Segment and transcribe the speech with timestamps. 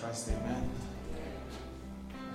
[0.00, 0.70] Christ, amen.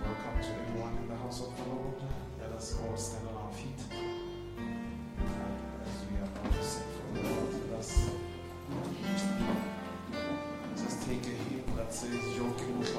[0.01, 1.95] Welcome to everyone in the house of the Lord.
[2.41, 3.79] Let us all stand on our feet
[5.85, 7.71] as we are about to sing for the Lord.
[7.71, 8.09] Let us
[10.75, 12.93] just take a hymn that says, Joking with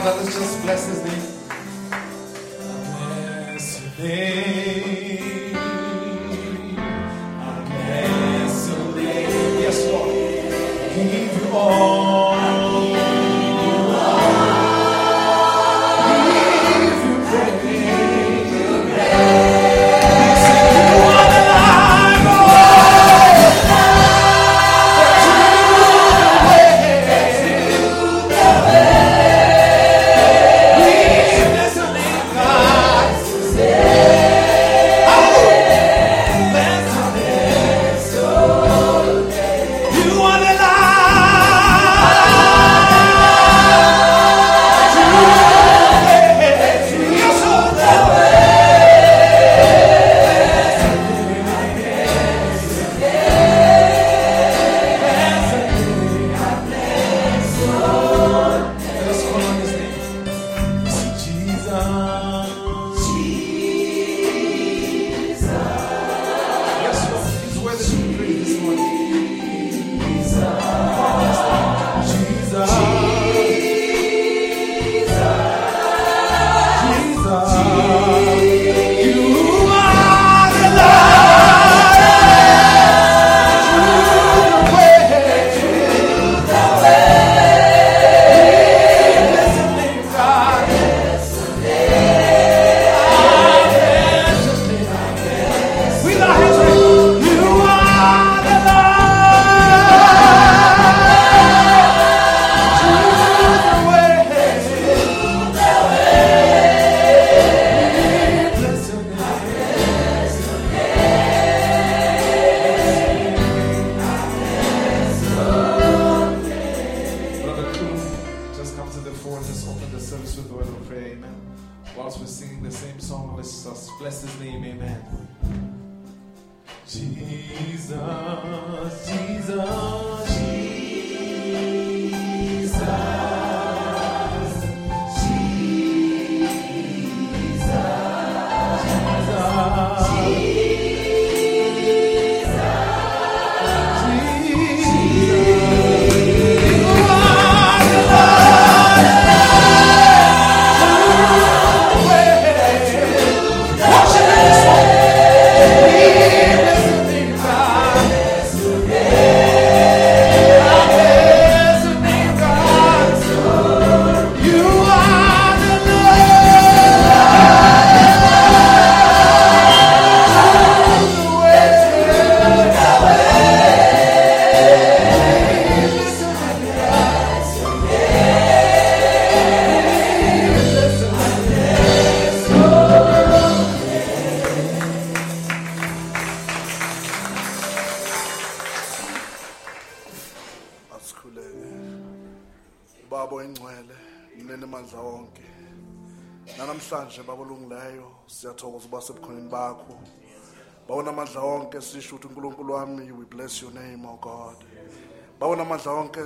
[0.00, 0.22] brother.
[0.22, 1.22] Let's just bless his name.
[2.82, 5.56] Bless your name.
[7.26, 9.60] I bless your name.
[9.62, 10.14] Yes, Lord.
[10.94, 12.15] Give you all.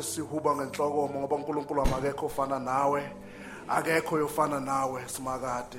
[0.01, 3.03] Wonke sihuba ngenhlokomo ngoba unkulunkulu wami akekho ofana nawe.
[3.69, 5.79] Akekho yofana nawe simakade.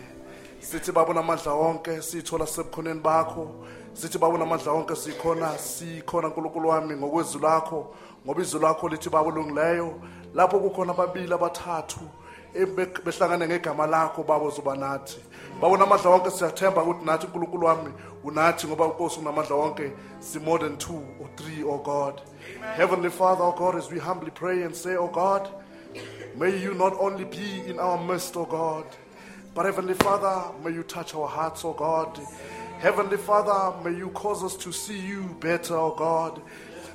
[0.59, 3.65] Sithi babona amandla wonke siyithola sisebukhoneni bakho.
[3.93, 7.93] Sithi babona amandla wonke sikhona sikhona nkulunkulu wami ngokwezwi lakho
[8.25, 9.93] ngoba izwi lakho lithi baba olungileyo.
[10.35, 11.99] Lapho kukhona ababili abathathu
[13.03, 15.19] behlangane ngegama lakho baba uzoba nathi.
[15.61, 17.91] Babona amandla wonke siyathemba ukuthi nathi unkulunkulu wami
[18.23, 19.91] unathi ngoba unkosi unamandla wonke.
[20.19, 22.21] Si-more than two or three oh god.
[22.75, 25.49] Heavenly father oh god as we humbly pray and say oh god
[26.35, 28.85] May you not only be in our midst, O God,
[29.53, 32.17] but Heavenly Father, may you touch our hearts, O God.
[32.79, 36.41] Heavenly Father, may you cause us to see you better, O God.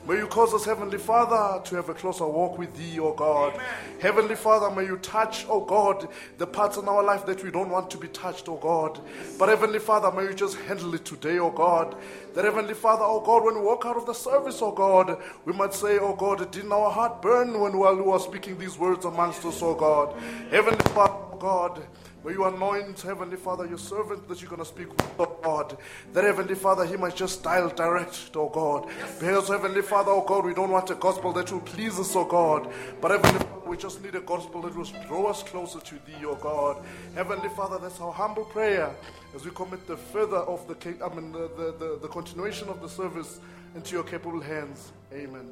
[0.09, 3.61] May you cause us, Heavenly Father, to have a closer walk with Thee, O God.
[4.01, 6.07] Heavenly Father, may you touch, O God,
[6.39, 9.01] the parts in our life that we don't want to be touched, O God.
[9.37, 11.97] But Heavenly Father, may you just handle it today, O God.
[12.37, 15.53] That Heavenly Father, O God, when we walk out of the service, O God, we
[15.53, 19.05] might say, O God, didn't our heart burn when while we were speaking these words
[19.05, 20.15] amongst us, O God?
[20.53, 21.83] Heavenly Father, O God,
[22.27, 25.79] May you anoint, Heavenly Father, your servant that you're going to speak with, oh God.
[26.13, 28.89] That, Heavenly Father, he might just dial direct, oh God.
[29.21, 32.25] Because, Heavenly Father, oh God, we don't want a gospel that will please us, oh
[32.25, 32.69] God.
[33.01, 36.25] But, Heavenly Father, we just need a gospel that will draw us closer to Thee,
[36.25, 36.85] oh God.
[37.15, 38.91] Heavenly Father, that's our humble prayer
[39.33, 42.83] as we commit the further of the, I mean, the, the, the, the continuation of
[42.83, 43.39] the service
[43.77, 44.91] into your capable hands.
[45.13, 45.49] Amen.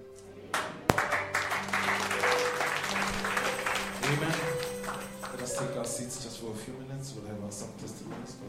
[4.02, 4.53] Amen.
[5.44, 7.12] Let's take our seats just for a few minutes.
[7.12, 8.48] We'll have our some testimonies for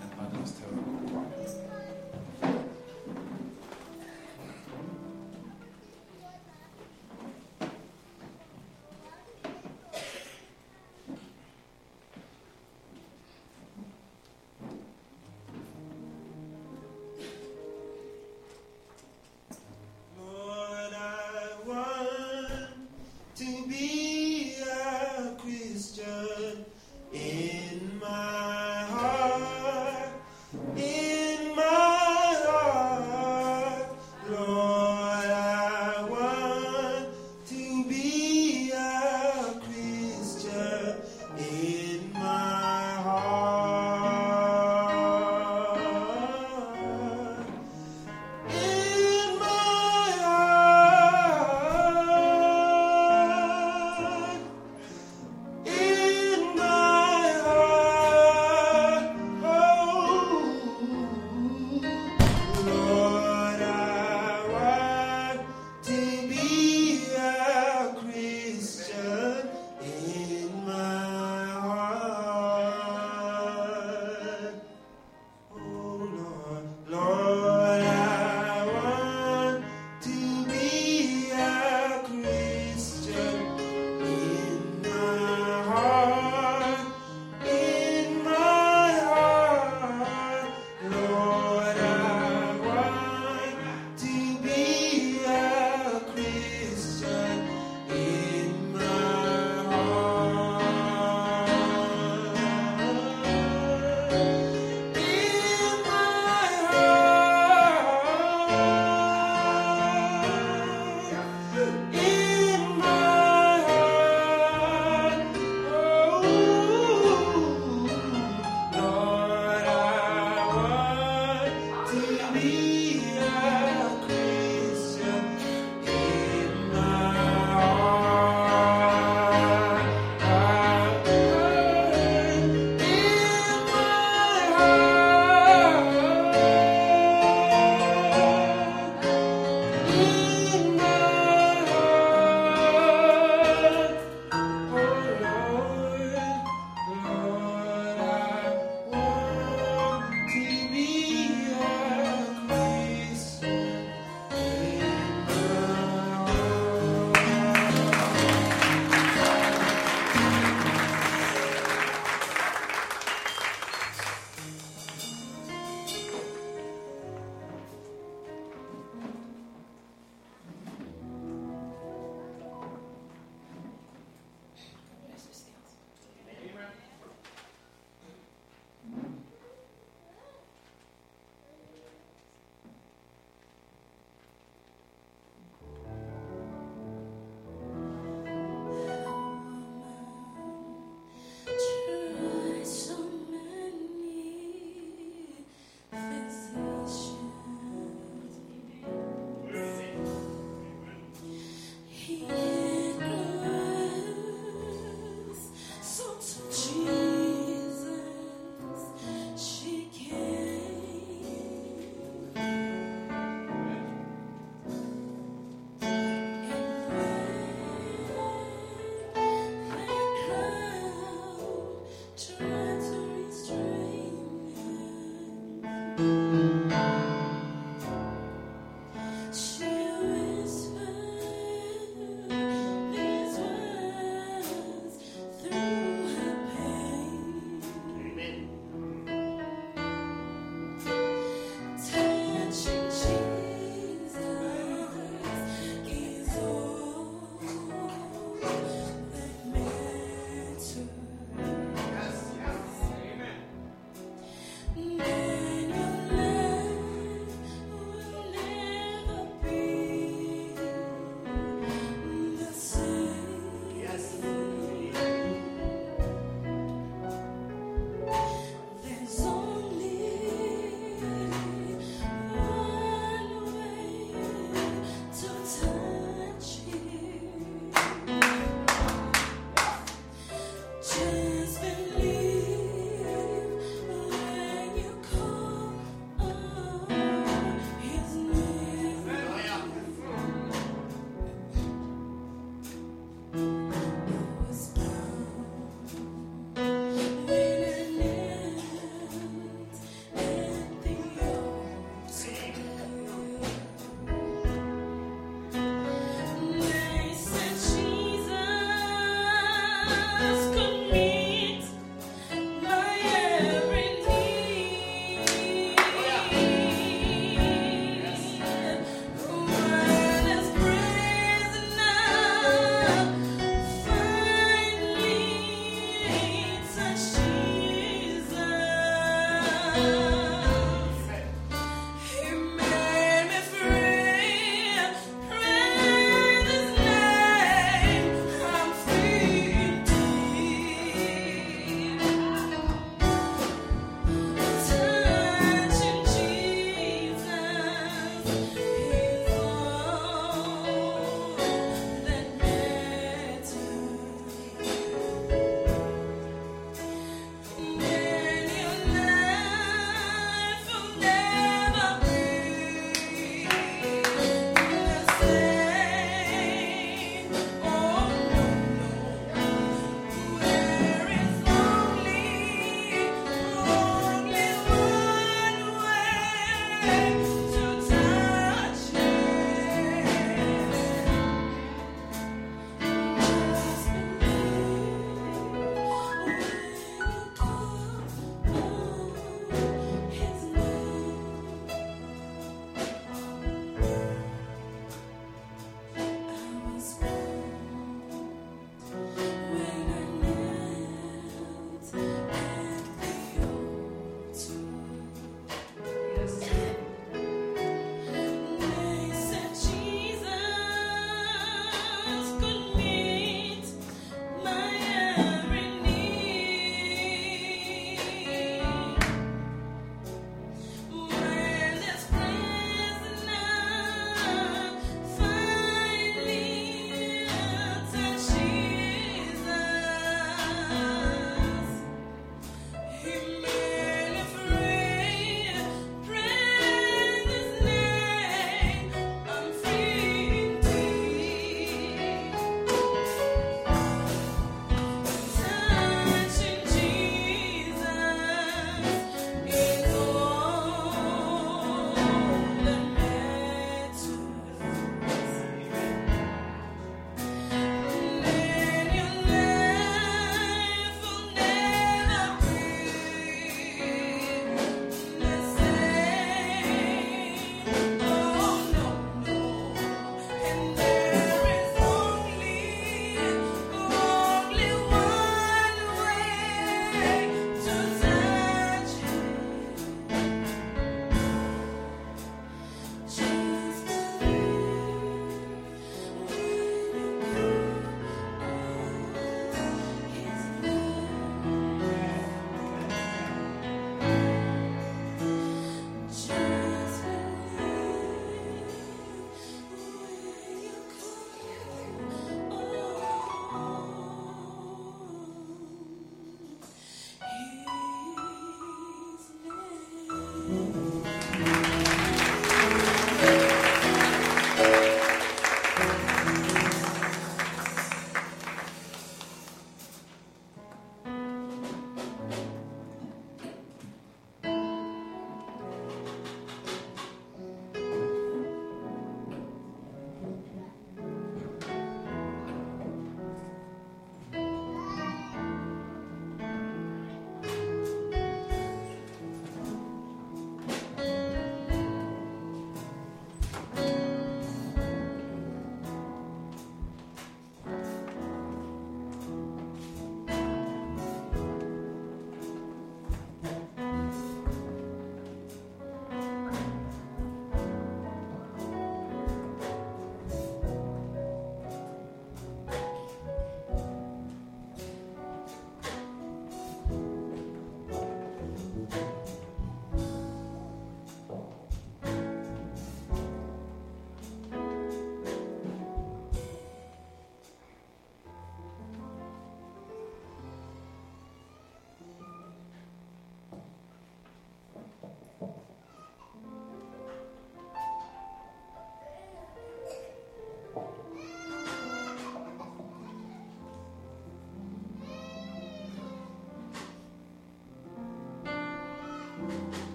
[0.00, 0.46] and Madam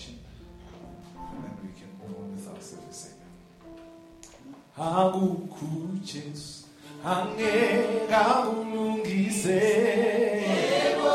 [0.00, 0.18] salvation.
[1.16, 3.14] And then we can move on with our service.
[4.78, 6.64] Akukho Jesu
[7.04, 9.60] angeka ulungise
[10.46, 11.10] yebo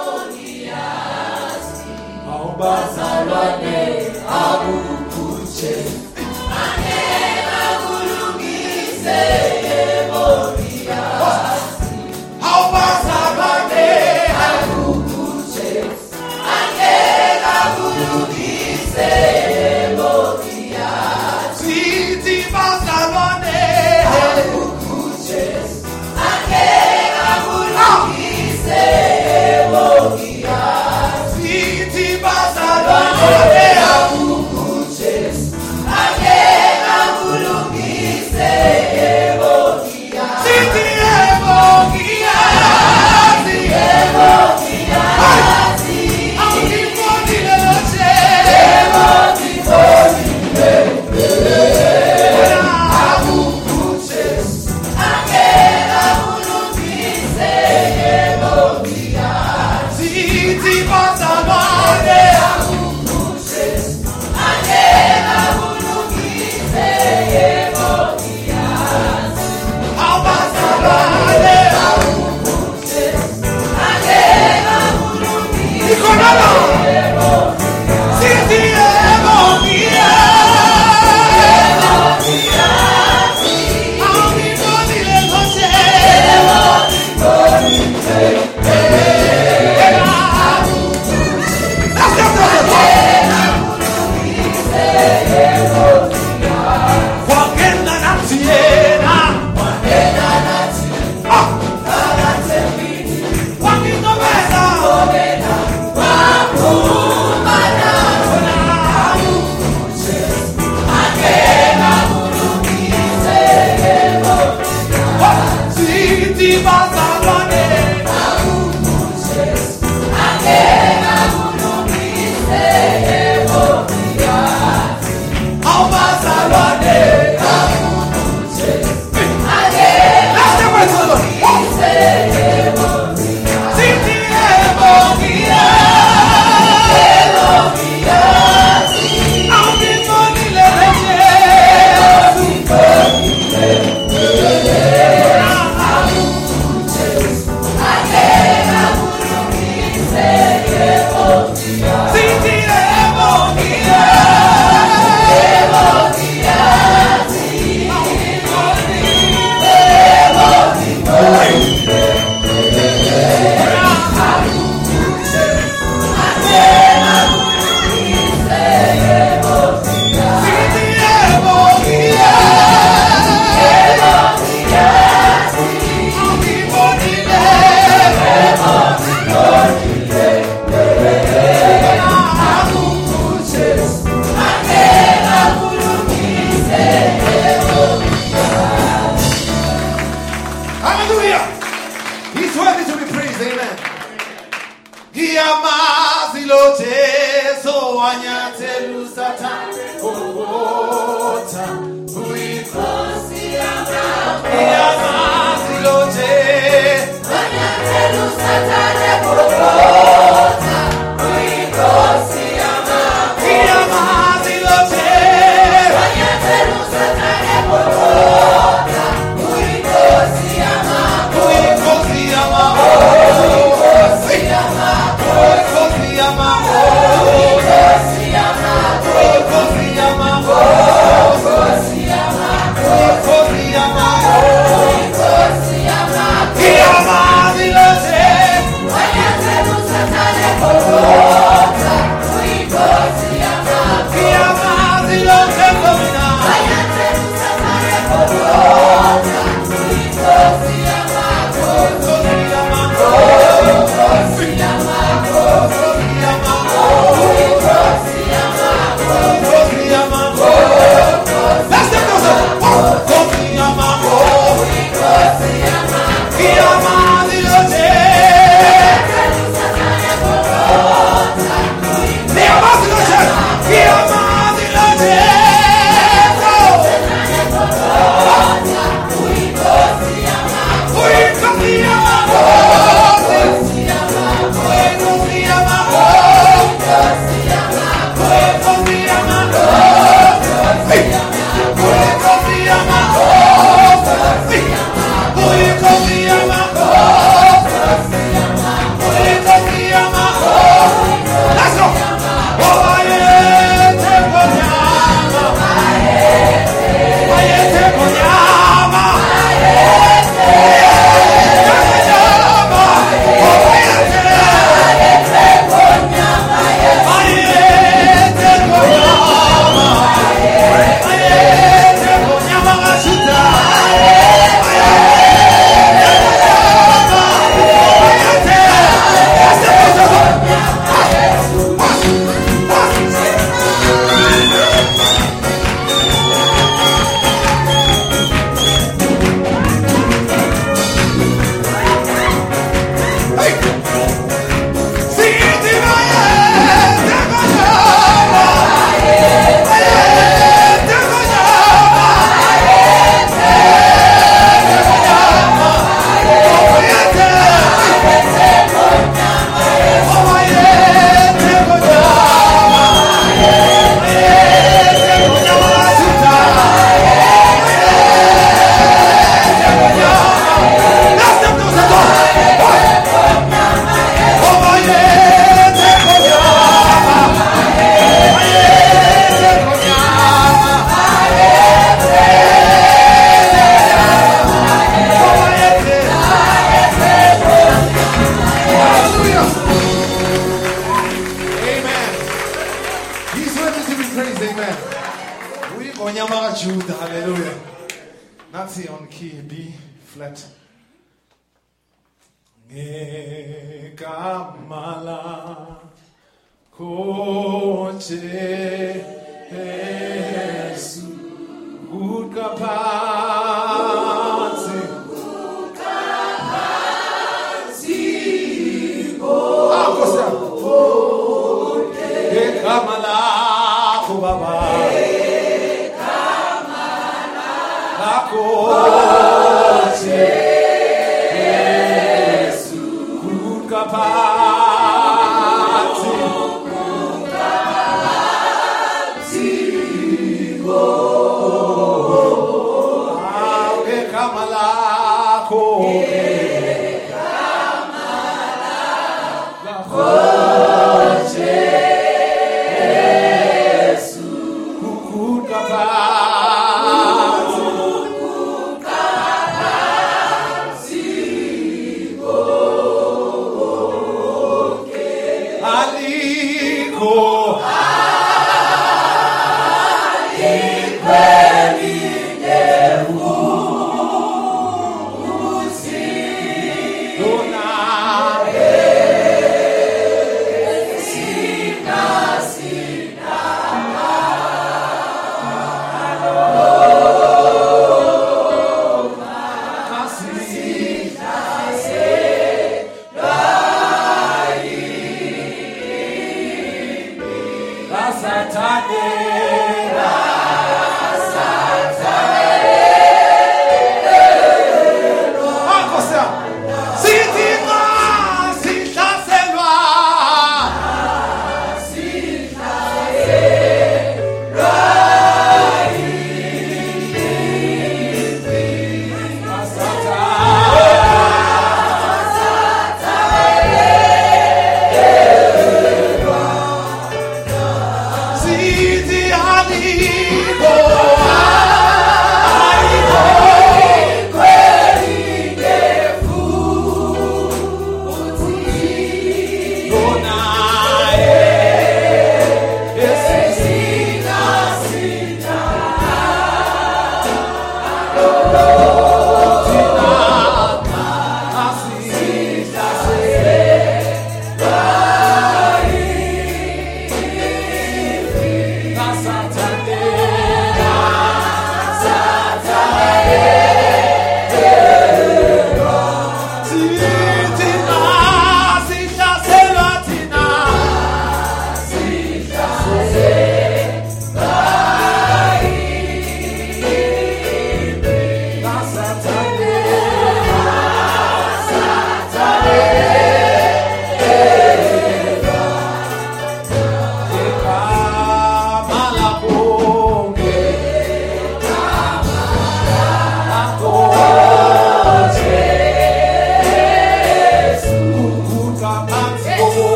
[33.28, 33.65] Oh, yeah.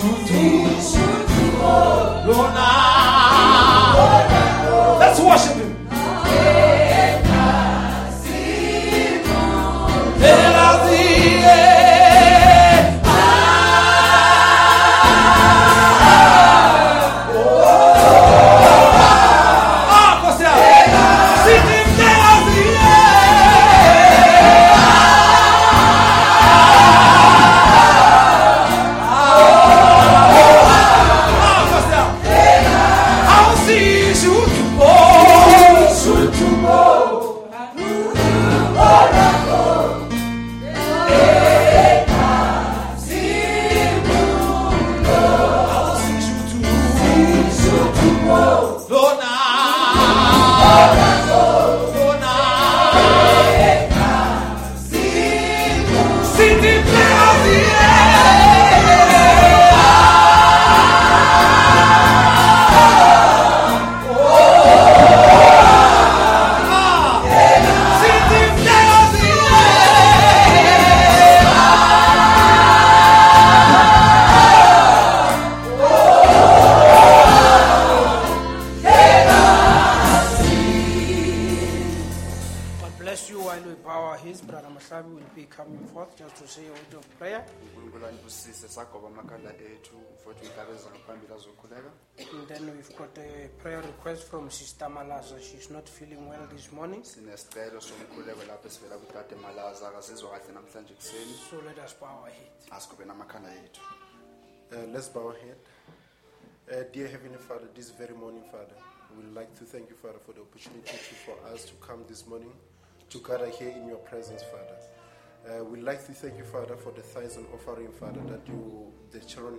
[0.00, 0.57] 我听。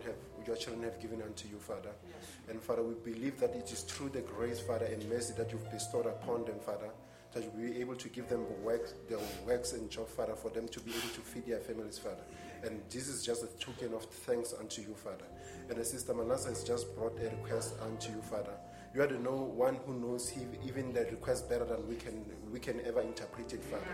[0.04, 1.92] Have, your children have given unto you, Father.
[2.50, 5.70] And Father, we believe that it is through the grace, Father, and mercy that you've
[5.72, 6.90] bestowed upon them, Father,
[7.34, 10.68] that you'll be able to give them work, their works and job, Father, for them
[10.68, 12.24] to be able to feed their families, Father.
[12.64, 15.26] And this is just a token of thanks unto you, Father.
[15.70, 18.54] And Sister Manasseh has just brought a request unto you, Father.
[18.94, 20.34] You are the know, one who knows
[20.66, 23.86] even the request better than we can we can ever interpret it, Father.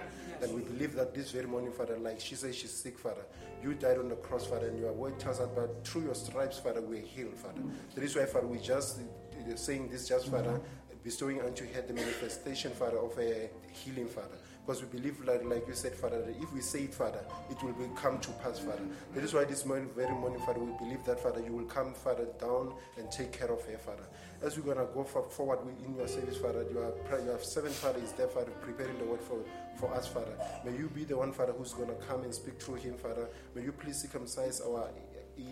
[0.42, 3.26] And we believe that this very morning, Father, like she says she's sick, Father,
[3.66, 6.60] you died on the cross, Father, and your word tells us that through your stripes,
[6.60, 7.62] Father, we're healed, Father.
[7.96, 10.62] That is why, Father, we just uh, saying this just, Father,
[11.04, 14.38] bestowing unto her the manifestation, Father, of a healing, Father.
[14.66, 17.62] Because we believe, like, like you said, Father, that if we say it, Father, it
[17.64, 18.82] will be come to pass, Father.
[19.14, 21.94] That is why this morning, very morning, Father, we believe that, Father, you will come,
[21.94, 24.04] Father, down and take care of her, Father.
[24.46, 27.74] As we're going to go for, forward in your service, Father, you pra- your servant,
[27.74, 29.40] Father, is there, Father, preparing the word for,
[29.76, 30.38] for us, Father.
[30.64, 33.28] May you be the one, Father, who's going to come and speak through him, Father.
[33.56, 34.92] May you please circumcise our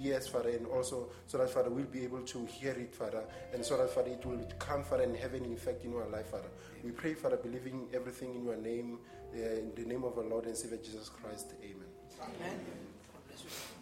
[0.04, 3.66] ears, Father, and also so that, Father, we'll be able to hear it, Father, and
[3.66, 6.50] so that, Father, it will come, Father, and have an effect in our life, Father.
[6.84, 9.00] We pray, Father, believing everything in your name,
[9.34, 11.56] uh, in the name of our Lord and Savior Jesus Christ.
[11.64, 11.88] Amen.
[12.22, 12.60] Amen.
[13.40, 13.73] You may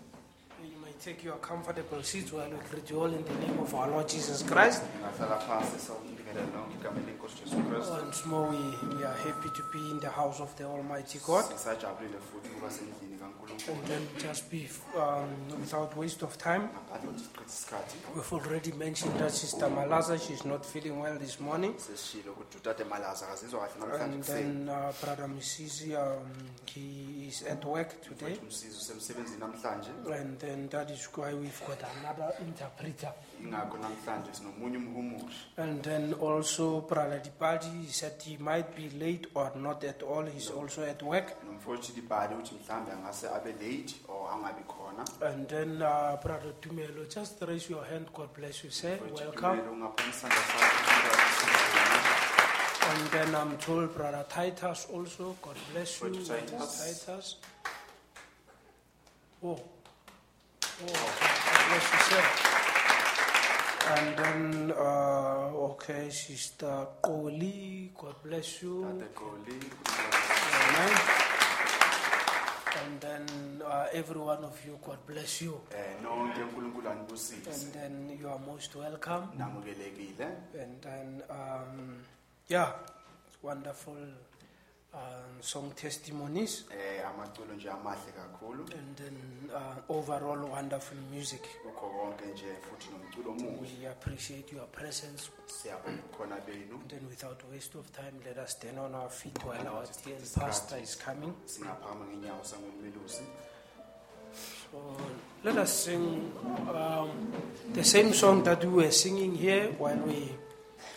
[1.01, 4.07] take your comfortable seats while we greet you all in the name of our Lord
[4.07, 4.83] Jesus Christ.
[6.31, 9.63] Ngahlala phasi sawunikele lonke igama lenkosi jesu kristu Once more, we, we are happy to
[9.73, 11.45] be in the house of the Almighty God.
[11.45, 15.29] sisajabulile futhi ukuba sendlini kankulunkulu And then just be, um,
[15.61, 20.45] without waste of time, ngaphandle kokuthi sichithe isikhathi we've already mentioned that Sister Malaza, she's
[20.45, 21.73] not feeling well this morning.
[21.77, 26.27] sesishilo ukuthi utade malaza akazizwa kahle namhlanje And then uh, Brother Misisi, um,
[26.65, 28.35] he is at work today.
[28.35, 33.13] futhi umsizi usemsebenzini namhlanje And then that is why we've got another interpreter.
[33.43, 39.27] Ingakho namhlanje sinomunye umhumushi And then also Brother Dipati he said he might be late
[39.33, 40.25] or not at all.
[40.25, 41.27] He's also at work.
[41.45, 47.05] nomfowethu libhali ukuthi mhlawumbe angase abe late or angabi khona And then uh, Brother Tumelo,
[47.13, 48.07] just raise your hand.
[48.13, 48.97] God bless you, sir.
[49.15, 49.57] Welcome.
[49.57, 51.41] Tumelo, ungaphambi isandla sakho
[52.91, 55.35] And then I'm told Brother Titus also.
[55.41, 56.09] God bless you.
[56.09, 57.05] Brother Titus.
[57.05, 57.35] Titus.
[59.43, 59.49] Oh.
[59.49, 59.59] Oh,
[60.87, 62.70] God bless you, sir.
[63.91, 68.85] And then, uh, okay, Sister Koli, God bless you.
[68.85, 69.01] Amen.
[72.83, 75.59] And then uh, every one of you, God bless you.
[75.75, 79.27] eh nonke uNkulunkulu anibusise And then you are most welcome.
[80.61, 81.97] And then, um,
[82.47, 82.71] yeah,
[83.43, 83.97] wonderful
[84.93, 86.65] um, song testimonies.
[86.71, 89.17] eh amaculo nje amahle kakhulu And then
[89.55, 91.41] uh, overall wonderful music.
[91.67, 95.29] ukho konke nje futhi nomculo omuhle We appreciate your presence.
[95.45, 99.37] siyabonga khona benu And then without waste of time, let us stand on our feet
[99.45, 101.33] while our dear pastor is coming.
[101.45, 103.23] singaphama ngenyawo sangomelusi
[104.71, 104.77] So
[105.43, 106.31] let us sing
[106.69, 107.33] um,
[107.73, 110.31] the same song that we were singing here while we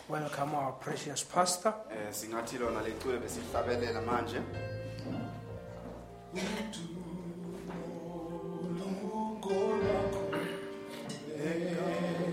[0.09, 1.75] welcome our precious pastor.
[1.91, 4.41] eh singathi lona leculo besihlabelela manje.
[11.55, 12.24] Lord,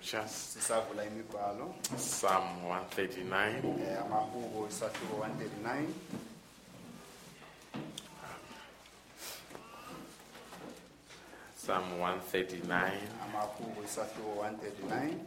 [0.00, 0.56] scriptures,
[1.96, 3.64] Psalm 139.
[3.64, 5.86] um amahubo isahluko 139
[11.56, 12.92] Psalm 139.
[13.24, 15.18] amahubo isahluko 139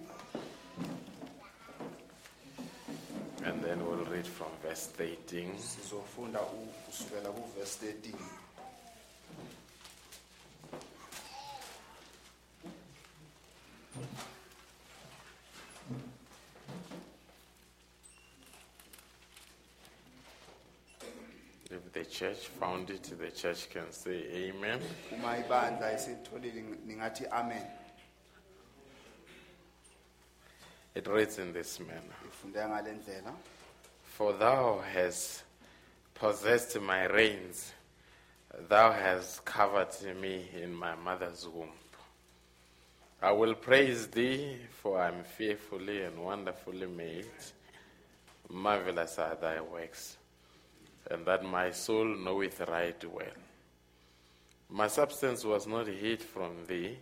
[3.48, 5.58] And then we'll read from verse 13.
[5.72, 8.14] sizofunda u- kusukela kuvesi 13
[21.72, 24.80] If the church found it, the church can say amen.
[25.12, 27.66] uma ibandla iselitholile ningathi amen
[30.96, 33.34] It reads in this manner ifundeka ngale ndlela
[34.04, 35.44] For thou hast
[36.14, 37.74] possessed my reins,
[38.70, 41.72] thou hast covered me in my mother's womb.
[43.22, 47.26] I will praise thee, for I am fearfully and wonderfully made.
[48.50, 50.18] Marvelous are thy works,
[51.12, 53.28] and that my soul knoweth right well.
[54.70, 56.98] My substance was not hid from thee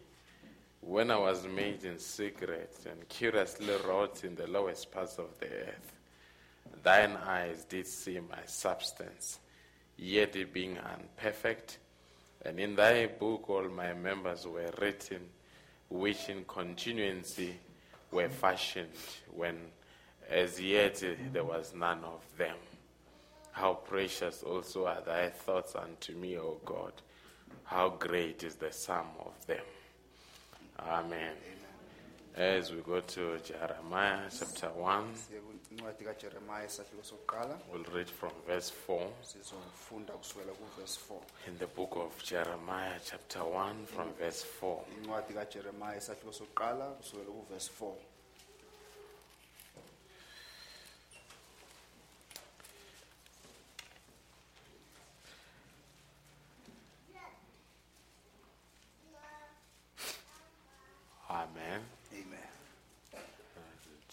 [0.82, 5.48] when I was made in secret and curiously wrought in the lowest parts of the
[5.48, 5.94] earth.
[6.84, 9.40] Thine eyes did see my substance,
[9.98, 11.78] yet it being unperfect,
[12.44, 15.22] and in thy book all my members were written,
[15.90, 17.54] which in continuancy
[18.12, 18.90] were fashioned,
[19.34, 19.58] when
[20.30, 21.02] as yet
[21.32, 22.58] there was none of them.
[23.54, 26.94] How precious also are thy thoughts unto me, O God!
[27.66, 29.64] How great is the sum of them.
[30.80, 31.36] Amen.
[32.36, 38.32] As we go to Jeremiah chapter 1, siye kwincwadi kajeremiya isahluko sokuqala we'll read from
[38.48, 39.08] verse 4.
[39.22, 44.78] sizofunda kusukela kuvesi 4 In the book of Jeremiah, chapter 1, from verse 4.
[61.34, 61.82] Incwadi kajeremiya isahluko sokuqala kusukela kuvesi 4 Amen.
[62.12, 62.50] amen
[63.14, 63.20] uh,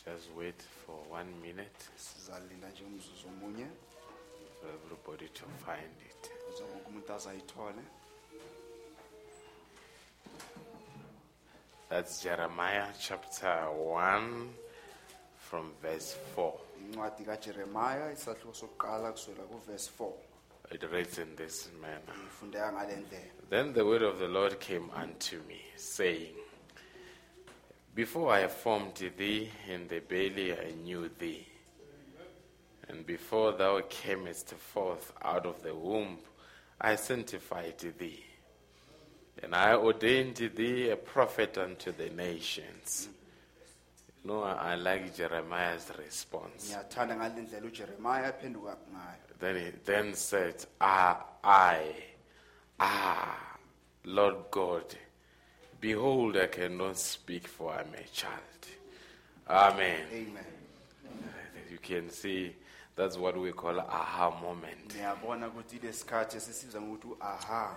[0.04, 3.66] Just wait for one minute sizalinda nje umzuzu omunye
[4.60, 6.30] for everybody to find it.
[6.48, 7.82] ukuze wonke umuntu azayithole
[11.88, 14.48] That's Jeremiah chapter 1,
[15.38, 16.52] from verse 4.
[16.80, 20.12] incwadi kajeremiya isahluko sokuqala kusukela kuvesi 4
[20.74, 22.14] It reads in this manner.
[22.26, 26.34] ifundeka ngale ndlela Then the word of the Lord came unto me, saying,
[28.00, 31.46] Before I formed thee in the belly, I knew thee.
[32.88, 36.16] And before thou camest forth out of the womb,
[36.80, 38.24] I sanctified thee.
[39.42, 43.10] And I ordained thee a prophet unto the nations.
[44.24, 46.70] You know, I like Jeremiah's response.
[46.70, 51.94] ngiyathanda ngale ndlela ujeremiya aphenduka ngayo Then he then said, Ah, I,
[52.78, 53.58] ah,
[54.04, 54.96] Lord God,
[55.80, 58.66] behold, I cannot speak, for I'm a child.
[59.48, 60.00] Amen.
[60.12, 60.44] amen
[61.70, 62.54] You can see
[62.96, 64.88] that's what we call aha moment.
[64.94, 67.76] ngiyabona ukuthi ile sikhathi esisibiza ngokuthi u-aha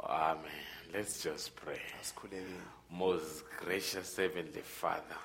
[0.00, 0.52] Amen.
[0.92, 1.80] Let's just pray.
[2.90, 5.18] Most gracious Heavenly Father,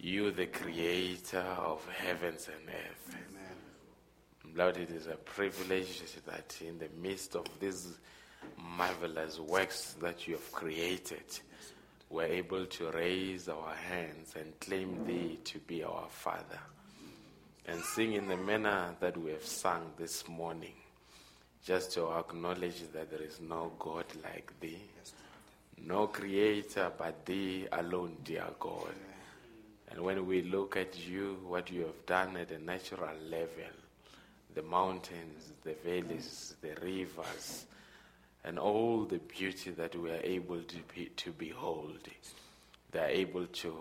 [0.00, 3.14] you, the creator of heavens and earth.
[3.14, 7.98] amen Lord, it is a privilege that in the midst of these
[8.76, 11.24] marvelous works that you have created,
[12.10, 16.60] we're able to raise our hands and claim Thee to be our Father.
[17.66, 20.72] And sing in the manner that we have sung this morning,
[21.64, 24.80] just to acknowledge that there is no God like Thee,
[25.86, 28.94] no Creator but Thee alone, dear God.
[29.90, 33.72] And when we look at you, what you have done at a natural level,
[34.54, 37.66] the mountains, the valleys, the rivers,
[38.44, 41.98] and all the beauty that we are able to, be, to behold,
[42.92, 43.74] they are able to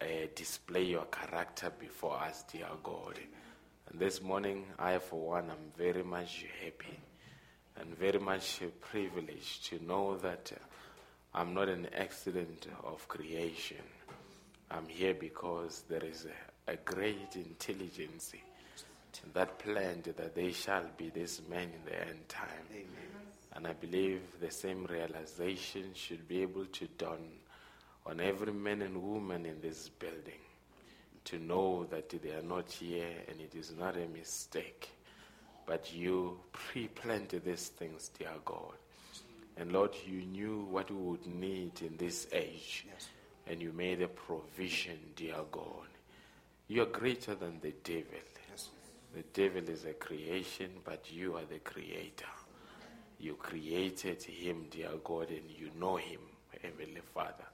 [0.00, 0.04] uh,
[0.34, 3.18] display your character before us, dear God.
[3.90, 6.98] And this morning, I, for one, am very much happy
[7.80, 10.52] and very much privileged to know that
[11.34, 13.78] I'm not an accident of creation.
[14.70, 16.26] I'm here because there is
[16.66, 18.32] a, a great intelligence
[19.34, 22.48] that planned that they shall be this man in the end time.
[22.72, 23.09] amen
[23.54, 27.26] And I believe the same realization should be able to dawn
[28.06, 30.40] on every man and woman in this building
[31.24, 34.90] to know that they are not here and it is not a mistake,
[35.66, 38.74] but you pre planted these things, dear God.
[39.56, 42.86] And Lord, you knew what we would need in this age,
[43.46, 45.88] and you made a provision, dear God.
[46.68, 48.20] You are greater than the devil.
[49.12, 52.26] The devil is a creation, but you are the creator.
[53.20, 56.20] You created him, dear God, and you know him,
[56.62, 57.44] Heavenly Father.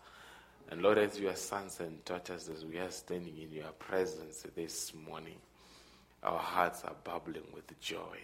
[0.70, 4.92] And Lord, as your sons and daughters, as we are standing in your presence this
[4.94, 5.38] morning,
[6.22, 8.18] our hearts are bubbling with joy.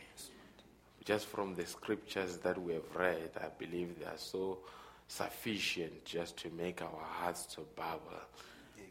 [1.05, 4.59] Just from the scriptures that we have read, I believe they are so
[5.09, 8.23] sufficient just to make our hearts to bubble.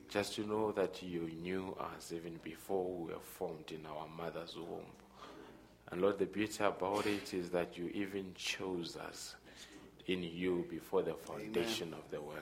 [0.10, 4.58] Just to know that you knew us even before we were formed in our mother's
[4.58, 4.86] womb.
[5.92, 9.36] And Lord, the beauty about it is that you even chose us
[10.08, 12.40] in you before the foundation of the world.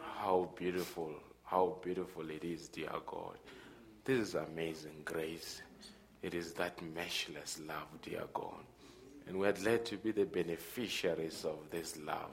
[0.00, 1.12] How beautiful,
[1.44, 3.38] how beautiful it is, dear God.
[4.04, 5.62] This is amazing grace.
[6.22, 8.64] It is that matchless love, dear God.
[9.28, 12.30] And we are glad to be the beneficiaries of this love.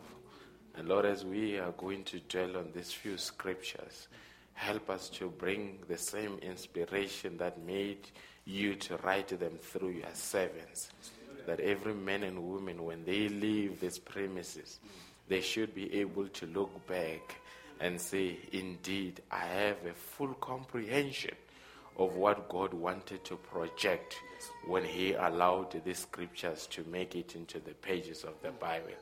[0.76, 4.08] And Lord, as we are going to dwell on these few scriptures,
[4.54, 8.10] help us to bring the same inspiration that made
[8.50, 10.90] you to write them through your servants.
[11.46, 14.80] That every man and woman, when they leave these premises,
[15.28, 17.36] they should be able to look back
[17.80, 21.36] and say, Indeed, I have a full comprehension
[21.98, 24.16] of what God wanted to project
[24.66, 28.94] when He allowed these scriptures to make it into the pages of the Bible.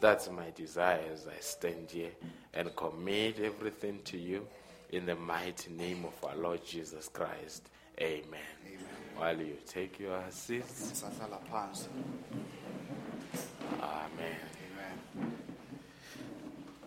[0.00, 2.12] That's my desire as I stand here
[2.54, 4.46] and commit everything to you
[4.90, 7.68] in the mighty name of our Lord Jesus Christ.
[8.00, 8.57] Amen.
[9.18, 11.02] While you take your seats,
[13.82, 14.36] Amen.
[14.66, 15.32] amen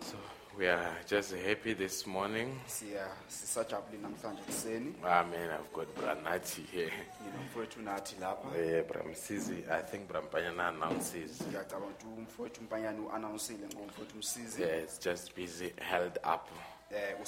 [0.00, 0.16] So
[0.58, 2.60] we are just happy this morning.
[2.66, 5.50] siya sisajabulile namhlanje kuseni Amen.
[5.50, 6.92] I've got Branati here.
[7.22, 11.40] nginomfowethu nathi lapha Uh, Bramsizi, I think Brampanyana announces.
[11.42, 16.48] ngiyacabanga ukuthi umfowethu umpanyane u-anawunsile ngomfowethu umsizi Yeah, it's just busy, held up
[16.90, 17.22] uh,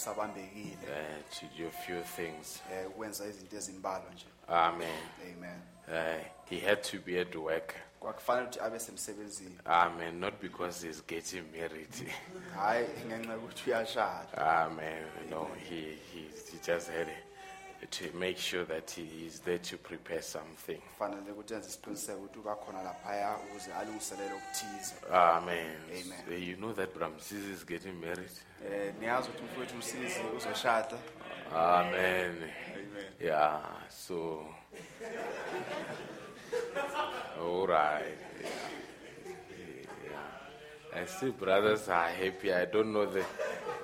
[1.38, 2.60] to do a few things.
[2.70, 2.92] um
[4.48, 5.02] ukwenza izinto ezimbalwa nje Amen.
[5.36, 7.74] amen Uh, he had to be at work.
[8.00, 10.20] kwakufanele ukuthi abe semsebenzini Amen.
[10.20, 12.12] Not because he's getting married.
[12.56, 15.04] hhayi ngenxa yokuthi uyashada Amen.
[15.30, 15.80] No, he,
[16.12, 16.20] he,
[16.52, 17.08] he just had
[17.90, 20.78] to make sure that he is there to prepare something.
[20.98, 25.76] kufanele ukuthi enze isiqiniseko ukuthi ubakhona laphaya ukuze alungiselele okuthize Amen.
[25.90, 26.42] Amen.
[26.42, 28.30] You know that Bramsizi is getting married?
[28.60, 30.98] um niyazi ukuthi umfowethu umsizi uzoshada
[31.54, 31.94] Amen.
[31.94, 32.50] amen
[33.20, 34.46] Yeah, so.
[37.40, 38.18] All right.
[40.10, 41.00] Yeah.
[41.02, 42.52] I see brothers are happy.
[42.52, 43.06] I don't know.
[43.06, 43.24] They,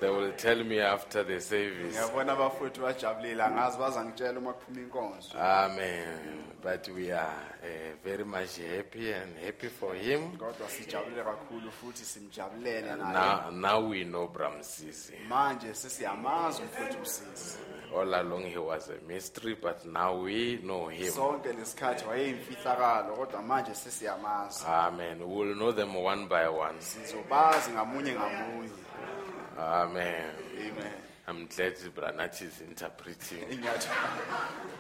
[0.01, 1.89] they will tell me after the service.
[1.99, 6.45] ngiyabona abafowethu bajabulile angazi bazangitshela uma kuphuma inkonzo Amen.
[6.63, 7.25] But we are
[7.63, 10.37] uh, very much happy and happy for him.
[10.39, 15.13] kodwa sijabule kakhulu futhi simjabulele naye Now, now we know Bramsizi.
[15.29, 17.59] manje sesiyamazi umfowethu umsizi
[17.99, 21.11] All along he was a mystery, but now we know him.
[21.13, 25.19] sonke lesikhathi wayeyimfihlakalo kodwa manje sesiyamazi Amen.
[25.23, 26.81] We will know them one by one.
[26.81, 28.71] sizobazi ngamunye ngamunye
[29.61, 30.31] Amen.
[30.59, 33.39] amen I'm glad Branati is interpreting.
[33.51, 33.91] Ngiyatho-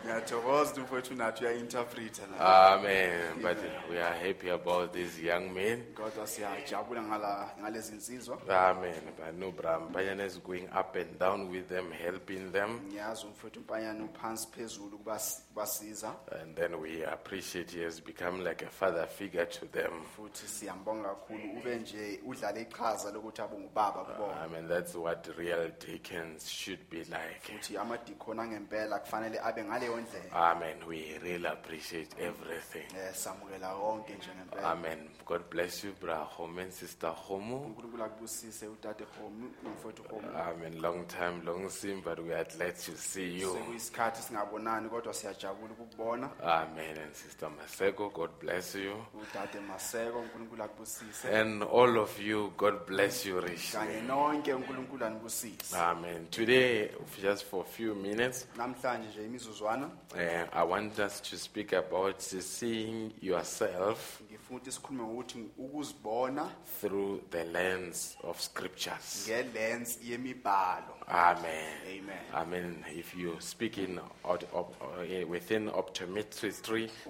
[0.05, 3.40] ngiyathokoza umfowethu nathi uya-interpreta Amen.
[3.42, 3.59] But
[3.90, 5.82] we are happy about these young men.
[5.94, 8.94] kodwa siyajabula ngala- ngalezi nsizwa Amen.
[9.16, 12.80] But no, Brampayana is going up and down with them, helping them.
[12.88, 18.62] ngiyazi umfowethu umpanyane uphansi phezulu kubas- kubasiza And then we appreciate he has become like
[18.66, 19.92] a father figure to them.
[20.16, 25.28] futhi siyambonga kakhulu ube nje udlale iqhaza lokuthi abe ngubaba kubona I mean, that's what
[25.38, 27.14] real deacons should be like.
[27.14, 27.41] Eh.
[27.43, 30.76] futhi amadikoni angempela kufanele abe ngaleyo ndlela Amen.
[30.88, 32.86] We really appreciate everything.
[32.99, 35.09] Eh, samukela konke nje ngempela Amen.
[35.26, 37.57] God bless you, Bra Home and Sister Homo.
[37.61, 40.80] unkulunkulu akubusise udade homu nomfowethu homu Amen.
[40.82, 43.53] Long time, long seen, but we are glad to see you.
[43.55, 46.99] sekuyisikhathi singabonani kodwa siyajabula ukukubona Amen.
[46.99, 49.05] And Sister Masego, God bless you.
[49.14, 54.01] udade maseko unkulunkulu akubusise And all of you, God bless you kanye richly.
[54.07, 56.26] nonke unkulunkulu anibusise Amen.
[56.31, 60.20] Today, just for a few minutes, namhlanje nje imizuzwana uh,
[60.57, 66.51] I want us to speak about seeing yourself ngifuna ukuthi sikhulume ngokuthi ukuzibona
[66.81, 69.26] through the lens of scriptures.
[69.28, 71.74] ngelens yemibhalo Amen.
[71.87, 72.18] Amen.
[72.35, 76.53] I mean, if you speak in op- op- uh, within optometry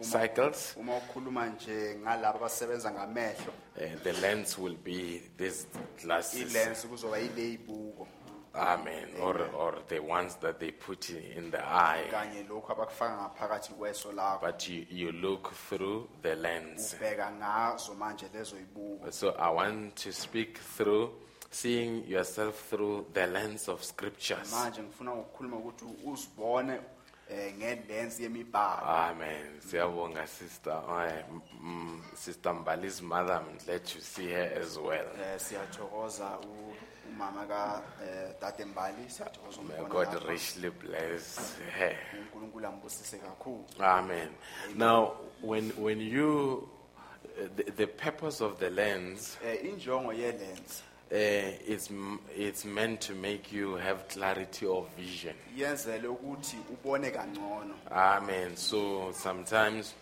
[0.01, 5.66] cycles, uma ukhuluma nje ngalabo abasebenza ngamehlo uh, the lens will be these
[6.03, 6.41] glasses.
[6.55, 8.09] ilens kuzoba yile ibuko
[8.55, 9.09] Amen.
[9.20, 12.09] Or, or the ones that they put in- in the eye.
[12.11, 16.94] kanye lokhu abakufaka ngaphakathi kweso lakho But you, you look through the lens.
[16.94, 21.11] ubheka ngazo manje lezo yibuko So I want to speak through
[21.51, 24.53] seeing yourself through the lens of scriptures.
[24.53, 26.80] manje ngifuna ukukhuluma ukuthi uzibone
[27.30, 29.61] eh ngelensi yemibhalo Amen.
[29.61, 31.24] Siyabonga sister, eh,
[31.61, 33.34] mm, sister Mbali's mother.
[33.36, 35.07] I'm glad to see her as well.
[35.22, 36.74] eh siyathokoza u-
[37.11, 40.28] umama ka eh tate Mbali siyathokoza May umbona God lapha.
[40.28, 41.96] richly bless her.
[42.20, 44.28] uNkulunkulu ambusise kakhulu Amen.
[44.76, 46.68] Now, when when you,
[47.24, 51.16] uh, the, the purpose of the lens eh injongo uh,
[51.66, 55.34] is m- it's meant to make you have clarity of vision.
[55.56, 58.56] yenzele ukuthi ubone kangcono Amen.
[58.56, 59.94] So sometimes,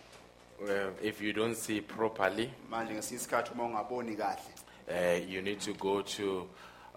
[0.61, 4.39] uh, if you don't see properly, manje ngesinye isikhathi uma ungaboni kahle
[4.89, 6.47] uh, you need to go to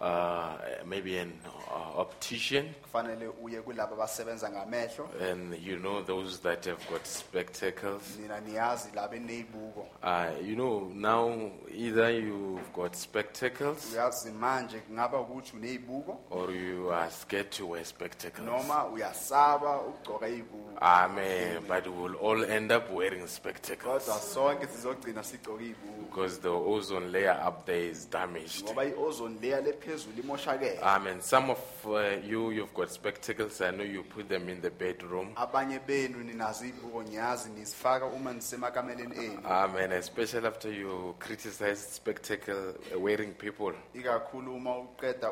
[0.03, 1.33] uh, maybe an
[1.71, 8.19] uh, optician, kufanele uye kulabo abasebenza ngamehlo and you know those that have got spectacles.
[8.21, 15.21] nina niyazi labo eneyibuko Uh, you know now either you've got spectacles uyazi manje kungaba
[15.21, 18.47] ukuthi uneyibuko or you are scared to wear spectacles.
[18.47, 21.63] noma uyasaba ukugcoka iyibuko Amen.
[21.69, 27.07] But we'll all end up wearing spectacles kodwa sonke sizogcina sigcoka iyibuko because the ozone
[27.13, 28.65] layer up there is damaged.
[28.65, 29.63] ngoba i-ozone layer
[29.93, 31.21] lephezulu imoshakele Amen.
[31.21, 33.61] Some of uh, you, you've got spectacles.
[33.61, 35.33] I know you put them in the bedroom.
[35.37, 39.93] abanye benu ninazo iyibuko ngiyazi nizifaka uma nisemakameleni enu Amen.
[39.93, 43.73] Especially after you criticize spectacle wearing people.
[43.95, 45.31] ikakhulu uma uqeda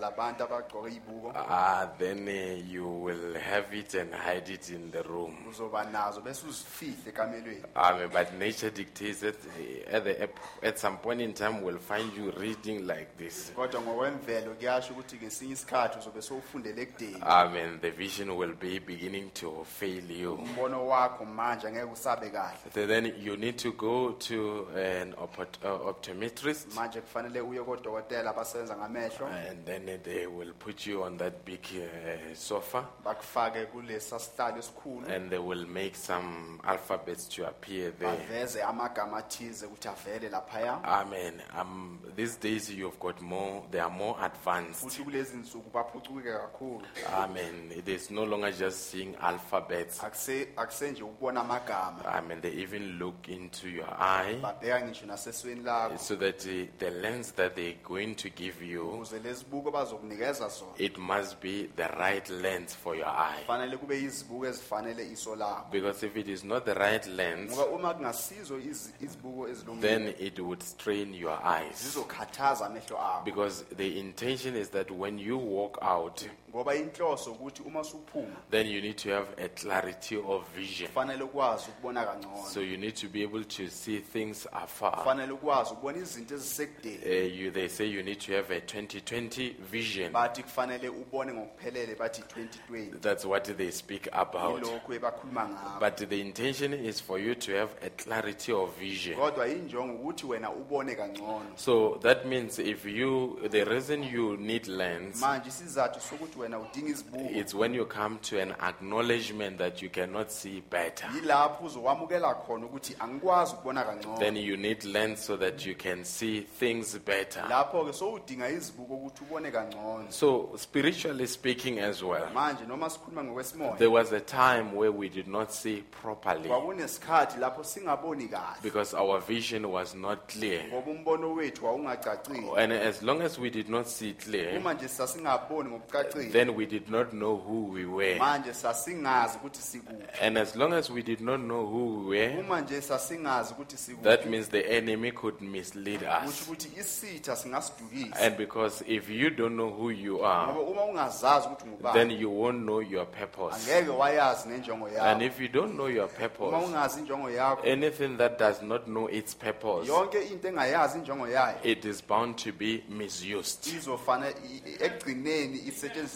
[0.00, 5.02] labantu abagcoka iyibuko Ah, then uh, you will have it and hide it in the
[5.02, 5.36] room.
[5.50, 8.08] uzoba nazo bese uzifihle ekamelweni Amen.
[8.08, 10.28] But nature dictates that uh, at, the,
[10.62, 13.52] at some point in time, we'll find you reading like this.
[13.54, 17.78] kodwa ngokwemvelo kuyasho ukuthi ngesinye isikhathi uzobe sowufundele ekudeni Amen.
[17.80, 20.34] The vision will be beginning to fail you.
[20.34, 25.88] umbono wakho manje angeke usabe kahle So then you need to go to an uh,
[25.88, 31.44] optometrist, manje kufanele uye kodokotela abasebenza ngamehlo and then they will put you on that
[31.44, 37.90] big uh, sofa, bakufake kulesa sihlalo esikhulu and they will make some alphabets to appear
[37.98, 38.16] there.
[38.16, 41.42] baveze amagama athize ukuthi avele laphaya Amen.
[41.60, 43.62] Um, these days you've got more.
[43.72, 44.80] They are more advanced.
[44.80, 46.82] futhi kulezi nsuku baphucuke kakhulu
[47.16, 47.72] Amen.
[47.76, 50.00] It is no longer just seeing alphabets.
[50.02, 52.40] Akuse- akusenje ukubona amagama Amen.
[52.40, 56.38] They even look into your eye, babheka ngisho nasesweni lakho so that
[56.78, 61.68] the lens that they're going to give you ukuze lezibuko bazokunikeza sona it must be
[61.76, 63.44] the right lens for your eye.
[63.46, 67.66] fanele kube yizibuko ezifanele iso lakho Because if it is not the right lens, ngoba
[67.66, 69.48] uma kungasizo izi- izibuko
[69.80, 71.82] then it would strain your eyes.
[71.82, 77.62] zizokhathaza amehlo akho Because the intention is that when you walk out, ngoba inhloso ukuthi
[77.62, 80.88] uma usuphuma then you need to have a clarity of vision.
[80.88, 84.92] kufanele ukwazi ukubona kangcono So you need to be able to see things afar.
[84.98, 89.54] kufanele ukwazi ukubona izinto ezisekudeni Uh, you, they say you need to have a 2020
[89.70, 90.12] vision.
[90.12, 92.22] bathi kufanele ubone ngokuphelele bathi
[92.70, 94.62] 2020 That's what they speak about.
[94.90, 99.16] ebakhuluma ngakho But the intention is for you to have a clarity of vision.
[99.16, 104.66] kodwa injongo ukuthi wena ubone kangcono So that means if you, the reason you need
[104.66, 109.82] lens, manje isizathu sokuthi wena udinga izibuko it's when you come to an acknowledgement that
[109.82, 111.08] you cannot see better.
[111.14, 116.04] yilapho uzokwamukela khona ukuthi angikwazi ukubona kangcono Then you need lens so that you can
[116.04, 117.44] see things better.
[117.48, 123.76] lapho-ke sowudinga izibuko ukuthi ubone kangcono So spiritually speaking as well, manje noma sikhuluma ngokwesimoya
[123.78, 128.96] there was a time where we did not see properly kwakunesikhathi lapho singaboni kahle because
[128.96, 130.64] our vision was not clear.
[130.68, 134.88] ngoba umbono wethu wawungacacile And as long as we did not see clear, uma nje
[134.88, 138.18] sasingaboni ngokucacile then we did not know who we were.
[138.18, 142.40] manje sasingazi ukuthi sikuphi And as long as we did not know who we were,
[142.40, 146.42] uma nje sasingazi ukuthi that means the enemy could mislead kusho us.
[146.48, 151.46] ukuthi isitha singasidukisa And because if you don't know who you are, ngoba uma ungazazi
[151.48, 153.56] ukuthi then ngubani you won't know your purpose.
[153.72, 157.62] angeke wayazi nenjongo And yakho if you don't know your uma purpose, ungazi injongo yakho
[157.72, 162.36] anything that does not know its purpose, yonke into engayazi injongo yayo it is bound
[162.36, 163.66] to be misused.
[163.76, 164.32] izofana i-
[164.66, 165.58] i- ekugcineni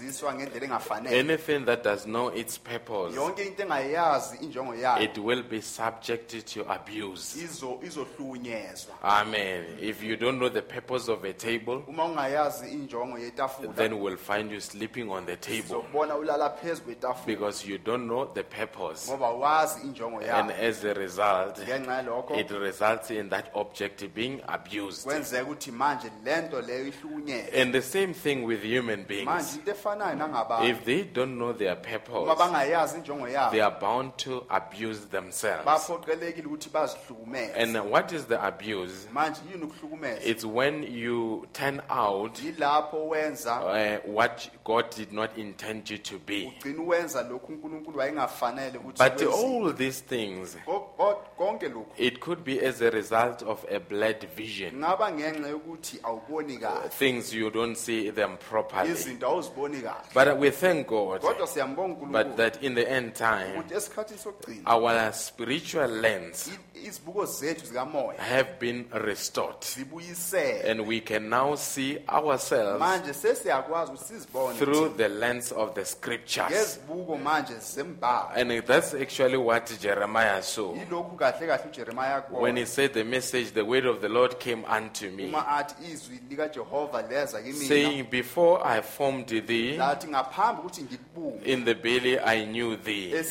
[0.06, 5.18] isetshenziswe ngendlela engafanele anything that does know its purpose, yonke into engayazi injongo yayo it
[5.18, 7.36] will be subjected to abuse.
[7.44, 9.64] izo izohlukunyezwa Amen.
[9.80, 14.16] If you don't know the purpose of a table, uma ungayazi injongo yetafula then we'll
[14.16, 18.42] find you sleeping on the table uzobona ulala phezu kwetafula because you don't know the
[18.42, 19.10] purpose.
[19.10, 24.04] ngoba wazi injongo And yayo as a result, ngenxa yalokho it results in that object
[24.14, 25.04] being abused.
[25.04, 29.54] kwenzeka ukuthi manje lento leyo ihlukunyezwe And the same thing with human manje beings.
[29.56, 34.16] into nangabantu If they don't know their uma purpose, bangayazi injongo they yabo are bound
[34.16, 35.64] to abuse themselves.
[35.64, 39.08] baphoqelekile ukuthi bazihlukumeze And what is the abuse?
[39.12, 45.30] manje yini ukuhlukumeza It's when you turn out yilapho wenza uh, what God did not
[45.38, 46.46] intend you to be.
[46.56, 49.34] ugcina uwenza lokhu unkulunkulu wayengafanele ukuthi But wenziwe.
[49.66, 53.78] all these things, Ko- ko- konke lokhu it could be as a result of a
[53.80, 54.76] blurred vision.
[54.76, 58.90] ngaba ngenxa yokuthi awuboni kahle Things you don't see them properly.
[58.90, 63.14] izinto awuziboni kahle But we thank God kodwa siyambonga but unkulunkulu that in the end
[63.14, 69.56] time, ukuthi esikhathini sokugcina our spiritual lens i- izibuko zethu zikamoya have been restored.
[69.74, 75.74] zibuyisele And we can now see ourselves manje sesiyakwazi ukuthi sizibone through the lens of
[75.74, 76.50] the scriptures.
[76.50, 80.74] ngezibuko manje zembhalo And that's actually what Jeremiah saw.
[80.76, 84.38] yilokhu kahle kahle ujeremiya When he akubona said the message, the word of the Lord
[84.38, 90.08] came unto me, uma athi izwi likajehova leza kimina saying, Before I formed thee lathi
[90.08, 93.22] ngaphambi ukuthi ngikubuke in the belly, I knew thee.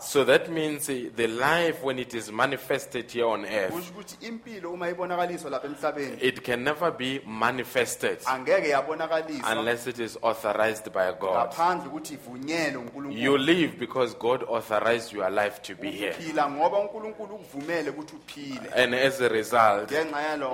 [0.00, 4.16] So that means eh, the life, when it is manifested here on earth, kusho ukuthi
[4.26, 11.12] impilo uma ibonakaliswa lapha emhlabeni it can never be manifested unless it is authorized by
[11.20, 11.34] God.
[11.36, 16.12] ngaphandle ukuthi ivunyelwe You live because God authorized your life to be here.
[16.12, 19.90] phila ngoba unkulunkulu ukuvumele ukuthi uphile And as a result,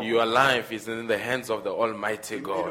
[0.03, 2.71] your life is in the hands of the Almighty God.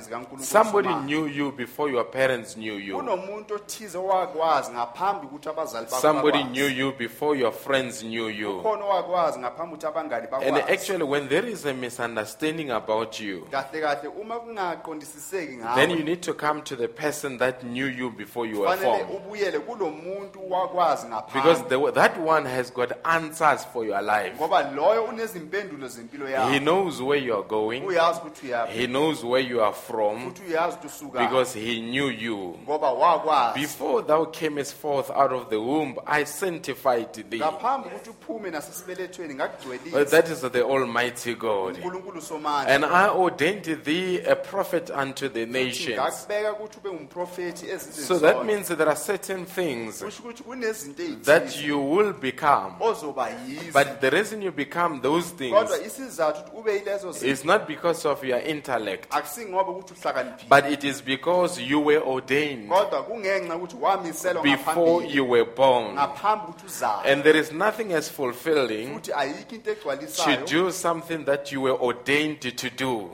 [0.00, 0.42] zikankulunkulu
[0.74, 2.96] Somebody knew you before your parents knew you.
[2.96, 6.52] kunomuntu othize owakwazi ngaphambi ukuthi abazali bakho Somebody bakwazi.
[6.52, 8.60] knew you before your friends knew you.
[8.62, 13.46] khona owakwazi ngaphambi ukuthi abangani And bakwazi actually, when there is a misunderstanding about you,
[13.50, 17.86] kahle kahle uma kungaqondisiseki then you ngawe need to come to the person that knew
[17.86, 19.06] you before you were formed.
[19.10, 24.34] ubuyele kulo muntu wakwazi Because ngaphambi the, that one has got answers for your life.
[24.36, 28.86] ngoba loyo unezimpendulo zempilo He yakho knows where you are going, uyazi ukuthi uyaphi he
[28.86, 30.63] knows where you are from, futhi uyazi ukuthi usuka
[31.12, 32.58] because he knew you.
[33.54, 37.38] Before thou camest forth out of the womb, I sanctified thee.
[37.38, 41.78] ngaphambi ukuthi uphume nasesibelethweni ngakugcwelisa That is the Almighty God.
[42.66, 45.98] And I ordained thee a prophet unto the nations.
[45.98, 50.42] ngakubeka ukuthi ube umprofethi ezizweni So that means that there are certain things kusho ukuthi
[50.42, 52.76] kunezinto that you will become.
[53.72, 55.54] But the reason you become those things
[55.86, 60.72] isizathu ukuthi ube yilezo zinto is not because of your intellect, akusingoba ukuthi uhlakaniphile but
[60.72, 65.92] it is because you were ordained kodwa kungenxa ukuthi wamiselwa before ngaphambili you were born.
[65.94, 67.12] ngaphambi ukuthi uzalwe.
[67.12, 71.78] And there is nothing as fulfilling futhi ayikho into to do something that you were
[71.80, 73.10] ordained to do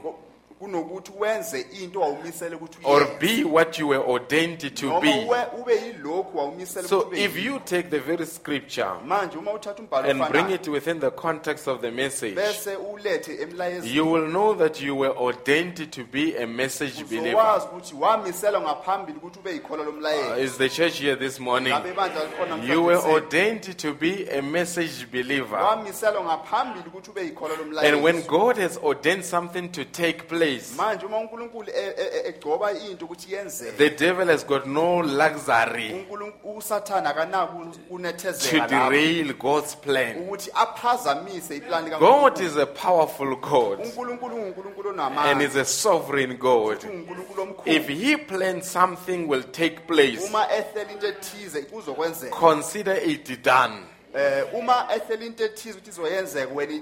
[0.61, 5.09] kunokuthi wenze into wawumisele ukuthi or be what you were ordained to be.
[5.59, 10.28] ube- yilokhu wawumisele So if you take the very scripture manje uma uthatha umbhalo and
[10.31, 14.81] bring it within the context of the message, bese ulethe emlayezini you will know that
[14.81, 17.61] you were ordained to be a message believer.
[17.73, 21.73] ukuthi wamiselwa ngaphambili ukuthi ube yikhola Uh, is the church here this morning?
[21.73, 25.59] ngabe ibandla likhona You were ordained to be a message believer.
[25.59, 31.06] wamiselwa ngaphambili ukuthi ube yikhola And when God has ordained something to take place, manje
[31.06, 35.90] uma unkulunkulu e- e- e- egcoba into ukuthi yenzeke the devil has got no luxury
[35.93, 40.16] uNkulunkulu- usathane akanaki to kunethezeka lapho derail God's plan.
[40.18, 46.78] ukuthi aphazamise iplani God is a powerful God uNkulunkulu and onamandla is a sovereign God.
[46.81, 52.36] futhi unguNkulunkulu omkhulu If He plans something will take place, uma ehlela into ethize kuzokwenzeka
[52.36, 53.74] consider it done.
[54.12, 56.73] Eh uma ehlela into ethize ukuthi izoyenzeka wena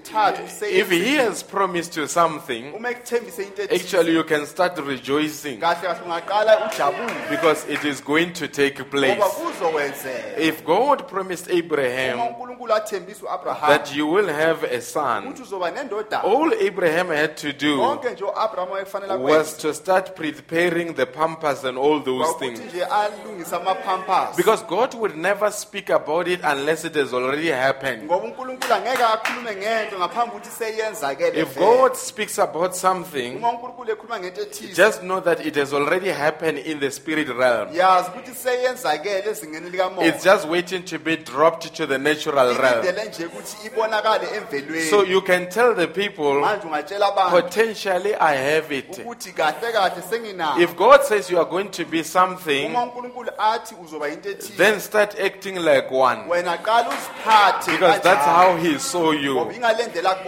[0.62, 3.84] If He has promised you something, uma ekuthembise into ethize.
[3.84, 5.60] actually you can start rejoicing.
[5.60, 9.20] Kahle kahle ungaqala ujabule because it is going to take place.
[9.20, 15.42] kuzokwenzeka If God promised Abraham uNkulunkulu athembisa uAbraham that you will have a son, ukuthi
[15.42, 20.94] uzoba nendodana all Abraham had to do konke nje uAbraham wayefanele was to start preparing
[20.94, 22.58] the Pampers and all those things.
[22.60, 24.36] nje alungise amapampers.
[24.36, 28.02] Because God would never speak about it unless it is already happened.
[28.04, 31.56] ngoba unkulunkulu angeke akhulume ngento ngaphambi ukuthi seyenzakele If.
[31.58, 36.10] God speaks about something, uma unkulunkulu ekhuluma ngento ethize just know that it has already
[36.10, 37.68] happened in the spirit realm.
[37.76, 42.82] yazi ukuthi seyenzakele ezingeni likamoya It's just waiting to be dropped to the natural realm.
[42.84, 48.14] ilindele nje ukuthi ibonakale emvelweni So you can tell the people, manje ungatshela abantu potentially
[48.14, 48.98] I have it.
[48.98, 53.74] ukuthi kahle kahle senginako If God says you are going to be something, unkulunkulu athi
[53.84, 56.20] uzoba into ethize then start acting like one.
[56.28, 59.52] wena qala uziphathe Because that's how he saw you.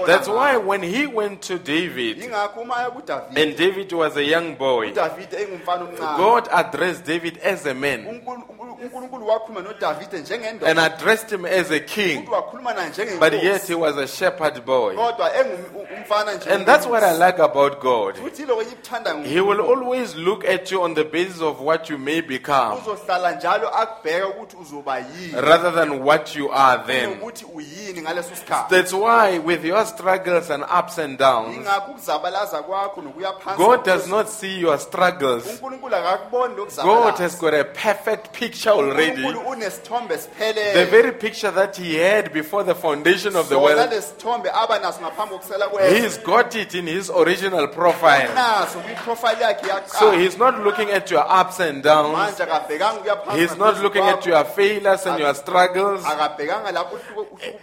[0.07, 3.36] That's why when he went to David, yingakho uma aya kudavid.
[3.36, 6.16] and David was a young boy, udavid engumfana omncane.
[6.16, 8.05] God addressed David as a man.
[8.05, 13.32] Unkulu- unkulu- unkulunkulu wakhuluma nodavide and addressed him as a king, futhi wakhuluma naye but
[13.43, 14.94] yet he was a shepherd boy.
[14.94, 18.16] kodwa engumfana nje And that's what I like about God.
[18.16, 21.98] futhi iloko engikuthanda He will always look at you on the basis of what you
[21.98, 22.78] may become.
[22.78, 25.32] Uzohlala njalo akubheka ukuthi uzoba yini.
[25.40, 27.10] Rather than what you are then.
[27.12, 32.62] ukuthi uyini ngaleso sikhathi That's why, with your struggles and ups and downs, ingakho ukuzabalaza
[32.62, 35.47] kwakho nokuya phansi God does not see your struggles.
[35.47, 39.22] unkulunkulu akakuboni God lokuzabalaza has got a perfect picture already.
[39.22, 43.90] unkulunkulu unesithombe The siphelele very picture that He had before the foundation of the world,
[43.90, 48.28] lesithombe aba naso ngaphambi kokusela He's got it in His original profile.
[48.34, 52.16] naso kwiprofile yakhe So yaqala He's not looking at your ups and downs.
[52.16, 56.05] manje akabhekanga ukuya phansi He's not looking at your failures and your struggles.
[56.05, 56.59] akabhekanga lapho uhluko- uhluko-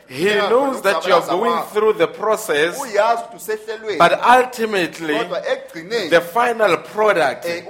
[0.07, 5.17] He knows that you are going through the process, uyazi ukuthi usehlelweni but ultimately,
[6.09, 7.63] the final product eh,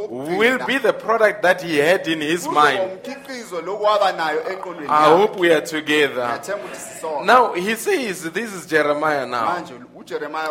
[0.00, 2.80] will be the product that He had in His mind.
[2.80, 6.26] umkhiqizo lokwaba nayo enqondweni I hope we are together.
[6.26, 7.24] Ngiyathemba ukuthi sisonke.
[7.26, 9.64] Now, He says, this is Jeremiah now.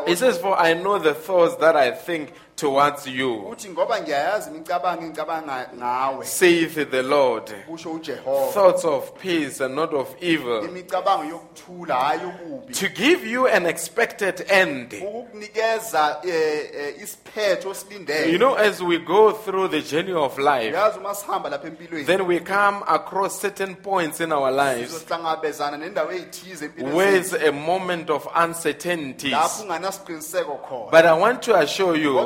[0.08, 4.50] He says, For I know the thoughts that I think towards you, uthi ngoba ngiyayazi
[4.50, 6.26] imicabango engicabanga ngawe.
[6.26, 7.52] Saith the Lord.
[7.68, 8.52] kusho ujehova.
[8.54, 12.74] Thoughts of peace and not of evil, imicabango yokuthula hayi yokubi.
[12.74, 14.94] To give you an expected end.
[14.94, 18.32] ukukunikeza eh, eh, isiphetho osilindele.
[18.32, 22.06] You know, as we go through the journey of life, yazi uma sihamba lapha empilweni.
[22.06, 27.48] then we come across certain points in our lives sizohlangabezana nendawo ey'thize empilweni where zethu,
[27.48, 29.32] a moment of uncertainties.
[29.32, 30.92] lapho unganasiqiniseko khona.
[30.92, 32.20] But I want to assure you,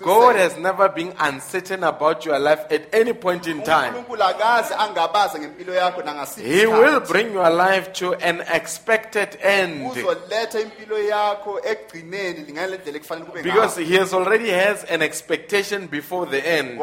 [0.00, 3.88] God has never been uncertain about your life at any point in time.
[3.94, 9.86] unkulunkulu akaze angabaza ngempilo yakho nangasiphi He will bring your life to an expected end
[9.92, 15.86] uzoletha impilo yakho ekugcineni lingale ndlela ekufanele kube because He has already has an expectation
[15.88, 16.80] before the end.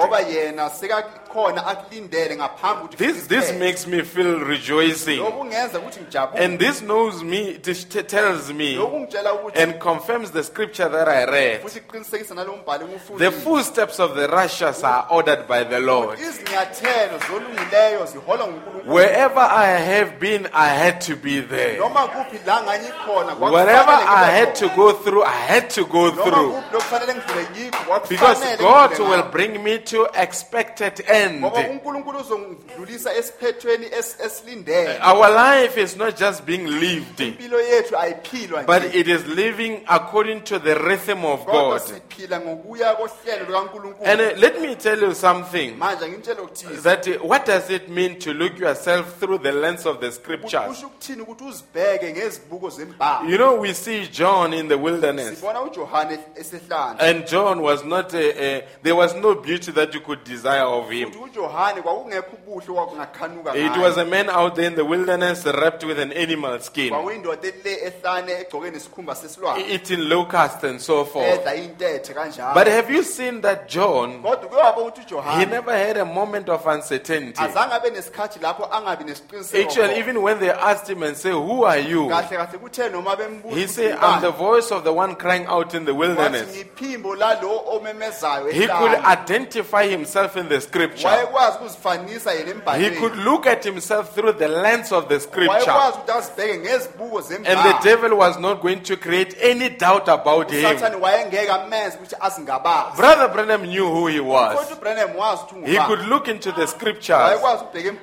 [1.33, 6.81] Ngoba akulindele ngaphambi ukuthi This this makes me feel rejoicing, kungenza ukuthi ngijabule and this
[6.81, 7.37] knows me.
[7.49, 11.61] It t- tells me lokhu ngitshela ukuthi and confirms the scripture that I read.
[11.61, 16.19] futhi kuqinisekisa nalowo mbhalo The engufundile footsteps of the righteous are ordered by the Lord.
[16.19, 21.77] izinyathelo zolungileyo ziholwa ngunkulunkulu Wherever I have been, I had to be there.
[21.77, 26.51] noma kuphi la ngangikhona Wherever I had to go through, I had to go through.
[26.53, 31.39] kuphi lokufanele ngidlule yikho Because God will bring me to expected end.
[31.39, 37.97] ngoba unkulunkulu uzongidlulisa esiphethweni es- esilindele Our life is not just being lived, impilo yethu
[37.97, 41.81] ayiphilwa but it is living according to the rhythm of God.
[41.81, 47.07] siphila ngokuya kohlelo lukankulunkulu And uh, let me tell you something manje ngimtshele ukuthize that
[47.07, 50.67] uh, what does it mean to look yourself through the lens of the scriptures?
[50.67, 55.39] kusho ukuthini ukuthi uzibheke ngezibuko zembhalo You know, we see John in the wilderness.
[55.39, 60.01] sibona ujohane esehlane And John was not, a, a, there was no beauty that you
[60.01, 61.08] could desire of him.
[61.11, 65.83] Futhi ujohane kwakungekho ubuhle okwakungakhanuka It was a man out there in the wilderness wrapped
[65.83, 71.25] with an animal skin, kwakuyindoda elile ehlane egcoke nesikhumba sesilwane eating locusts and so forth.
[71.39, 75.97] edla intethe kanjalo But have you seen that John, kodwa kuyaba ukuthi he never had
[75.97, 77.41] a moment of uncertainty.
[77.41, 81.63] azange abe nesikhathi lapho angabi nesiqiniseko Actually, even when they asked him and say, who
[81.63, 82.07] are you?
[82.09, 85.73] kahle kahle kuthe noma bembuza He said, I'm the voice of the one crying out
[85.73, 86.47] in the wilderness.
[86.55, 90.98] ngiphimbo lalo omemezayo He could identify himself in the scripture.
[91.03, 95.49] Yena He could look at himself through the lens of the scripture.
[95.49, 100.51] wayekwazi ukuthi azibheke ngezibuko And the devil was not going to create any doubt about
[100.51, 100.65] him.
[100.65, 104.55] usathane wayengeke amenze ukuthi azingabazi Brother Branham knew who he was.
[104.57, 107.39] kodwa ubrenham wazi ukuthi He could look into the scriptures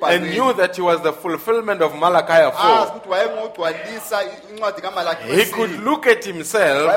[0.01, 2.87] and knew that he was the fulfillment of Malachi 4.
[2.87, 6.91] ukuthi wayengogcwalisa incwadi kamalaki He could look at himself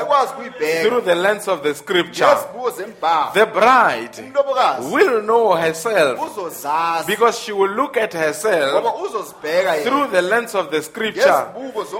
[0.83, 2.35] through the lens of the scripture.
[3.33, 4.17] The bride
[4.91, 8.83] will know her, herself because she will look at herself
[9.83, 11.53] through the lens of the scripture.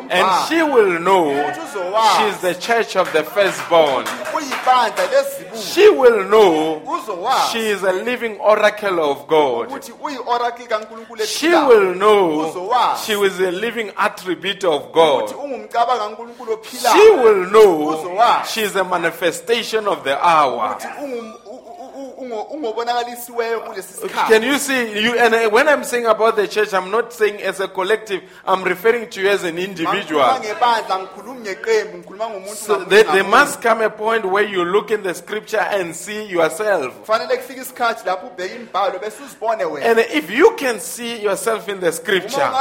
[0.10, 1.32] And she will know
[2.18, 4.06] she is the church of the firstborn.
[5.56, 6.82] She will know
[7.52, 9.70] she is a living oracle of God.
[9.70, 15.30] ukuthi uyi-oracle kankulunkulu She will know she is a living attribute of God.
[15.30, 20.78] She will know she is a manifestation of the hour.
[24.28, 25.02] Can you see?
[25.04, 28.22] You and uh, when I'm saying about the church, I'm not saying as a collective.
[28.46, 30.22] I'm referring to you as an individual.
[30.24, 34.92] ngebandla ngikhuluma ngeqembu ngikhuluma ngomuntu So there, there must come a point where you look
[34.92, 36.94] in the scripture and see yourself.
[37.00, 41.68] kufanele kufike isikhathi lapho ubheka imibhalo bese uzibone wena And if you can see yourself
[41.70, 42.52] in the scripture,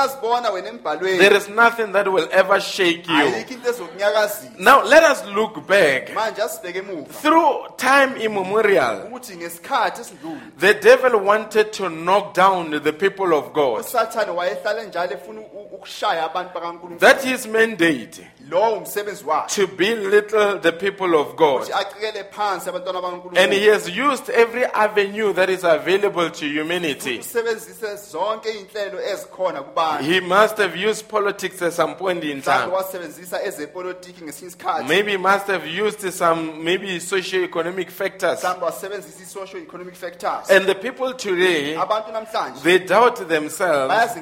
[1.03, 3.15] there is nothing that will ever shake you.
[3.15, 6.15] ayikho into ezokunyakazisa Now let us look back.
[6.15, 9.09] manje asibheke emuva Through time immemorial,
[9.51, 13.81] ngesikhathi esidlule the devil wanted to knock down the people of God.
[13.81, 17.01] usathane wayehlale njalo efuna ukushaya abantu bakankulunkulu.
[17.01, 21.63] That mandate lowo umsebenzi wakhe to belittle the people of God.
[21.63, 23.01] ukuthi acikele phansi abantwana
[23.37, 27.19] And he has used every avenue that is available to humanity.
[27.19, 32.65] usebenzise zonke iy'nhlelo ezikhona kubantu He must have used politics at some point in mhlawumbe
[32.65, 32.73] time.
[32.77, 38.39] wasebenzisa ezepolitiki ngesinye isikhathi Maybe he must have used some maybe socio-economic factors.
[38.43, 44.15] mhlawumbe wasebenzisa i-social economic factors And the people today, abantu namhlanje they doubt themselves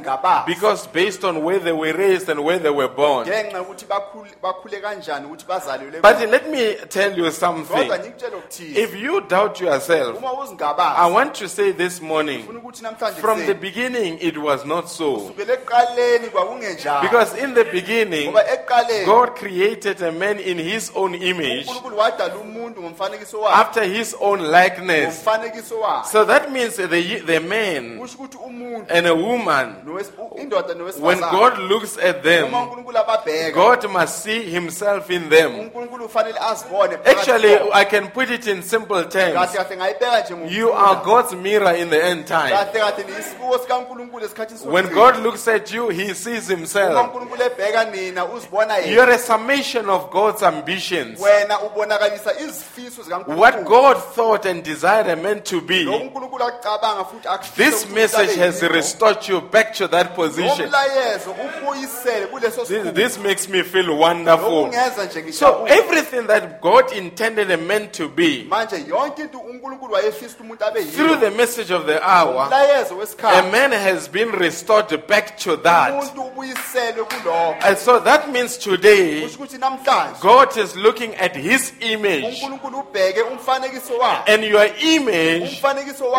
[0.47, 3.27] because based on where they were raised and where they were born.
[3.27, 7.89] ngenxa yokuthi bakhule- bakhule kanjani ukuthi bazalelwe But let me tell you kodwa something.
[7.89, 8.39] ngikutshela
[8.85, 13.47] If you doubt yourself, uma I uzingabazi want to say this morning, ukuthi namhlanje from
[13.47, 15.17] the beginning, it was not so.
[15.17, 20.91] kusukela ekuqaleni kwakungenjalo Because in the beginning, ngoba ekuqaleni God created a man in his
[20.95, 25.05] own image, unkulunkulu wadala umuntu ngomfanekiso wakhe after his own likeness.
[25.25, 26.87] ngomfanekiso wakhe So that means the,
[27.27, 31.99] the man kusho ukuthi umuntu and a woman, nowes- u- indoda when nowesifazane God looks
[31.99, 35.71] at uma them, unkulunkulu ababheka God must see himself in them.
[37.07, 37.59] Actually.
[37.73, 39.55] I can put it in simple terms.
[40.49, 42.53] You are God's mirror in the end time.
[44.65, 44.89] When.
[44.99, 47.15] God looks at you, he sees himself.
[48.87, 51.21] You are a summation of God's ambitions.
[53.27, 55.85] What God thought and desired a man to be.
[57.55, 60.71] This message has restored you back to that position.
[62.95, 64.73] This, makes me feel wonderful.
[65.33, 70.43] So everything that God intended a man to be manje yonke into unkulunkulu wayefisa ukuthi
[70.43, 75.57] umuntu abe through the message of the hour, a man has been restored back to
[75.57, 75.93] that.
[75.93, 81.37] umuntu ubuyiselwe kulokho And so that means today, kusho ukuthi namhlanje God is looking at
[81.37, 82.43] his image.
[82.43, 85.63] unkulunkulu ubheke umfanekiso wakhe And your image,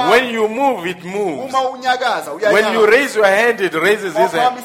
[0.09, 1.53] when you move, it moves.
[1.53, 4.57] When you raise your hand, it raises his hand.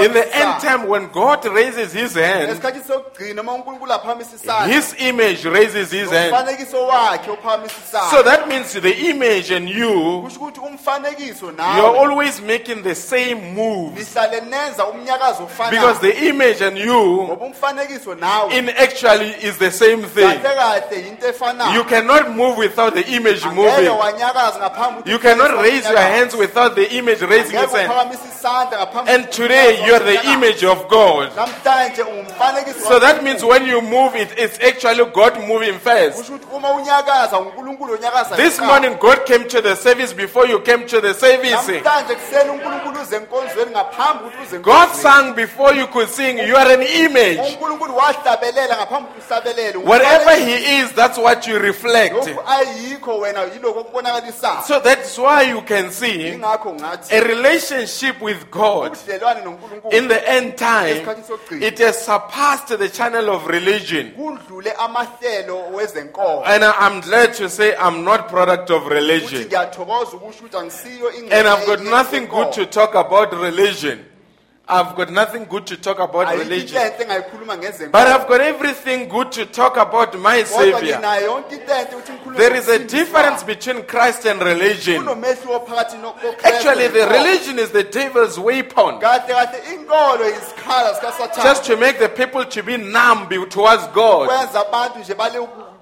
[0.00, 4.94] In the end time, when God raises his hand, ngesikhathi sokugcina uma unkulunkulu aphakamisa his
[4.98, 6.32] image raises his hand.
[6.32, 11.98] umfanekiso wakhe uphakamisa So that means the image and you, kusho ukuthi umfanekiso you're nawe
[11.98, 13.98] always making the same moves.
[14.14, 19.70] nihlale nenza umnyakazo Because the image and you, ngoba umfanekiso nawe in actually, is the
[19.70, 20.26] same thing.
[20.40, 23.88] kahle kahle yinto You efanayo cannot move without the image moving.
[23.88, 27.90] wanyakaza ngaphambi ukuthi You cannot raise your hands without the image raising its hand.
[27.90, 31.30] uphakamisa isandla ngaphambi And ukuthi today, you are the image of God.
[31.36, 32.02] namhlanje
[32.88, 36.18] So that means when you move, it, it's actually God moving first.
[36.18, 40.60] kusho ukuthi uma unyakaza unkulunkulu onyakaza This morning, God came to the service before you
[40.60, 41.50] came to the service.
[41.66, 46.38] namhlanje kuseni unkulunkulu uze enkonzweni ngaphambi ukuthi uze God sang before you could sing.
[46.38, 47.38] You are an image.
[47.38, 52.14] unkulunkulu wahlabelela ngaphambi ukuthi uhlabelele Wherever He is, that's what you reflect.
[52.14, 56.40] lokhu ayikho wena yilokho okubonakalisayo So that's why you can see
[57.10, 58.96] a relationship with God
[59.92, 61.06] in the end time.
[61.50, 64.12] It has surpassed the channel of religion.
[64.16, 69.44] kudlule amahlelo wezenkolo And I- I'm glad to say I'm not product of religion.
[69.44, 74.04] ngiyathokoza ukusho ukuthi angisiyo And I've got nothing good to talk about religion.
[74.70, 76.76] I've got nothing good to talk about religion.
[76.76, 80.96] into enhle engayikhuluma But I've got everything good to talk about my Savior.
[80.96, 85.02] nginayo yonke into enhle ukuthi ngikhulume There is a difference between Christ and religion.
[85.04, 89.00] kunomehluko phakathi no- koKristu Actually, the religion is the devil's weapon.
[89.00, 94.28] kahle kahle inkolo yisikhala Just to make the people to be numb towards God.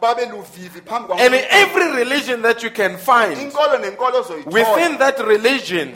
[0.01, 3.37] Kwenza abantu nje bale uku- babe luvivi phambi And every religion that you can find,
[3.39, 4.53] inkolo nenkolo ozoyithola.
[4.53, 5.95] within that religion,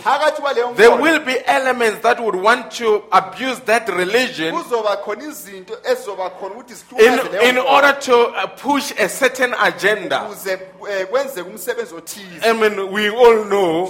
[0.76, 6.30] there will be elements that would want to abuse that religion kuzoba khona izinto ezizoba
[6.30, 10.26] khona ukuthi in, in order to uh, push a certain agenda.
[10.90, 12.42] eh, kwenzeke umsebenzi othize.
[12.44, 13.86] I mean, we all know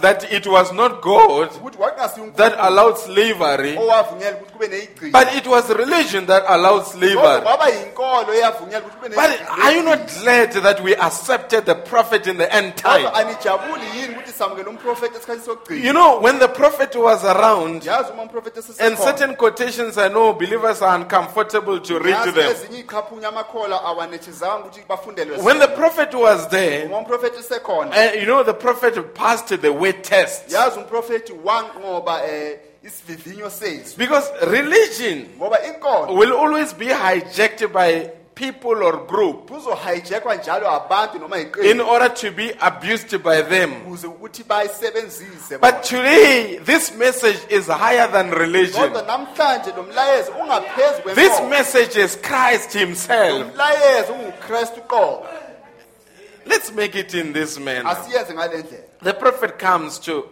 [0.00, 1.50] that it was not God
[2.36, 5.12] that allowed slavery, owavunyela ukuthi kube neyigcina.
[5.12, 7.44] but it was religion that allowed slavery.
[9.18, 12.26] Kwaba yinkolo eyavunyela ukuthi kube But are you not glad that we accepted the prophet
[12.26, 13.06] in the end time?
[13.14, 18.22] anijabuli yini ukuthi samukele umprofeti esikhathi You know, when the prophet was around, yazi uma
[18.22, 22.50] umprofeti and certain quotations I know believers are uncomfortable to read yazi them.
[22.52, 28.14] ezinye iqhaphunya amakhola awanethezanga ukuthi bafundelwe When the prophet was there, uma umprofeti esekhona and
[28.20, 30.50] you know, the prophet passed the weight test.
[30.52, 32.58] yazi umprofeti wanqoba eh
[33.96, 41.80] Because religion will always be hijacked by people or group kuzohijackwa njalo abantu noma in
[41.80, 43.72] order to be abused by them.
[43.86, 48.82] ukuze ukuthi bayisebenzise But today, this message is higher than religion.
[48.82, 53.54] kodwa namhlanje lo mlayezo ungaphezu This message is Christ Himself.
[53.54, 55.26] mlayezo ungukristu qobo
[56.46, 57.86] Let's make it in this manner.
[57.90, 60.24] asiyenze ngale ndlela The prophet comes to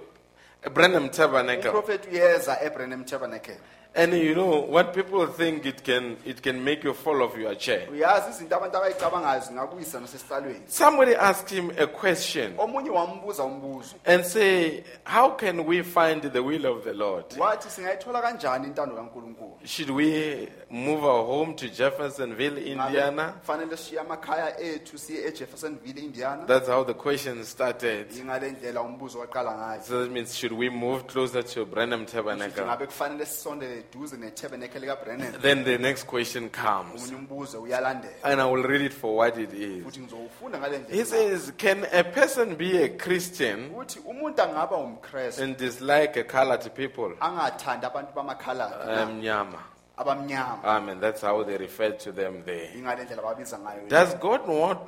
[0.75, 1.71] Branham Tabernacle.
[2.13, 3.57] uyeza ebrenem tabernacle
[3.99, 7.55] And you know what people think it can it can make you fall off your
[7.57, 7.89] chair.
[7.91, 14.25] uyazi izinto abantu abayicabangayo zingakuyisa nasesihlalweni Somebody asked him a question omunye wambuza umbuzo and
[14.25, 17.25] say, How can we find the will of the Lord?
[17.39, 23.33] wathi singayithola kanjani intando kankulunkulu Should we move our home to Jeffersonville, Indiana?
[23.41, 28.11] kufanele siye amakhaya ethu siye ejeffersonville indiana That's how the question started.
[28.19, 32.13] ingale ndlela umbuzo waqala ngayo So that means should we move closer to Branham Sithi
[32.17, 32.65] Tabernacle?
[32.65, 37.03] ngabe kufanele sisondele duze netabernacle likabrennan Then the next question comes.
[37.03, 39.85] omunye umbuzo uyalandela And I will read it for what it is.
[39.85, 44.77] futhi ngizowufunda ngale He ndlela says, Can a person be a Christian ukuthi umuntu angaba
[44.77, 47.15] umkristu and dislike a colored people?
[47.21, 49.59] angathandi abantu bamakhaladi Um, Nyama.
[49.97, 51.01] Abamnyama Amen.
[51.01, 52.71] That's how they refer to them there.
[52.79, 54.79] ingale ndlela babiza ngayo Does God want?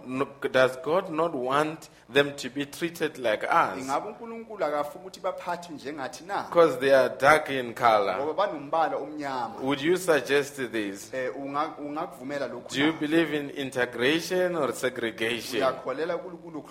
[0.53, 3.79] Does God not want them to be treated like us?
[3.83, 8.17] ingabe unkulunkulu akafuna ukuthi baphathwe njengathi na Because they are dark in color.
[8.17, 11.15] ngoba banombala omnyama Would you suggest this?
[11.15, 15.57] eh unga- ungakuvumela Do you believe in integration or segregation?
[15.63, 16.65] uyakholela kulukulu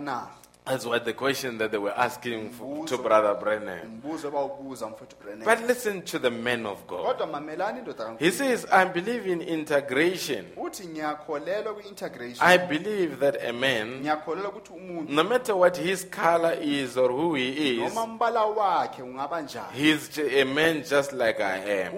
[0.00, 0.26] na
[0.66, 3.86] That's what the question that they were asking for, to Brother Branham.
[4.02, 7.04] umbuzo bawubuza mfowethu Brennan But listen to the man of God.
[7.06, 10.46] kodwa mamelani indoda He says, I believe in integration.
[10.56, 16.06] uthi ngiyakholelwa kwi-integration I believe that a man, ngiyakholelwa ukuthi umuntu no matter what his
[16.10, 21.12] color is or who he is, noma mbala wakhe ungaba njani he's a man just
[21.12, 21.92] like I am.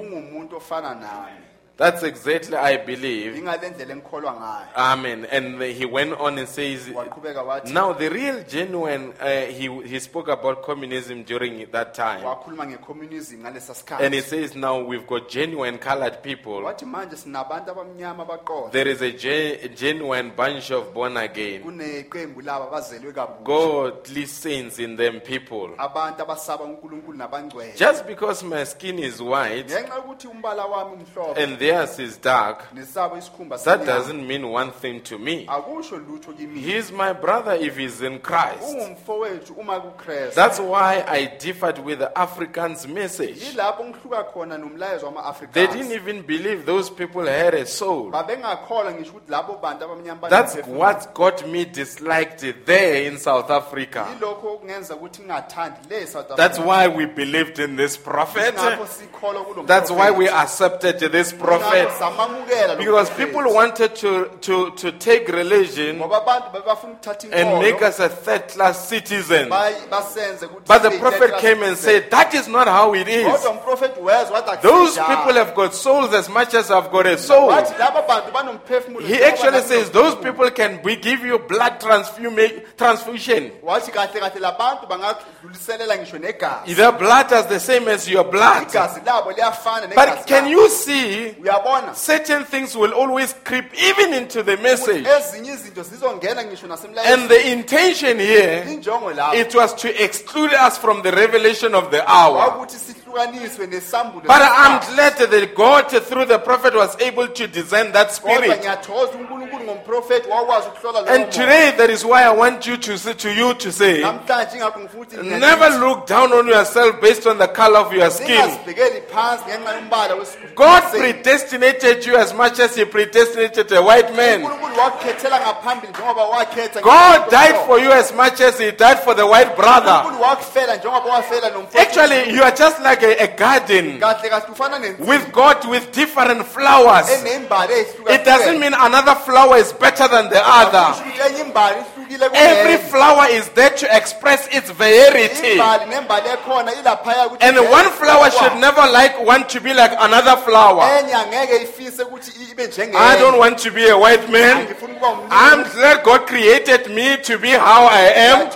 [1.79, 3.37] Ungumuntu ofana nami That's exactly I believe.
[3.39, 5.27] ingale ndlela engikholwa ngayo Amen.
[5.31, 10.01] And he went on and says, waqhubeka wathi now the real genuine, uh, he, he
[10.01, 12.23] spoke about communism during that time.
[12.25, 16.63] wakhuluma ngecommunism ngalesa And he sikhathi says now we've got genuine colored people.
[16.63, 22.41] wathi manje sinabantu abamnyama baqola There is a, ge- genuine bunch of born again, kuneqembu
[22.43, 25.71] laba abazelwe kabusha godly saints in them people.
[25.79, 31.43] abantu abasaba unkulunkulu nabangcwele Just because my skin is white ngenxa yokuthi umbala wami umhlophe
[31.43, 35.47] and theirs is dark, nesabo isikhumba that doesn't mean one thing to me.
[35.47, 38.63] akusho lutho kimi He's my brother if he's in Christ.
[38.63, 43.41] ungumfowethu uma kukristu That's why I differed with the Africans' message.
[43.43, 45.13] yilapho ngihluka khona nomlayezo
[45.53, 48.11] They didn't even believe those people had a soul.
[48.11, 54.07] babengakholwa ngisho ukuthi labo bantu abamnyama That's what got me disliked there in South Africa.
[54.15, 56.67] yilokho okungenza ukuthi ngingathandi le South That's Africa.
[56.69, 58.55] why we believed in this prophet.
[58.55, 62.79] Ngakho sikholwa kulo That's why we accepted this Ngakho prophet.
[62.79, 68.01] Because people wanted to, to, to take religion ngoba abantu bebafuna ukuthatha and make us
[68.01, 69.49] a third class citizen.
[69.49, 73.27] bay- basenze ukuthi But the prophet came and said, That is not how it is.
[73.27, 77.19] kodwa umprofethi weza wathi Those people have got souls as much as I've got a
[77.19, 77.49] soul.
[77.49, 83.51] wathi laba bantu banomphefumulo He actually says those people can we give you blood transfusion.
[83.63, 88.63] wathi kahle kahle labantu bangadluliselela ngisho negazi Their blood is the same as your blood.
[88.69, 94.43] igazi labo liyafana But can you see uyabona certain things will always creep even into
[94.43, 95.07] the message?
[95.09, 96.67] ezinye izinto zizongena ngisho
[97.05, 101.91] And the intention here injongo lapho it was to exclude us from the revelation of
[101.91, 102.67] the hour.
[103.07, 108.09] Ihlukaniswe nesambulo But I'm glad that God, through the prophet, was able to design that
[108.09, 108.61] kodwa spirit.
[108.61, 111.33] ngiyathokoza unkulunkulu ngomprofethi wakwazi ukuhlola lowo And moya.
[111.33, 114.81] today, that is why I want you to say, to you to say, namhlanje ingakho
[114.81, 118.29] ngifuna never look down on yourself based on the color of your skin.
[118.29, 124.15] ningazibhekeli phansi ngenxa yombala wesikhumba God predestinated you as much as He predestinated a white
[124.17, 124.43] man.
[124.43, 129.15] unkulunkulu wakukhethela ngaphambili njengoba wakhetha God died for you as much as He died for
[129.17, 129.93] the white brother.
[129.97, 131.79] unkulunkulu wakufela njengoba wafela nomfowethu.
[131.79, 135.93] Actually, you are just like a, a garden kahle kahle ufana nensimu with God with
[135.93, 137.09] different flowers.
[137.11, 140.87] It doesn't mean another flower is better than the other.
[140.95, 145.53] ukuthi enye imbali ihlukile Every flower is there to express its variety.
[145.53, 149.93] imbali nembali ekhona ilaphaya ukuthi And one flower should never like want to be like
[149.99, 150.85] another flower.
[150.99, 154.65] enye angeke ifise ukuthi i- ibe njengenye I don't want to be a white man.
[154.65, 155.31] ngifuna ukuba umlimi.
[155.33, 158.49] I'm glad God created me to be how I am.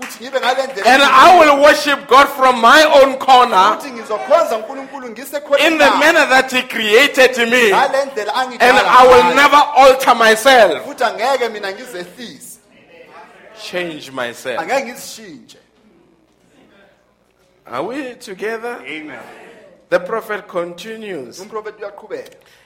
[0.00, 3.90] wangidala ukuthi ngibe ngale ndlela And I will worship God from my own corner ukuthi
[3.90, 5.06] ngizokhonza unkulunkulu
[5.66, 7.72] in the manner that He created me.
[7.72, 12.58] And I will never alter myself, futhi angeke mina ngizehlise
[13.62, 14.58] change myself.
[17.66, 18.82] Are we together?
[18.86, 19.20] amen
[19.90, 21.40] The prophet continues.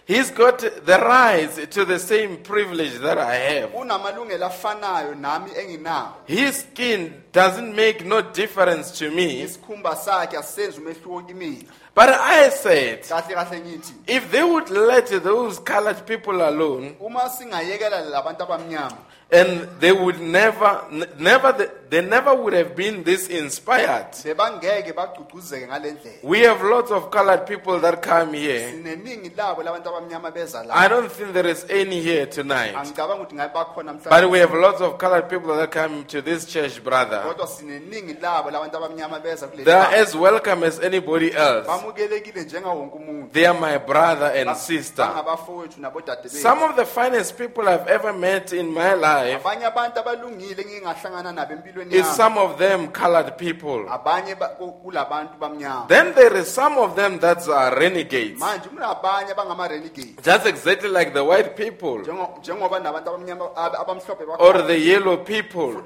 [0.06, 3.70] He's got the right to the same privilege that I have.
[3.74, 9.42] unamalungelo afanayo nami enginawo His skin doesn't make no difference to me.
[9.42, 11.64] isikhumba sakhe asenzi umehluko kimina
[11.94, 17.30] But I said, kahle kahle ngithi if they would let those colored people alone, uma
[17.30, 18.98] singayekela labantu abamnyama
[19.34, 20.80] and they would never,
[21.18, 21.52] never,
[21.90, 24.06] they never would have been this inspired.
[24.24, 28.70] bebangeke bagcugcuzeke ngale ndlela We have lots of colored people that come here.
[28.70, 32.74] sineningi labo labantu abamnyama beza I don't think there is any here tonight.
[32.76, 36.46] angicabanga ukuthi ngabe bakhona But we have lots of colored people that come to this
[36.46, 37.22] church, brother.
[37.26, 41.66] kodwa sineningi labo labantu abamnyama beza kuleli They are as welcome as anybody else.
[41.66, 45.04] bamukelekile njengawo wonke umuntu They are my brother and sister.
[45.06, 45.80] bangabafowethu
[46.28, 51.32] Some of the finest people I've ever met in my life abanye abantu abalungile engingahlangana
[51.32, 53.86] nabo empilweni is yami some of them colored people.
[53.88, 58.38] abanye ba- ku- kulabantu bamnyama Then there is some of them that are renegades.
[58.40, 64.24] manje kunabanye abangama-renegade Just exactly like the white people Njengo- njengoba nabantu abamnyama ab- abamhlophe
[64.38, 65.82] or the yellow people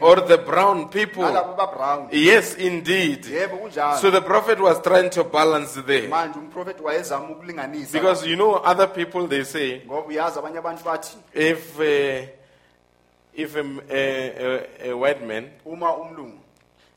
[0.00, 1.24] or the brown people.
[1.24, 3.24] ababrown Yes, indeed.
[3.24, 6.08] yebo kunjalo So the prophet was trying to balance there.
[6.08, 10.84] manje umprofethi wayezama ukulinganisa Because you know, other people they say, ngoba uyazi abanye abantu
[10.84, 12.26] bathi if uh,
[13.42, 14.00] if a, a,
[14.86, 16.38] a, a white man uma umlungu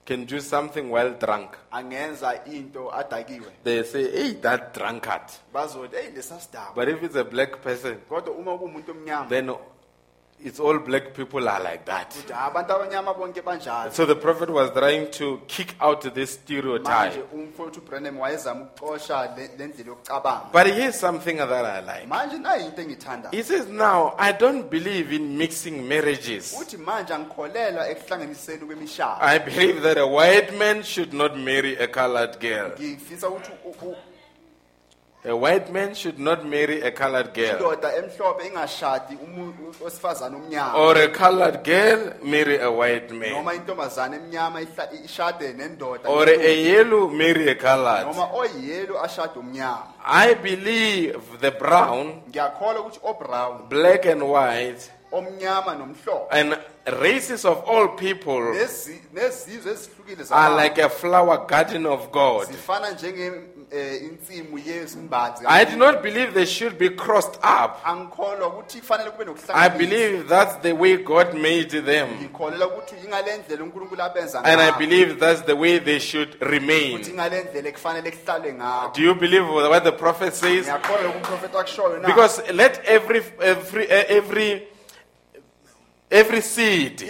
[0.05, 5.21] can do something while drunk, angenza into adakiwe they say, hey, that drunkard.
[5.53, 9.49] bazothi eyi lesasidaba But if it's a black person, kodwa uma kuwumuntu omnyama then
[10.45, 12.11] it's all black people are like that.
[12.15, 16.13] ukuthi "Ah, abantu abanyama bonke banjalo So the prophet was trying to kick out this
[16.13, 17.23] manje stereotype.
[17.33, 22.07] umfowethu ubrenham wayezama ukuxosha le le ndlela yokucabanga But here's something that I like.
[22.07, 26.55] manje nayi into engiyithandayo He says, now, I don't believe in mixing marriages.
[26.61, 31.87] uthi manje angikholelwa ekuhlanganiseni kwemishado I believe that a white man should not marry a
[31.87, 32.71] colored girl.
[32.79, 33.95] ngifisa ukuthi u- u-
[35.25, 37.55] A white man should not marry a colored girl.
[37.55, 43.31] indoda emhlophe ingashadi umuntu wesifazane omnyama Or a colored girl marry a white man.
[43.31, 48.05] noma intombazane emnyama ihla- ishade nendoda Or a yellow marry a colored.
[48.07, 55.75] noma oyiyelo ashade umnyama I believe the brown, ngiyakholwa ukuthi obrown black and white, omnyama
[55.75, 56.57] nomhlophe and
[56.99, 62.47] races of all people Nezi- nezizwe ezihlukile are zabantu like a flower garden of God.
[62.47, 63.31] zifana njenge
[63.75, 67.71] Eh, insimu yesimbazi I do not believe they should be crossed up.
[67.85, 72.07] angikholwa ukuthi kufanele kube I believe that's the way God made them.
[72.21, 77.01] ngikholelwa ukuthi ingale unkulunkulu abenza And I ngayo, believe that's the way they should remain.
[77.09, 80.65] ingale ndlela ekufanele kuhlalwe ngayo Do you believe what the prophet says?
[80.65, 84.67] ngiyakholwa lokhu umprofeti akushoyo na Because let every every eh, every
[86.13, 87.01] every seed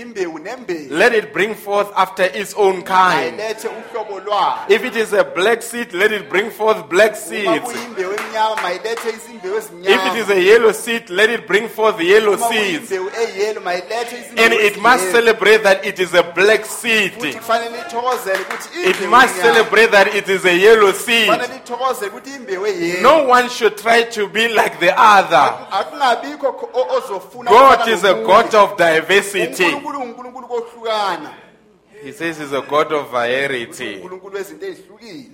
[0.90, 3.40] let it bring forth after its own kind.
[3.40, 7.64] ayilethe uhlobo lwayo If it is a black seed, let it bring forth black seeds.
[7.64, 12.38] kuyimbewu emnyama mayilethe izimbewu If it is a yellow seed, let it bring forth yellow
[12.38, 12.88] seeds.
[12.88, 17.14] kuyimbewu eyelo mayilethe izimbewu And it must celebrate that it is a black seed.
[17.36, 21.26] kufanele ithokozele ukuthi It must celebrate that it is a yellow seed.
[21.30, 25.54] kufanele ithokozele ukuthi imbewu eyelo No one should try to be like the other.
[25.72, 28.14] akungabikho kho- o- ozofuna God is a.
[28.14, 28.93] God of diversity.
[29.02, 31.34] Unkulunkulu kohlukana
[32.04, 33.96] He says he's a God of variety.
[33.96, 35.32] unkulunkulu wezinto ezihlukile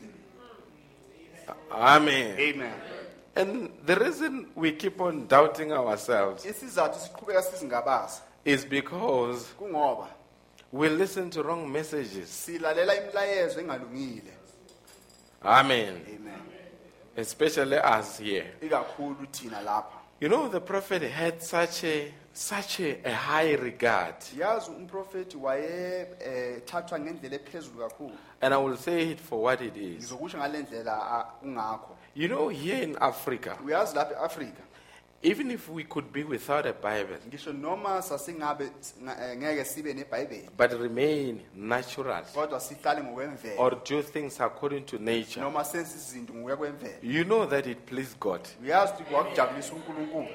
[1.71, 2.35] Amen.
[2.39, 2.73] amen
[3.35, 10.07] And the reason we keep on doubting ourselves isizathu siqhubeka sizingabaza is because kungoba
[10.71, 12.29] we listen to wrong messages.
[12.45, 14.33] silalela imilayezo engalungile
[15.43, 16.01] Amen.
[16.07, 16.39] amen
[17.17, 18.45] Especially us here.
[18.61, 24.15] ikakhulu thina lapha You know, the prophet had such a such a, a high regard,
[24.37, 26.61] yazi umprofethi waye eh,
[26.99, 28.13] ngendlela ephezulu kakhulu.
[28.41, 29.97] And I will say it for what it is.
[29.97, 31.95] ngizokusho ngale ndlela ah, kungakho.
[32.15, 34.61] You know, here in Africa, uyazi lapha e-afrika?
[35.21, 38.69] even if we could be without a Bible, ngisho noma sasingabe
[39.03, 42.23] nga- eh, ngeke sibe nebhayibheli but remain natural.
[42.33, 43.59] Kodwa sihlale ngokwemvelo.
[43.59, 46.93] Or do things according to nature, noma senze izinto ngokuya kwemvelo.
[47.03, 48.41] You know that it pleased God.
[48.63, 50.27] uyazi ukuthi wakujabulisa unkulunkulu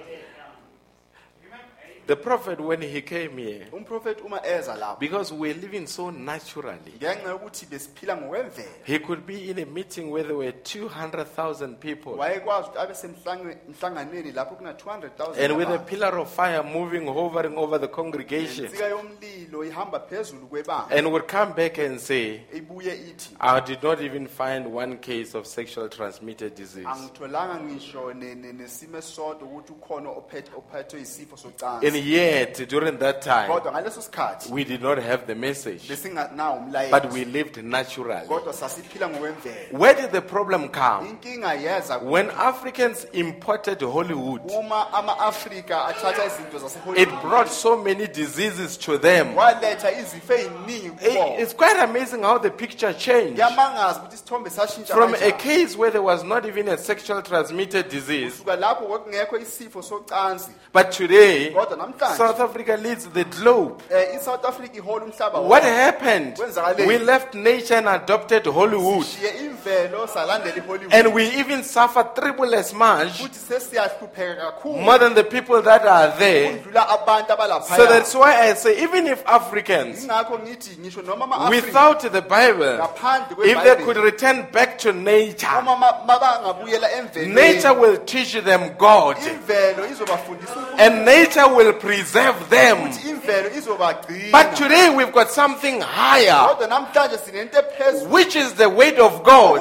[2.07, 7.67] The prophet, when he came here, uma eza because we're living so naturally, ngenxa yokuthi
[7.67, 8.69] besiphila ngokwemvelo.
[8.85, 12.13] he could be in a meeting where there were 200,000 people.
[12.17, 17.57] Wayekwazi ukuthi abe semhlanganweni lapho kuna-200 and with a 000 pillar of fire moving, hovering
[17.57, 20.91] over the congregation, insika yomlilo ihamba phezulu kwebanga.
[20.91, 25.35] And would come back and say, ibuye ithi I did not even find one case
[25.35, 26.87] of sexual transmitted disease.
[26.87, 32.99] angitholanga ngisho ne- ne- nesimo esisodwa ukuthi ukhona ophethe- ophethwe yisifo socansi And yet, during
[32.99, 37.63] that time, kodwa ngaleso sikhathi we did not have the message, besinganawo but we lived
[37.65, 38.27] naturally.
[38.27, 41.09] kodwa sasiphila ngokwemvelo Where did the problem come?
[41.09, 48.07] inkinga yeza When Africans imported Hollywood, uma ama-afrika athatha izinto it zasehollywood brought so many
[48.09, 49.37] diseases to them.
[49.37, 53.35] waletha izifo ey'ningi It- kubo It's quite amazing how the picture changed.
[53.37, 55.39] kuyamangaza ukuthi isithombe sashintsha From a kanjani.
[55.39, 60.51] case where there was not even a sexual transmitted disease, kusuka lapho kwakungekho isifo socansi
[60.73, 63.83] but today, kodwa namhlanje South Africa leads the globe.
[63.91, 65.75] Eh, isouth africa ihola umhlaba What wonke.
[65.77, 66.39] happened?
[66.87, 69.05] We left nature and adopted Hollywood.
[69.05, 74.99] sishiye imvelo salandela ihollywood And we even suffered triple as much futhi sesiyahlupheka kakhulu more
[74.99, 76.59] than the people that are there.
[76.59, 81.51] abantu So abalaphaya that's why I say, even if Africans, ingakho ngithi ngisho noma ama-afrika
[81.67, 87.35] without the Bible, ngaphandle if they could return back to nature, uma ma- mabangabuyela emvelweni
[87.35, 89.17] nature will teach them God.
[89.19, 92.79] imvelo izobafundisa uNkulunkulu, And nature will preserve them.
[92.81, 98.53] ukuthi imvelo izobagcina But today we've got something higher, kodwa namhlanje sinento ephezulu which is
[98.55, 99.61] the word of God.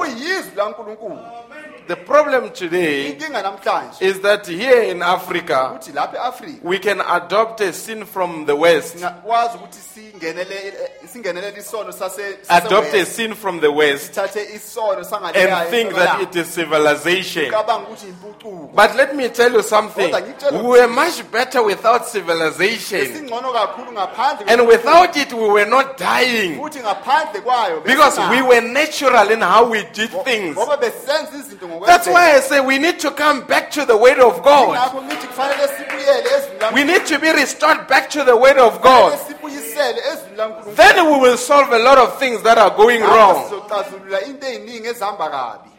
[1.88, 7.02] The problem today inkinga namhlanje is that here in Africa, ukuthi lapha e-afrika we can
[7.02, 10.74] adopt a sin from the West, singakwazi ukuthi singenele eh,
[11.08, 15.04] singenelele isono sase adopt a sin from the West, sithathe isono
[15.36, 17.52] and think that it is civilization.
[17.52, 20.12] cabanga ukuthi impucuko But let me tell you something.
[20.52, 23.06] We were much better without civilization.
[23.06, 26.58] singcono kakhulu ngaphandle And without it, we were not dying.
[26.60, 30.56] futhi ngaphandle kwayo Because we were natural in how we did things.
[30.56, 31.73] ngoba besenza izinto ngokwemvelo.
[31.86, 34.70] That's why I say we need to come back to the Word of God.
[34.78, 38.58] Ingakho ngithi kufanele sibuyele ezwini lam- We need to be restored back to the Word
[38.58, 39.20] of God.
[39.28, 43.44] sibuyisele ezwini lankulunkulu Then we will solve a lot of things that are going wrong.
[43.50, 45.70] sizoxazulula into ey'ningi ezihamba kabi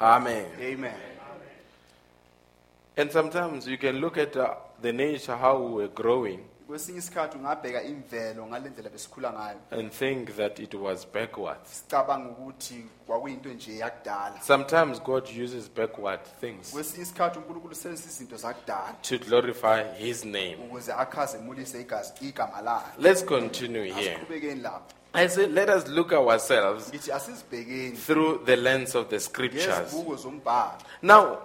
[0.00, 0.46] Amen.
[0.60, 0.94] amen
[2.96, 7.36] And sometimes you can look at uh, the nature, how we were growing, kwesinye isikhathi
[7.38, 11.68] ungabheka imvelo ngale besikhula ngayo and think that it was backwards.
[11.70, 18.36] sicabanga ukuthi kwakuyinto nje yakudala Sometimes God uses backward things kwesinye isikhathi unkulunkulu usebenzisa izinto
[18.36, 20.56] zakudala to glorify His name.
[20.66, 24.14] ukuze akhazemulise igazi igama lakhe Let's continue here.
[24.16, 29.20] asiqhubekeni lapho I say, let us look ourselves ngithi asizibhekeni through the lens of the
[29.20, 29.78] scriptures.
[29.80, 31.38] ngezibuko zombhalo Now,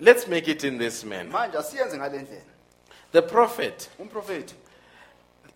[0.00, 1.30] let's make it in this manner.
[1.32, 2.42] manje asiyenze ngale ndlela
[3.12, 4.54] The prophet, umprofethi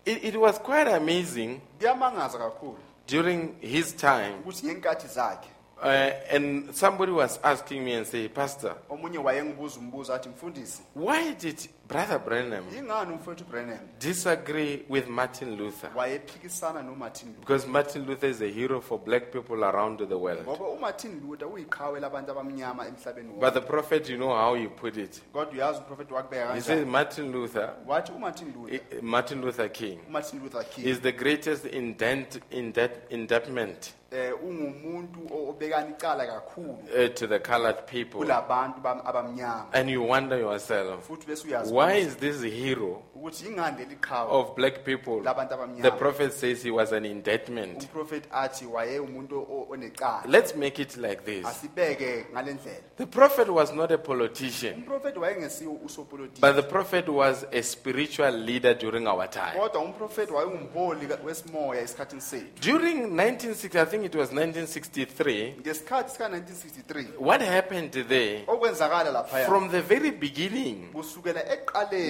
[0.05, 2.77] it, it was quite amazing kuyamangaza kakhulu
[3.07, 4.33] during his time.
[4.43, 5.47] ukuthi ngenkathi zakhe
[5.83, 11.33] Uh, and somebody was asking me and say, Pastor, omunye wayengibuza umbuzo athi mfundisi why
[11.33, 15.89] did Brother Branham yingani umfowethu ubrenham disagree with Martin Luther?
[15.95, 20.45] wayephikisana nomartin luther Because Martin Luther is a hero for black people around the world.
[20.47, 24.97] ngoba umartin luther uyiqhawe labantu abamnyama emhlabeni But the prophet, you know how he put
[24.97, 25.21] it.
[25.33, 29.99] kodwa uyazi umprofethi wakubeka He says kanjani Martin Luther, wathi umartin luther Martin Luther King,
[30.09, 36.69] umartin luther king is the greatest indent, indent, indictment eh ungumuntu o- obekana icala kakhulu
[36.73, 38.19] uh, to the colored people.
[38.19, 43.03] kulabantu bam- abamnyama And you wonder yourself, futhi bese uyazi why is this a hero
[43.15, 45.21] ukuthi yingani leli qhawe of black people?
[45.81, 47.83] The prophet says he was an indictment.
[47.83, 51.45] umprofethi athi waye umuntu o- onecala Let's make it like this.
[51.45, 57.07] asibeke ngale ndlela The prophet was not a politician, umprofethi wayengesiwo usopolitiki but the prophet
[57.09, 59.59] was a spiritual leader during our time.
[59.59, 65.55] kodwa umprofethi wayengumholi ka- wesimoya esikhathini sethu During 1960, I think it was 1963,
[67.17, 68.43] what happened there?
[69.45, 70.89] From the very beginning,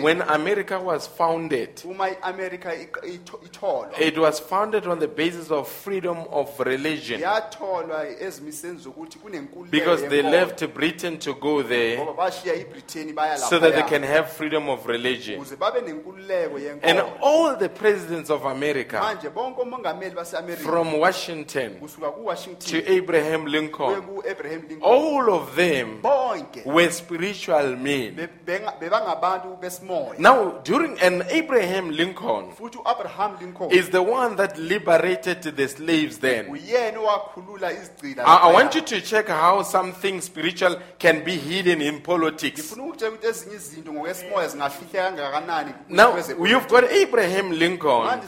[0.01, 5.07] when America was was founded, uma i-amerika iq- itho- itholwa it was founded on the
[5.07, 10.31] basis of freedom of religion yatholwa ezimiseni zokuthi kunenkululeko because they yenkolo.
[10.31, 14.27] left Britain to go there ngoba bashiya ibrithani baya so that they laphaya can have
[14.31, 15.35] freedom of religion.
[15.39, 20.93] ukuze babe nenkululeko And yenkolo all the presidents of America, manje bonke omongameli baseamerika from
[20.99, 27.75] Washington kusuka kuwashington to Abraham kuye Lincoln, ku-abraham lincoln all of them bonke were spiritual
[27.75, 28.15] men.
[28.15, 34.35] be- benga- bebangabantu besimoya Now, during and Abraham Lincoln futhi u-abraham lincoln is the one
[34.35, 36.45] that liberated the slaves then.
[36.49, 42.01] uyena owakhulula izigcila I, want you to check how something spiritual can be hidden in
[42.01, 42.59] politics.
[42.59, 48.21] ngifuna ukutshela ukuthi ezinye izinto ngokwesimoya zingafihleka kangakanani Now, you've got Abraham lincoln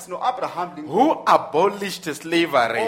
[0.88, 2.82] who abolished slavery.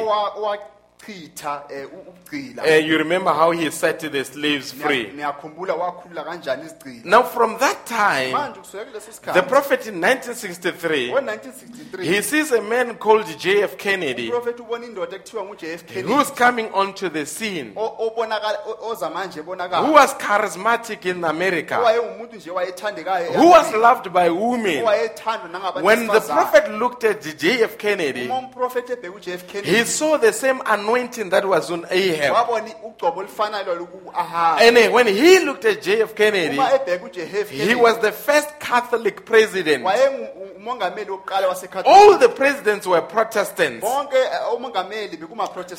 [1.85, 5.11] Ukugcila Uh, you remember how he set the slaves free.
[5.15, 10.01] niyakhumbula wakhulula kanjani izigcila Now, from that time, manje kusukela kuleso the sikhathi prophet in
[10.01, 13.75] 1963, ngo-1963 he sees a man called J.F.
[13.77, 18.89] Kennedy uprofethi ubona indoda ekuthiwa ngu-j f who's coming onto the scene, o- obonakala- o-
[18.91, 24.29] oza manje who ebonakala was charismatic in America, owayewumuntu nje owayethandekayo who was loved by
[24.29, 24.83] women.
[24.83, 27.77] owayethandwa When the prophet looked at J.F.
[27.77, 30.59] Kennedy, umprofethi ebheke u-j f he kennedy saw the same
[30.99, 32.33] anointing that was on Ahab.
[32.35, 36.15] wabona ugcobo olufanayo And when he looked at J.F.
[36.15, 39.83] Kennedy, uma ebheke u-j f he was the first Catholic president.
[39.83, 43.83] wokuqala All the presidents were Protestants.
[43.83, 45.17] bonke eh, omongameli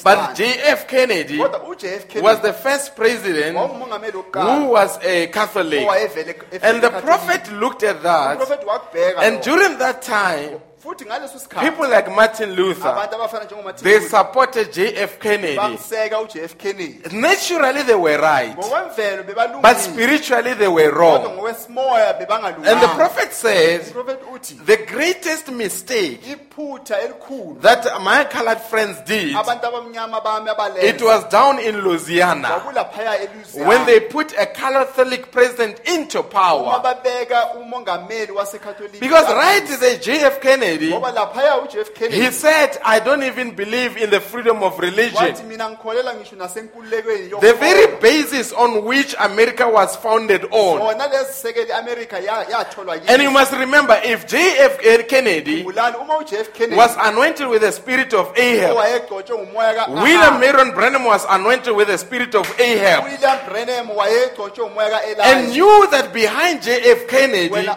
[0.02, 0.86] But J.F.
[0.86, 5.86] Kennedy kodwa u-j f was the first president who wokuqala was a Catholic.
[5.86, 9.42] owayevele And the prophet looked at that, wakubheka and lokho.
[9.44, 14.08] during that time, futhi ngaleso sikhathi people like Martin Luther, abantu abafana njengomartin they Luther
[14.08, 15.18] supported J.F.
[15.18, 15.56] Kennedy.
[15.56, 20.98] bamseka u-j f kennedy Naturally, they were right, ngokwemvelo but bebalungile spiritually, they were kodwa
[20.98, 21.24] wrong.
[21.26, 28.98] And the bebangalunganga prophet says, uthi the greatest mistake iphutha elikhulu that my colored friends
[29.06, 34.46] did, abantu abamnyama bami it abalenza was down in Louisiana kwakulaphaya when they put a
[34.46, 36.80] Catholic president into power.
[36.82, 40.40] babeka umongameli wasekhatholika Because right there, J.F.
[40.78, 44.78] Kennedy, ngoba laphaya u-j f he said, I don't even believe in the freedom of
[44.78, 45.34] religion.
[45.48, 50.78] mina ngikholela ngisho nasenkululekweni The very basis on which America was founded on.
[50.78, 54.78] zona lezi sekeli i-amerika ya- yatholwa And you must remember, if J.F.
[55.08, 59.74] Kennedy ngulani uma u-j f kennedy was anointed with the spirit of Ahab, owayegcotshwe ngumoya
[59.74, 64.90] ka William Marion Branham was anointed with the spirit of Ahab, william branham wayegcotshwe ngumoya
[64.90, 67.06] ka and knew that behind J.F.
[67.08, 67.68] Kennedy,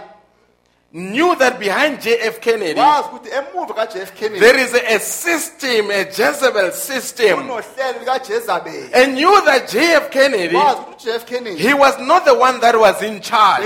[0.94, 2.40] knew that behind J.F.
[2.40, 7.40] Kennedy, wazi ukuthi emuva ka-j f kennedy there is a, a system, a Jezebel system,
[8.94, 10.12] and knew that J.F.
[10.12, 13.64] Kennedy, wazi ukuthi u-j f kennedy he was not the one that was in charge,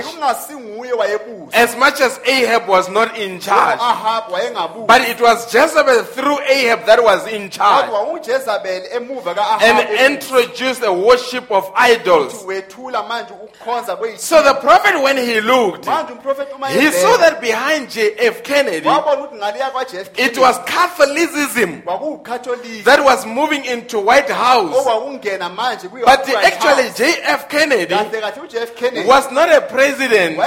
[1.54, 3.80] as much as Ahab was not in charge.
[4.88, 10.82] But it was Jezebel through Ahab that was in charge kodwa ujezabeli emuva and introduced
[10.82, 12.44] the worship of idols.
[12.46, 14.20] wethula manje ukukhonza kweyithixo.
[14.20, 18.44] So the prophet, when he looked, manje umprofethi uma he ebheka, that behind J.F.
[18.44, 21.82] Kennedy, wabona ukuthi ngaleya kwa-j f it was Catholicism
[22.84, 24.76] that was moving into White House.
[24.76, 26.90] okwakungena manje kuyo But actually.
[26.98, 27.48] J.F.
[27.48, 30.40] Kennedy kahle kahle u-j f kennedy was not a president.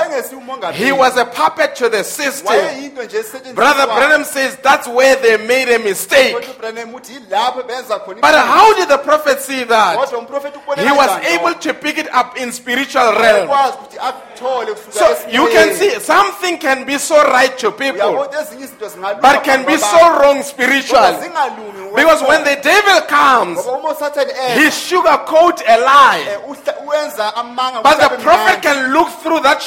[0.75, 2.47] He was a puppet to the system.
[2.47, 3.55] wayeyinto nje esetshenziswayo.
[3.55, 6.35] Brother Branham says that's where they made a mistake.
[6.35, 9.99] Kodwa uBranham uthi yilapho benza khona But how did the prophet see that?
[9.99, 13.49] kodwa umprofethi ukubone He was able to pick it up in spiritual realm.
[13.49, 18.01] Ekwazi ukuthi akuthole kusuka So you can see something can be so right to people,
[18.11, 21.17] uyabona ezinye izinto zingalunga but can be so kwabantu, wrong kodwa spiritually.
[21.23, 26.25] zingalungi Because when the devil comes, ngoba uma usathane he sugarcoat a lie.
[26.29, 26.39] Eh,
[26.87, 28.63] uwenza amanga But ukuthi the abe prophet mnandi.
[28.63, 29.61] can look through that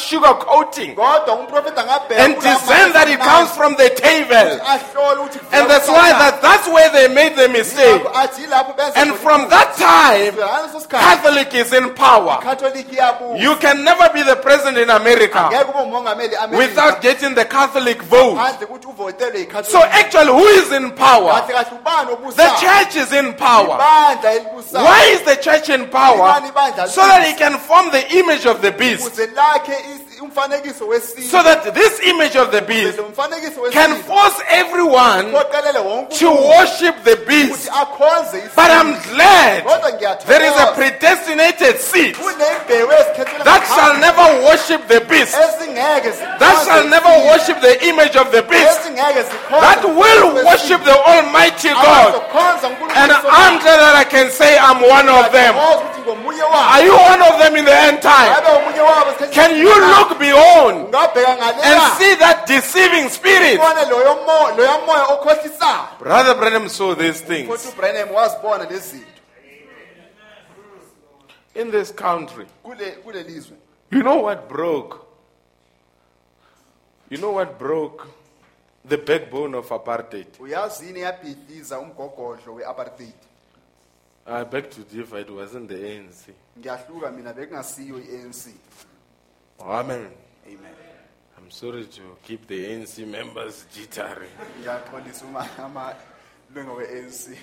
[0.96, 3.90] kodwa umprofeti angabheka and kula discern amanga that it comes from the
[4.62, 8.02] ahlole ukuthi And that's why that, that's where they made the mistake.
[8.16, 9.50] athi yilapho benza And khona from iphutha.
[9.50, 12.40] that time, ngaleso sikhathi Catholic is in power.
[12.94, 17.36] iyabusa You can never be the president in America ngeke ube umongameli e-America without getting
[17.36, 18.36] the Catholic vote.
[18.36, 21.32] ngaphandle ukuthi uvotelwe So actually, who is in power?
[21.32, 23.78] kahle kahle ubani The church is in power.
[24.72, 26.42] Why is the church in power?
[26.88, 29.20] So that it can form the image of the beast.
[30.24, 32.98] Ukuze lakhe is- umfanekiso wesizwe So that this image of the beast
[33.72, 35.32] can force everyone
[36.20, 37.70] to worship the beast.
[38.56, 39.64] But I'm glad
[40.26, 47.62] there is a predestinated seed that shall never worship the beast, that shall never worship
[47.62, 52.16] the image of the beast, that will worship the Almighty God.
[52.96, 55.56] And I'm glad that I can say I'm one of them.
[55.56, 58.30] ukuthi ngomunye wabo Are you one of them in the end time?
[58.32, 60.13] ngabe omunye wabo esikhathini Can you sakudala?
[60.14, 63.60] Look beyond and see that deceiving spirit?
[63.60, 69.02] ubone loyo moya loya moya okhohlisayo Brother Branham saw these things futhi ubrenham wazibona lezi
[71.56, 72.46] in this country.
[72.64, 73.58] kule kule lizwe
[73.92, 75.06] You know what broke?
[77.10, 78.08] You know what broke
[78.86, 80.28] the backbone of apartheid?
[80.40, 83.14] uyazini yabhidliza umgogodlo we-apartheid
[84.26, 86.30] I beg to differ, it wasn't the ANC.
[89.66, 90.10] Amen.
[90.48, 90.74] amen
[91.38, 94.30] I'm sorry to keep the ANC members jittering.
[94.62, 97.38] ngiyaxolisa uma amalunga we-anc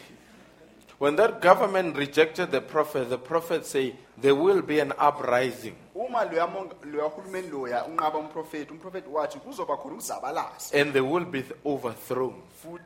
[0.98, 6.18] When that government rejected the prophet, the prophet said there will be an uprising uma
[6.26, 11.24] loya monga- loya hulumeni loya unqaba umprofethi umprofethi wathi kuzoba khona ukuzabalaza and they will
[11.24, 12.34] be overthrown.
[12.66, 12.78] um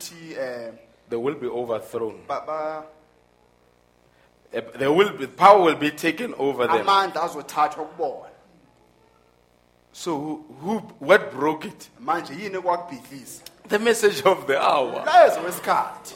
[1.09, 2.21] They will be overthrown.
[4.79, 6.85] There will be power will be taken over them.
[9.95, 11.89] Amandla azothathwa kubona So who, who what broke it?
[11.99, 15.01] manje yini okwakubhidliza The message of the hour.
[15.01, 16.15] mlayezo wesikhathi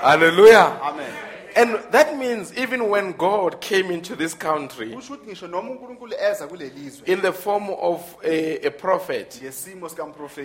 [0.00, 0.72] Hallelujah.
[0.82, 1.12] amen
[1.56, 6.12] And that means even when God came into this country kusho ukuthi ngisho noma unkulunkulu
[6.30, 6.70] eza kule
[7.06, 9.88] in the form of a, a prophet, ngesimo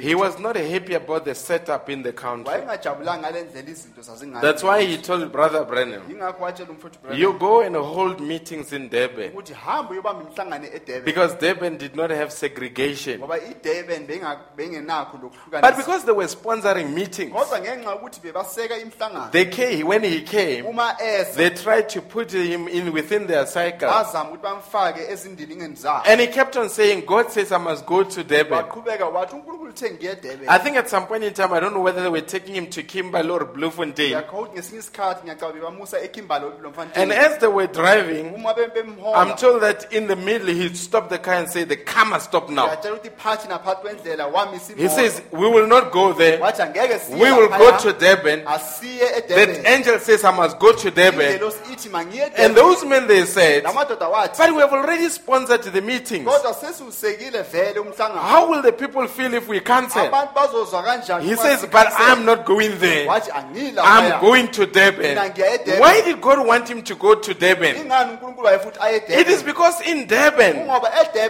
[0.02, 2.53] he was not happy about the setup in the country.
[2.53, 4.02] wayengajabulanga ngale ndlela izinto
[4.41, 8.72] That's why he told Brother Branham, yingakho watshela umfowethu Branham you go and hold meetings
[8.73, 9.31] in Durban.
[9.31, 13.19] ukuthi hamba uyobamba imihlangano edurban Because Durban did not have segregation.
[13.19, 15.19] ngoba idurban benga- bengenakho
[15.52, 20.22] But because they were sponsoring meetings, kodwa ngenxa yokuthi bebaseka imihlangano they came, when he
[20.22, 20.95] came, uma
[21.36, 23.88] they tried to put him in within their cycle.
[23.90, 28.04] bazama ukuthi bamfake ezindilingeni zabo And he kept on saying, God says I must go
[28.04, 28.64] to Durban.
[28.64, 31.74] baqhubeka wathi unkulunkulu uthe ngiye edurban I think at some point in time, I don't
[31.74, 34.10] know whether they were taking him to Kimberley or Bloemfontein.
[34.12, 38.64] ngiyakho ukuthi ngesinye isikhathi ngiyacaba bebamusa ekhimbali And lomfantini as they were driving, uma be-
[38.64, 42.06] I'm bemhola told that in the middle he stopped the car and said, The car
[42.06, 42.68] must stop now.
[42.68, 46.40] ngiyatshela ukuthi phakathi naphakathi kwendlela wamisa He says, We will not go there.
[46.40, 48.46] wathi angeke siye We will go laphaya, to Durban.
[48.46, 51.40] asiye The angel says, I must go to Durban.
[51.72, 55.64] ithi mangiye And those men, they said, la madoda wathi But we have already sponsored
[55.64, 56.26] the meetings.
[56.28, 60.10] kodwa sesiwusekile vele umhlangano How will the people feel if we cancel?
[61.22, 61.66] He says.
[61.72, 63.07] But I'm not going there.
[63.10, 65.02] I'm going to Durban.
[65.02, 65.80] Mina ngiya eDurban.
[65.80, 67.76] Why did God want him to go to Durban?
[67.76, 70.70] ingani unkulunkulu wayefuthi aye It is because in Durban,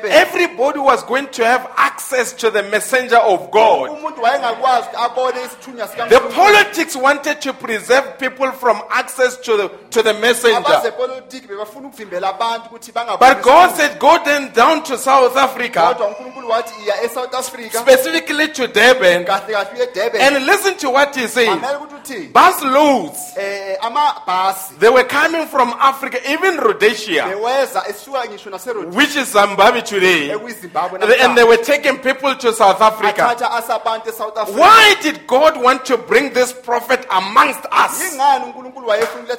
[0.09, 3.89] everybody was going to have access to the messenger of God.
[3.89, 9.69] umuntu wayengakwazi ukuthi abone isithunywa The politics wanted to preserve people from access to the,
[9.89, 10.57] to the messenger.
[10.57, 16.49] abazepolitiki bebafuna ukuvimbela abantu ukuthi But God said, Go then down to South Africa, unkulunkulu
[16.49, 17.77] wathi iya esouth africa.
[17.79, 21.47] specifically to Durban, kahle kahle uye edurban and listen to what he says.
[21.49, 24.79] amele ukuthi uthini Bus loads, um amabhasi.
[24.79, 30.29] They were coming from Africa, even Rhodesia, beweza esuka ngisho naserodi which is Zimbabwe today,
[30.29, 33.21] ekwizimbabwe and they were taking people to South Africa.
[33.23, 34.59] athatha asabantu esouth africa.
[34.59, 38.01] Why did God want to bring this prophet amongst us?
[38.11, 39.38] yingani unkulunkulu wayefuna ulethe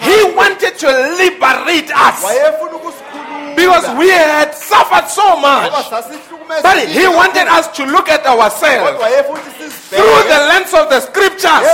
[0.00, 2.24] He wanted to liberate us.
[3.54, 5.72] Because we had suffered so much.
[6.62, 8.98] But He wanted us to look at ourselves
[9.88, 11.64] through the lens of the scriptures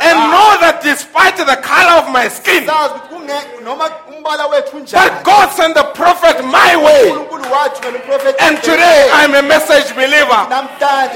[0.00, 4.78] and know that despite the color of my skin, sazi ukuthi kunge- noma umbala wethu
[4.92, 7.10] but God sent the prophet my way.
[7.10, 10.40] unkulunkulu wathumela umprofethi And today I'm a message believer.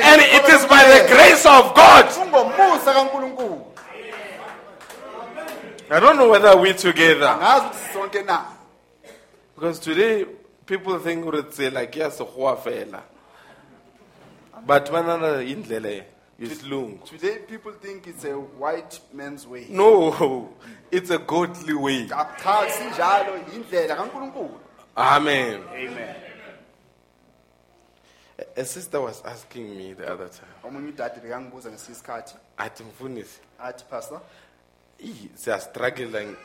[0.02, 2.04] And it is by the grace of God.
[5.90, 7.36] I don't know whether we're together.
[7.38, 8.44] ngazi ukuthi sisonke na
[9.54, 10.24] Because today
[10.66, 12.18] people think it's like yes,
[12.56, 13.02] fela.
[14.66, 16.04] But manana indlele
[16.64, 16.98] long.
[17.04, 20.48] today people think it's a white man's way No,
[20.90, 22.06] it's a godly way.
[22.08, 24.58] cha sinjalo yindlela kankulunkulu
[24.96, 25.60] Amen.
[25.70, 26.14] amen
[28.38, 30.48] A- A sister was asking me the other time.
[30.64, 34.20] omunye udade bekangibuza ngesinye isikhathi Athi mfundisi, athi pastor
[35.00, 36.36] "Ih, siyastruggle nge-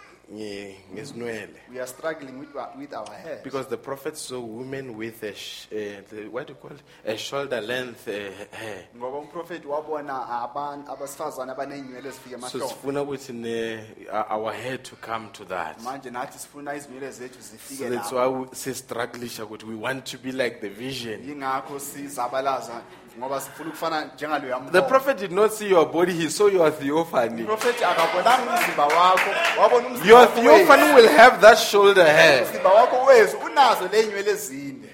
[1.72, 5.34] we are struggling with, our- with our hair Because the prophet saw women with a,
[5.34, 6.82] sh- uh, the, what do you call it?
[7.04, 8.12] A shoulder length uh,
[8.56, 8.86] hair.
[8.98, 13.84] ngoba umprofethi wabona abantu abesifazane abaney'nywele ezifike So emahlombe sifuna ukuthi ne-
[14.30, 15.80] our hair to come to that.
[15.82, 19.76] manje nathi sifuna izinywele zethu So zifike that's lapho why we say strugglisha ukuthi we
[19.76, 21.22] want to be like the vision.
[21.28, 22.82] yingakho sizabalaza
[23.20, 27.42] ngoba sifuna ukufana njengaloya The prophet did not see your body, he saw your theophany.
[27.42, 29.30] umprofethi akabonanga umzimba wakho
[29.62, 32.44] wabona umzimba Your theophany will have that shoulder hair.
[32.46, 34.90] umzimba wakho wezi unazo ley'nywele ezinde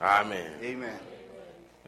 [0.00, 0.52] Amen.
[0.62, 0.98] amen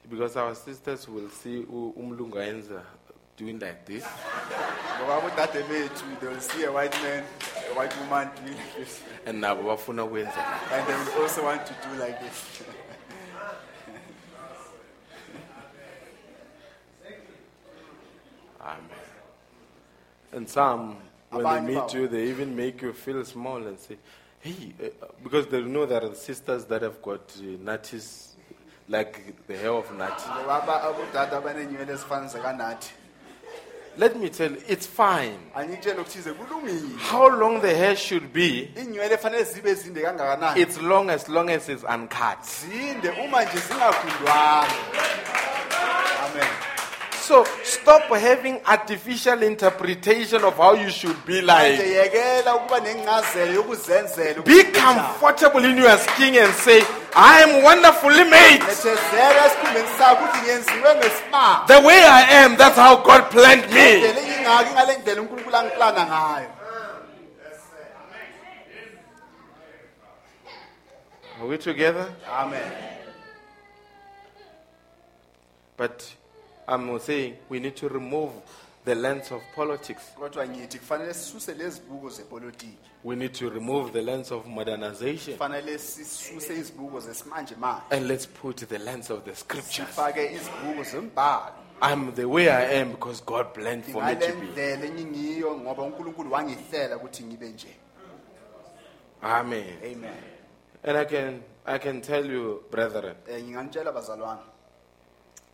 [0.10, 2.82] Because our sisters will see Umlunga Enza
[3.38, 4.04] doing like this.
[5.00, 7.24] ngoba abodade bethu they will see a white man
[7.72, 10.34] a white woman doing this And nabo bafuna ukwenza
[10.72, 12.64] and they will also want to do like this
[18.64, 18.82] Amen.
[20.34, 20.96] And some,
[21.30, 23.98] when they meet you, they even make you feel small and say,
[24.40, 28.30] hey, uh, because they know there are sisters that have got uh, natties,
[28.88, 30.24] like the hair of Nati.
[30.30, 32.92] ngoba aba- abodade abanenywele ezifana zekanathi
[33.98, 35.38] Let me tell you, it's fine.
[35.56, 40.82] angikutshela okuthize kulungile How long the hair should be, inywele fanele zibe zinde kangakanani it's
[40.82, 42.40] long as long as it's uncut.
[42.44, 44.68] zinde uma nje zingagundwanga
[46.26, 46.48] amen
[47.22, 51.78] So stop having artificial interpretation of how you should be like.
[51.80, 56.82] yekela ukuba nencazelo yokuzenzela Be comfortable in your skin and say,
[57.16, 58.60] I am wonderfully made.
[58.60, 63.94] nethezeka esikhumbeni sakho ukuthi ngenziwe ngesimanga The way I am, that's how God planned me.
[63.94, 66.48] indlela engingaki ngale ndlela unkulunkulu angiplana ngayo
[71.42, 72.06] Are we together?
[72.30, 72.72] amen
[75.78, 76.04] But
[76.68, 78.32] I'm saying we need to remove
[78.86, 80.02] the lens of politics.
[80.20, 85.38] kodwa ngithi kufanele sisuse lezi zepolitiki We need to remove the lens of modernization.
[85.38, 89.88] kufanele sisuse izibuko zesimanje manje And let's put the lens of the scriptures.
[89.90, 94.48] sifake izibuko zembhalo I'm the way I am because God planned for me to be.
[94.48, 97.76] ndlela engingiyo ngoba unkulunkulu wangihlela ukuthi ngibe nje
[99.22, 99.78] Amen.
[99.84, 100.14] amen
[100.84, 104.42] And I can I can tell you, brethren, eh, nginganitshela bazalwane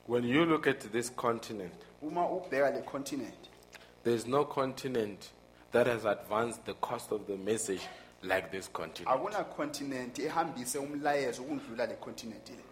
[0.08, 3.50] when you look at this continent, uma ubheka le continent
[4.04, 5.32] there's no continent
[5.72, 7.82] that has advanced the cost of the message
[8.24, 9.10] like this continent.
[9.18, 12.64] akuna continent ehambise umlayezo ukundlula le continent le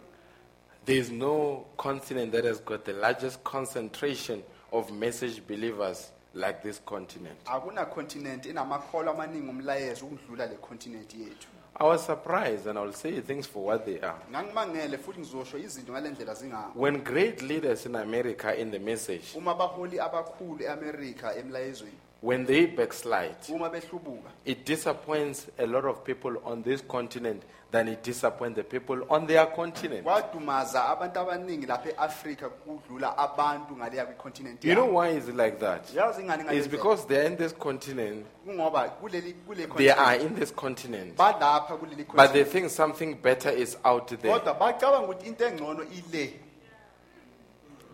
[0.86, 7.38] There's no continent that has got the largest concentration of message believers like this continent.
[7.46, 12.94] akuna continent enamakholwa amaningi umlayezo ukundlula le continent yethu I was surprised, and I will
[12.94, 14.16] say things for what they are.
[14.32, 19.24] ngangimangele futhi ngizosho izinto ngale ndlela zingako When great leaders in America in the message,
[19.36, 26.04] uma abaholi abakhulu eAmerica emlayezweni when they backslide, uma behlubuka it disappoints a lot of
[26.04, 27.44] people on this continent
[27.76, 30.04] than it disappoints the people on their continent.
[30.04, 35.58] kwadumaza abantu abaningi lapha eAfrica kudlula abantu ngaleya kwicontinent You know why is it like
[35.60, 35.94] that?
[35.96, 36.82] yazi ngani ngale It's ndlela?
[36.84, 42.04] because they're in this continent, kungoba kuleli kule they are in this continent, balapha kuleli
[42.06, 44.34] but they continent think something better is out there.
[44.40, 46.40] kodwa bacabanga ukuthi into engcono ile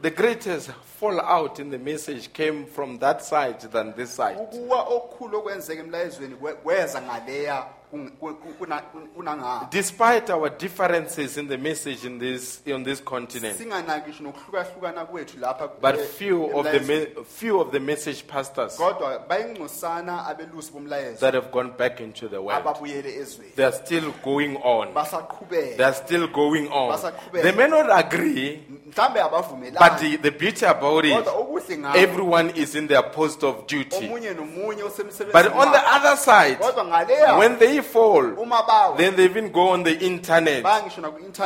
[0.01, 4.37] The greatest fallout in the message came from that side than this side.
[4.39, 8.81] ukuwa okukhulu okwenzeka emlayezweni kwe- kweza ngaleya kun- kun- kuna-
[9.15, 15.37] kunangapha Despite our differences in the message in this, on this continent, singanaki nokuhlukahlukana kwethu
[15.39, 17.15] lapha but few of the, emlayezweni.
[17.17, 22.27] me- few of the message pastors kodwa bayingcosana abelusi bomlayezo that have gone back into
[22.29, 24.87] the world, ababuyele ezweni they are still going on.
[24.87, 26.99] They basaqhubeka are still going on.
[27.33, 31.97] They may not agree, mhlambe but abavumelani the, the beauty about it, kodwa okuhle ngabo
[31.97, 33.95] everyone is in their post of duty.
[34.05, 34.81] omunye nomunye
[35.33, 38.35] But on the other side, kodwa ngaleya when they fall,
[38.97, 40.63] then they even go on the internet.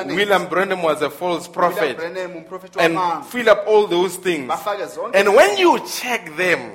[0.08, 2.00] William Branham was a false prophet.
[2.80, 4.52] And fill up all those things.
[5.14, 6.74] And when you check them,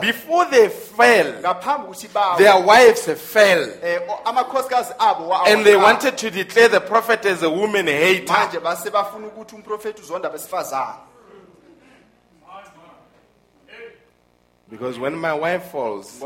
[0.00, 2.36] before they fell, ngaphambi ukuthi bawe.
[2.38, 3.68] their wives fell.
[3.82, 7.86] eh, o- amakhosikazi abo wa- And they wanted to declare the prophet as a woman
[7.86, 8.32] hater.
[8.32, 10.94] manje base bafuna ukuthi umprofethi uzonda abesifazane.
[14.68, 16.20] Because when my wife falls,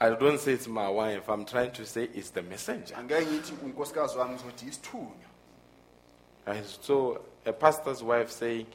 [0.00, 2.94] I don't say it's my wife, I'm trying to say it's the messenger.
[2.96, 5.30] angeke ngithi unkosikazi wami ngizothi isithunywa
[6.46, 7.16] I saw
[7.46, 8.66] a pastor's wife saying,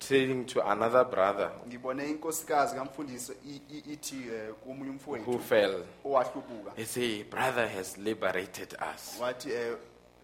[0.00, 5.84] telling to another brother ngibone inkosikazi kamfundisi i- i- ithi eh, komunye who umfowethu fell,
[6.04, 9.18] owahlubuka he say, brother has liberated us.
[9.20, 9.76] wathi eh,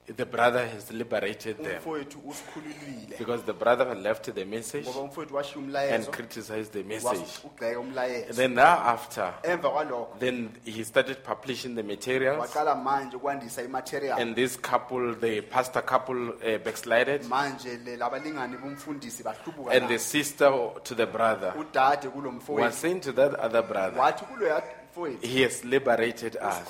[0.07, 1.77] The brother has liberated them.
[1.79, 6.83] umfowethu usikhululile Because the brother left the message ngoba umfowethu washiya and umlayezo criticized the
[6.83, 7.41] message.
[7.79, 12.39] umlayezo Then thereafter, emva kwalokho then he started publishing the materials.
[12.39, 17.23] waqala manje ukwandisa imaterial And this couple, the pastor couple, uh, backslided.
[17.25, 20.51] manje le labalingani bomfundisi bahlubuka And the sister
[20.85, 24.84] to the brother udade kulo was mfowethu saying to that other brother, wathi kulo mfowethu
[25.23, 26.63] He has liberated us.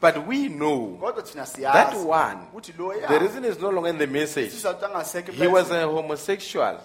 [0.00, 4.52] But we know that one, the reason is no longer in the message.
[5.32, 6.80] He was a homosexual.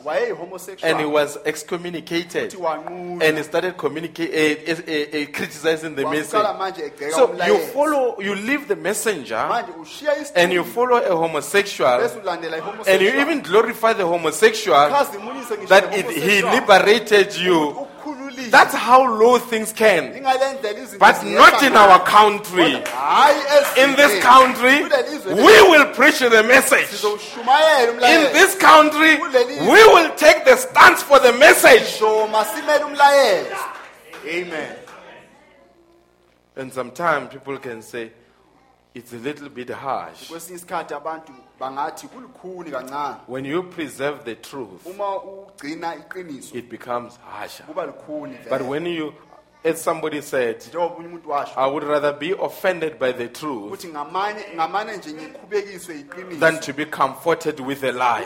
[0.83, 2.53] And he was excommunicated.
[2.55, 6.39] And he started communicating, uh, uh, uh, criticizing the message.
[6.39, 9.35] wasuqala manje egceka So you follow, you leave the messenger
[10.35, 11.99] and you follow a homosexual.
[12.87, 17.87] And you even glorify the homosexual that it, he liberated you.
[18.49, 20.13] That's how low things can.
[20.15, 22.73] ingale ndlela izinto But not in our country.
[23.77, 24.83] In this country,
[25.25, 26.87] we will preach the message.
[27.03, 29.17] In this country,
[29.61, 31.83] we will take the stance for the message.
[31.83, 33.55] so masimele umlayezo
[34.27, 34.75] amen
[36.55, 38.11] And sometimes people can say,
[38.93, 40.27] it's a little bit harsh.
[40.29, 46.69] kwesinye isikhathi abantu bangathi kulukhuni kancane When you preserve the truth, uma ugcina iqiniso it
[46.69, 47.63] becomes harsher.
[47.65, 49.13] kuba lukhuni But vele when you,
[49.63, 51.53] as somebody said, njengoba unye umuntu washo.
[51.55, 56.39] I would rather be offended by the truth ukuthi ngamanye ngamane nje ngikhubekiswe iqiniso.
[56.39, 58.25] than to be comforted with a lie.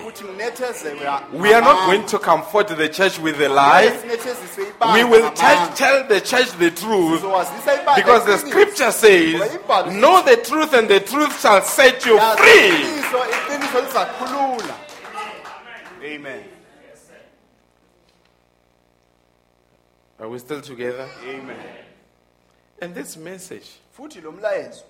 [1.34, 3.91] We are not going to comfort the church with a lie.
[4.94, 7.22] We will tell, tell the church the truth
[7.95, 9.34] because the scripture says,
[9.91, 12.72] Know the truth and the truth shall set you free.
[12.72, 14.76] iqiniso iqiniso lizakhulula.
[16.02, 16.55] Amen
[20.20, 21.08] Are we still together?
[21.24, 21.58] amen
[22.82, 23.68] And this message
[23.98, 24.84] futhi lo mlayezo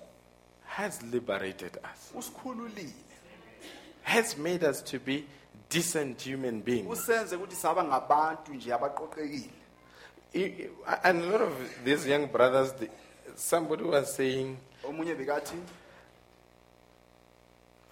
[0.66, 2.92] has liberated us, usikhululile
[4.02, 5.24] has made us to be
[5.68, 6.86] decent human beings.
[6.88, 9.50] usenze ukuthi saba ngabantu nje abaqoqekile
[10.34, 12.90] I- I- And a lot of these young brothers, they-
[13.36, 15.56] somebody was saying, omunye bekathi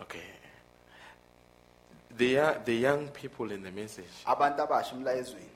[0.00, 0.22] okay,
[2.16, 4.10] the, young- the young people in the message.
[4.26, 5.50] abantu abasha emlayezweni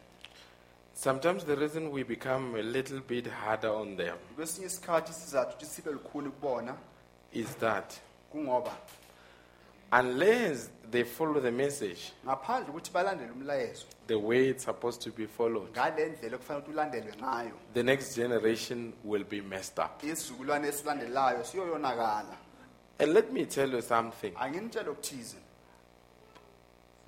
[1.00, 5.66] Sometimes the reason we become a little bit harder on them kwesinye isikhathi isizathu ukuthi
[5.66, 6.74] sibe lukhuni kubona
[7.32, 7.94] is that
[8.32, 8.72] kungoba
[9.92, 15.26] unless they follow the message ngaphandle ukuthi balandele umlayezo the way it's supposed to be
[15.26, 20.02] followed, ngale ndlela okufanele ukuthi ulandelwe ngayo the next generation will be messed up.
[20.04, 22.36] isizukulwane esilandelayo siyoyonakala
[23.00, 24.32] And let me tell you something.
[24.36, 25.36] anginitshela okuthize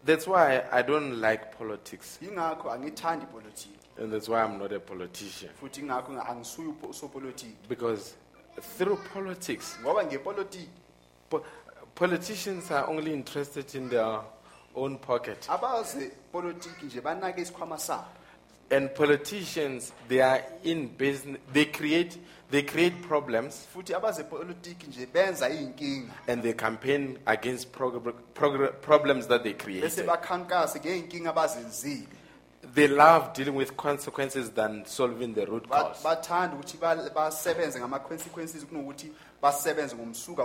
[0.04, 2.18] That's why I don't like politics.
[2.22, 5.50] yingakho angithandi ipolitiki And that's why I'm not a politician.
[5.60, 6.24] futhi ingakho nga-
[6.58, 8.14] upo- usopolitiki Because
[8.78, 10.68] through politics, ngoba ngepolitiki
[11.28, 11.44] po-
[11.94, 14.20] politicians are only interested in their
[14.74, 15.46] own pocket.
[15.48, 18.04] abaze politiki nje banake isikhwama sabo
[18.72, 22.16] And politicians, they are in business, they create,
[22.50, 28.72] they create problems futhi abaze politiki nje benza iy'nkinga and they campaign against progr- progr-
[28.80, 30.06] problems that they bese create.
[30.06, 32.06] bakhankase ngey'nkinga abazenzile
[32.74, 36.02] They love dealing with consequences than solving the root cause.
[36.04, 36.78] bathanda ukuthi
[37.14, 40.44] basebenze ngama-consequences kunokuthi basebenze ngomsuka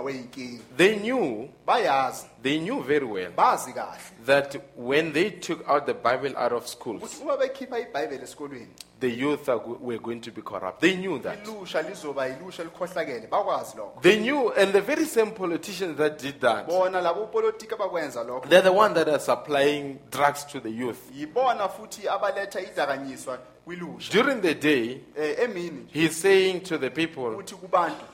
[0.76, 2.26] They knew, bayazi.
[2.42, 3.98] they knew very well bazi kahle.
[4.24, 8.68] that when they took out the Bible out of schools, uma bekhipha ibhayibheli esikolweni
[8.98, 10.80] the youth are, go- were going to be corrupt.
[10.80, 11.44] They knew that.
[11.44, 14.00] ilusha lizoba ilusha elikhohlakele bakwazi lokho.
[14.00, 18.48] They knew, and the very same politicians that did that, bona labo politiki abakwenza lokho.
[18.48, 21.10] they're the one that are supplying drugs to the youth.
[21.14, 24.12] yibona futhi abaletha idakanyiswa kwilusha.
[24.12, 28.04] During the day, eh, emini he's saying to the people kubantu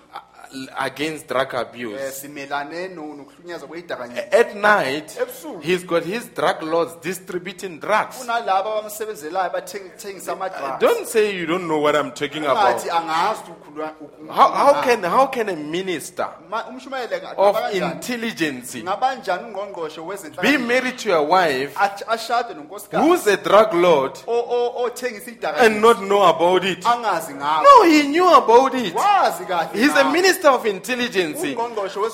[0.79, 2.01] against drug abuse.
[2.07, 5.61] Eh, simelane no- nokuhlunyezwa kweyidakanyiswa At night, Ebusuku.
[5.63, 8.17] he's got his drug lords distributing drugs.
[8.29, 12.59] abamsebenzelayo bathengisa amadrugs eh, eh, Don't say you don't know what I'm talking about.
[12.77, 16.29] ngathi angazi ukuthi ukhuluma- ukhuluma How, how, can, how can a minister
[16.71, 20.01] umshumayele of intelligence ngabanjani ungqongqoshe
[20.43, 21.75] be married to a wife
[22.09, 26.85] ashade nonkosikazi who's a drug lord o- o- othengisa and not know about it?
[26.85, 28.95] angazi No, he knew about it.
[28.95, 31.41] wazi kahle He's a minister of intelligence.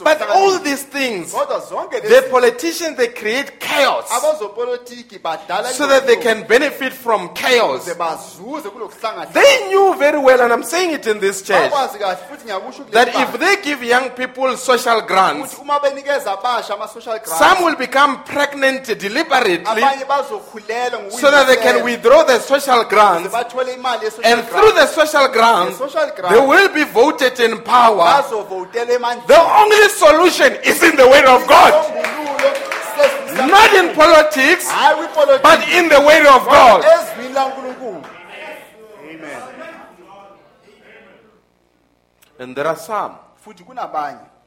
[0.05, 4.09] But all these things, the politicians, they create chaos
[5.77, 7.89] so that they can benefit from chaos.
[7.89, 11.99] ukuze bazuze kulokuhlangana They knew very well, and I'm saying it in this church, bakwazi
[11.99, 16.33] kahle futhi ngiyakusho kuleli that if they give young people social grants, ukuthi uma benikeza
[16.33, 19.65] abasha ama-social grants some will become pregnant deliberately
[21.11, 25.29] so that they can withdraw the social grants, bathole imali ye-social and through the social
[25.29, 26.35] grants, The social grant.
[26.35, 28.18] they will be voted in power.
[29.27, 31.73] The only solution is in the Word of God,
[33.49, 34.67] not in politics,
[35.43, 36.85] but in the Word of God.
[39.11, 39.43] amen
[42.39, 43.15] And there are some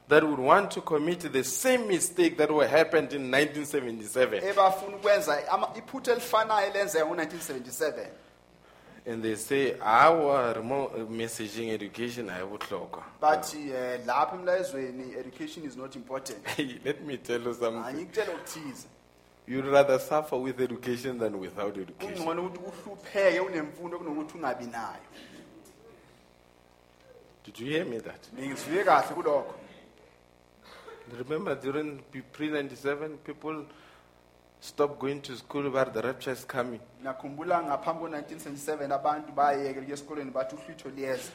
[0.08, 4.40] that would want to commit the same mistake that were happened in 1977.
[9.04, 10.54] And they say our
[11.10, 12.60] messaging education I would
[13.20, 17.82] bathi um lapha emlayezweni education is not important Hey, let me tell you something.
[17.84, 18.86] angikutshela
[19.46, 22.14] You'd rather suffer with education than without education.
[22.14, 25.02] kungcono ukuthi uhlupheke unemfundo kunokuthi ungabi nayo
[27.44, 28.28] Did you hear me that?
[28.38, 29.54] ngizwiye kahle kulokho
[31.18, 32.00] Remember during
[32.32, 33.66] pre 97, people
[34.62, 36.80] stopped going to school where the rapture is coming.
[37.02, 41.30] nakhumbula ngaphambi ko-1977 abantu bayekela kuye esikolweni bathi uhlwitho liyeza.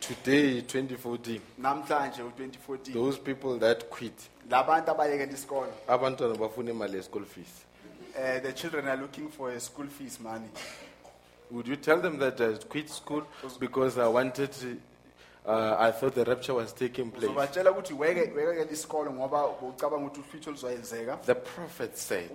[0.00, 4.14] Today, 2014, namhlanje u-2014 those people that quit,
[4.50, 5.72] la bantu abayekela isikolo.
[5.88, 7.64] Abantwana bafuna imali school fees.
[8.16, 10.48] uh, the children are looking for a school fees money
[11.50, 13.24] Would you tell them that I quit school
[13.60, 14.50] because I wanted,
[15.46, 17.26] uh, I thought the rapture was taking place?
[17.30, 22.30] uzobatshela ukuthi weke- wekekela isikolo ngoba ucabanga ukuthi uhlwitho luzoyenzeka The prophet said,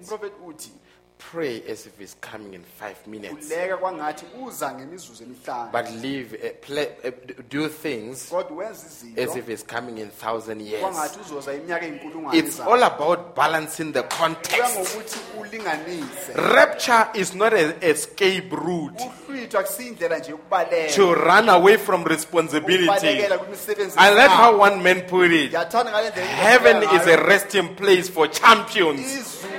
[0.48, 0.72] uthi
[1.18, 6.34] pray as if it's coming in five minutes, uleka kwangathi uza ngemizuzu emihlanu but live,
[6.36, 7.12] uh, play, uh,
[7.50, 10.82] do things kodwa wenza as izinto if it's coming in thousand years.
[10.82, 14.78] kwangathi uzoza iminyaka eyinkulungwane It's all about balancing the kuya context.
[14.78, 21.78] ngokuthi ulinganise Rapture is not an escape route uhlwitho akusiyindlela nje yokubaleka to run away
[21.78, 22.84] from responsibility.
[22.90, 25.50] ukubalekela kwimisebenzi I like how one man put it.
[25.50, 29.00] ngiyathanda ngale ndlela Heaven is a resting place for champions.
[29.00, 29.57] izulu yindawo yokuphumula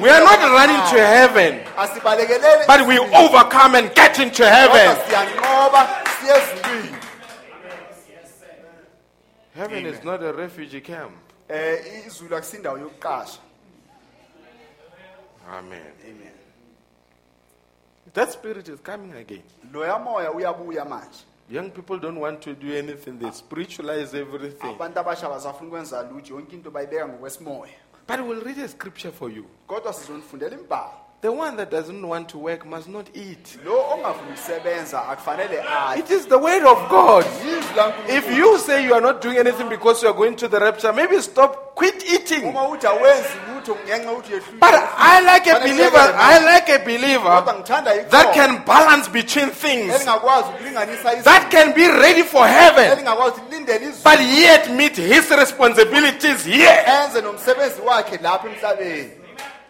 [0.00, 1.60] We are not running to heaven,
[2.66, 4.96] but we overcome and get into heaven.
[5.08, 5.88] siyanqoba
[6.20, 6.94] siye ezulwini
[9.54, 11.12] Heaven is not a refugee camp.
[11.48, 13.38] Eh, izulu akusindawo yokuqasha
[15.50, 15.82] Amen.
[16.04, 16.32] amen
[18.14, 19.42] That spirit is coming again.
[19.72, 24.76] loya moya uyabuya manje Young people don't want to do anything, they spiritualize everything.
[28.08, 29.42] But we'll read a scripture for you.
[29.42, 33.58] God kodwa sizonifundela imbhalo The one that doesn't want to work must not eat.
[33.64, 37.24] lo ongafuni ukusebenza akufanele aye It is the word of God.
[38.08, 40.92] If you say you are not doing anything because you are going to the rapture,
[40.92, 42.44] maybe stop, quit eating.
[42.44, 46.78] uma uthi awenzi lutho ngenxa yokuthi uyehluleka But I like a believer, I like a
[46.84, 47.42] believer
[48.10, 51.24] that can balance between things, elingakwazi ukulinganisa izinto.
[51.24, 56.84] That can be ready for heaven, elingakwazi ukulindela izulu but yet meet his responsibilities here.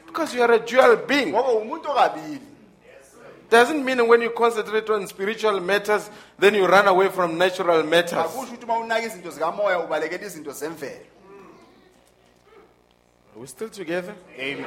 [0.08, 1.32] Because you are a dual being.
[1.32, 2.40] ngoba umuntu okabili
[3.50, 8.12] Doesn't mean when you concentrate on spiritual matters, then you run away from natural matters.
[8.18, 11.04] akusho ukuthi uma unaka izinto zikamoya ubalekela izinto zemvelo
[13.34, 14.14] Are we still together?
[14.38, 14.66] amen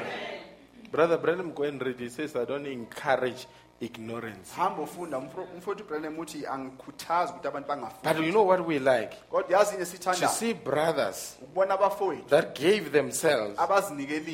[0.91, 1.97] Brother Branham, go and read.
[2.01, 3.47] He says, I don't encourage
[3.81, 4.53] ignorance.
[4.57, 9.17] hamba ufunda umfowethu ubrenham uthi angikhuthazi ukuthi abantu But you know what we like?
[9.31, 13.57] kodwa yazi into To see brothers ukubona abafowethu that gave themselves.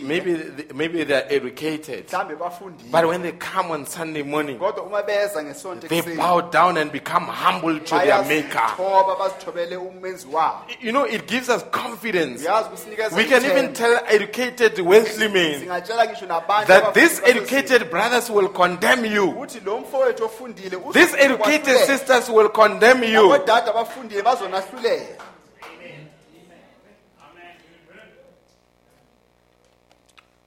[0.03, 0.38] Maybe,
[0.74, 2.07] maybe they are educated.
[2.07, 6.18] mhlawumbe bafundile But when they come on Sunday morning, kodwa uma beza ngesonto they ekuseni,
[6.18, 8.61] bow down and become humble to their maker.
[8.78, 12.44] bayazithoba bazithobele umenzi wabo You know, it gives us confidence.
[12.72, 13.74] kusinikeza We can even ithemba.
[13.74, 19.36] tell educated, wealthy men singatshela ngisho nabantu that these educated brothers will condemn you.
[19.38, 23.34] Ukuthi lo mfowethu ofundile These educated sisters will condemn you.
[23.34, 25.23] abodade abafundile bazonahlulela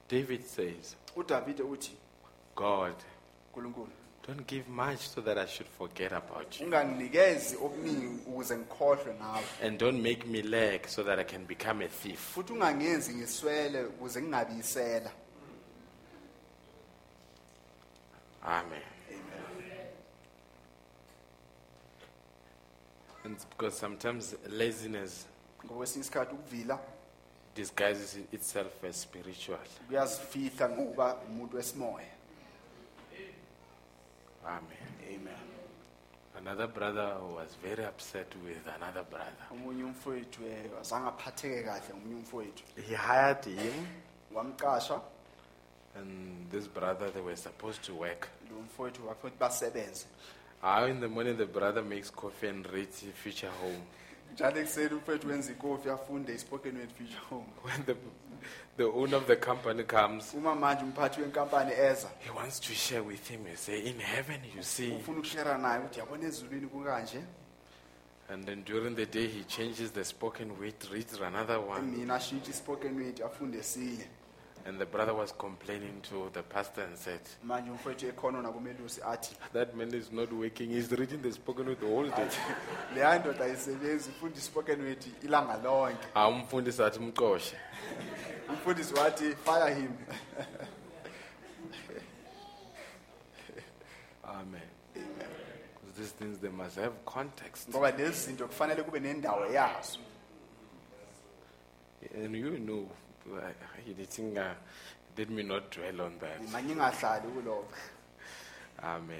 [0.09, 0.95] David says,
[2.55, 2.93] God,
[4.27, 6.65] don't give much so that I should forget about you.
[6.65, 11.81] unganginikezi okuningi ukuze ngikhohlwe ngawe And don't make me lack so that I can become
[11.81, 12.37] a thief.
[18.41, 19.87] Futhi ungangenzi ngiswele ukuze ngingabiyisela Amen.
[23.23, 25.27] And it's because sometimes laziness
[25.65, 26.79] ngokwesinye isikhathi ukuvila
[27.55, 29.59] disguises itself as spiritual.
[29.87, 32.05] kuyazifihla ngokuba umuntu wesimoya
[34.45, 34.77] Amen.
[35.15, 35.37] amen
[36.37, 39.45] Another brother was very upset with another brother.
[39.51, 43.87] omunye umfowethu eh, azange aphatheke kahle ngomunye umfowethu He hired him,
[44.33, 45.01] wamqasha
[45.95, 48.27] and this brother, they were supposed to work.
[48.51, 50.05] lo mfowethu wakuthi basebenze
[50.61, 53.81] How in the morning the brother makes coffee and reads Future Home.
[54.33, 57.95] njalo ekuseni umfowethu wenza ikofi afunde ispoken word future home When the,
[58.77, 63.01] the owner of the company comes, uma manje umphathi wenkampani eza he wants to share
[63.03, 63.45] with him.
[63.45, 64.91] He say, in heaven you see.
[64.91, 67.19] ufuna ukushera naye ukuthi yabona ezulwini kukanje
[68.29, 71.81] And then during the day he changes the spoken word, reads another one.
[71.81, 74.07] mina ashintshe ispoken word afunde esinye
[74.65, 79.35] And the brother was complaining to the pastor and said, manje umfowethu ekhona nakumelusi athi
[79.53, 80.69] that man is not working.
[80.69, 82.27] He's reading the spoken word the whole day.
[82.95, 87.55] leya ndoda ayisebenzi ifunda ispoken word ilanga lonke Amfundisi athi mqoshe.
[88.49, 89.91] umfundisi wathi fire him
[95.97, 97.69] these things they must have context.
[97.69, 99.99] ngoba lezi zinto kufanele kube nendawo yazo
[102.15, 102.89] And you know,
[103.25, 103.55] like,
[104.01, 104.53] I think, uh,
[105.17, 106.39] let me not dwell on that.
[106.41, 107.63] kulokho
[108.83, 109.19] Amen.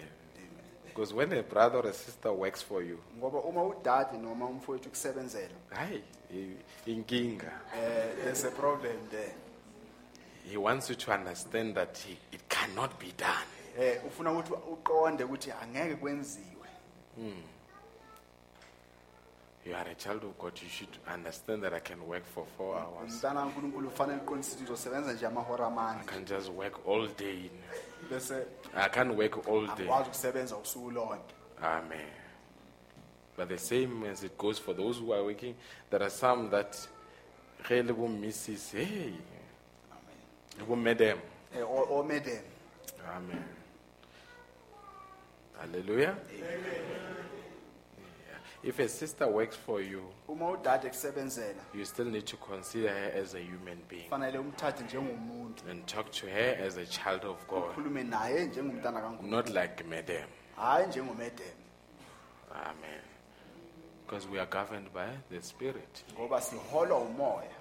[0.86, 4.90] Because when a brother or a sister works for you, ngoba uma udade noma umfowethu
[4.90, 6.02] kusebenzela hi,
[6.86, 7.52] inkinga.
[7.76, 9.34] eh there's a problem there
[10.50, 13.48] He wants you to understand that he, it cannot be done.
[13.80, 16.68] eh ufuna ukuthi uqonde ukuthi angeke kwenziwe
[19.66, 20.54] You are a child of God.
[20.62, 23.12] You should understand that I can work for four hours.
[23.14, 27.50] umntana kaNkuluNkulu ufanele uqondisise uzosebenza nje amahora I amane can just work all day.
[28.10, 29.86] bese I can't work all day.
[29.88, 31.34] akwazi ukusebenza usuku lonke
[31.64, 32.08] Amen.
[33.38, 35.56] But the same as it goes for those who are working,
[35.90, 36.76] there are some that
[37.68, 38.72] ge le bo Mrs.
[38.78, 39.14] Hey,
[40.60, 41.20] le bo madam.
[41.56, 42.42] eh o o madam
[43.16, 43.44] Amen.
[45.60, 46.16] Hallelujah.
[46.36, 47.01] Yeah.
[48.64, 53.22] If a sister works for you, uma udade kusebenzela you still need to consider her
[53.22, 57.48] as a human being kufanele umthathe njengomuntu and talk to her as a child of
[57.48, 60.30] God, ukhulume naye njengomntana kaNkulunkulu not like madam.
[60.56, 60.86] hayi
[62.54, 63.02] Amen.
[64.06, 66.04] Because we are governed by the Spirit.
[66.14, 67.61] ngoba siholwa umoya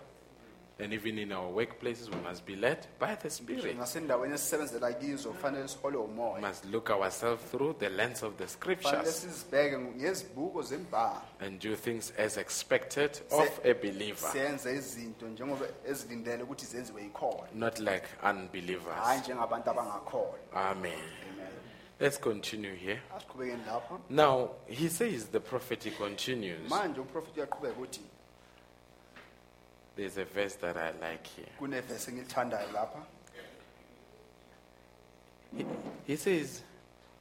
[0.82, 3.76] And even in our workplaces, we must be led by the Spirit.
[3.78, 8.48] nasendaweni esisebenzela kizo kufanele siholwe We umoya must look ourselves through the lens of the
[8.48, 15.66] scriptures sizibheke ngezibuko zembhalo and do things as expected of a believer, siyenze izinto njengoba
[15.88, 19.20] ezilindele ukuthi zenziwe yikhona not like hayi unbelievers.
[19.20, 20.98] njengabantu abangakholwa Amen.
[22.00, 23.02] Let's continue here.
[24.08, 26.70] Now, he says, the prophet he continues.
[26.70, 28.00] manje umprofeti uyaqhubeka uthi
[30.00, 31.52] There's a verse that I like here.
[31.58, 32.98] kunevesi engilithandayo lapha
[35.56, 35.66] He,
[36.06, 36.62] he says,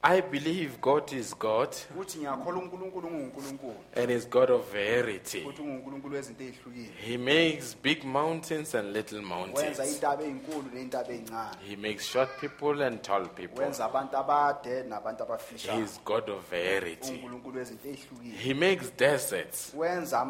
[0.02, 5.42] I believe God is God uthi ngiyakholwa unkulunkulu ungunkulunkulu and is God of verity.
[5.44, 9.80] futhi ungunkulunkulu wezinto ey'hlukile He makes big mountains and little wenza mountains.
[9.80, 13.64] iy'ntaba ey'nkulu ney'ntaba ey'ncane He makes short people and tall people.
[13.64, 17.12] wenza abantu abade nabantu abafishayo He's God of verity.
[17.14, 19.74] unkulunkulu wezinto ey'hlukile He makes deserts.
[19.78, 20.26] wenza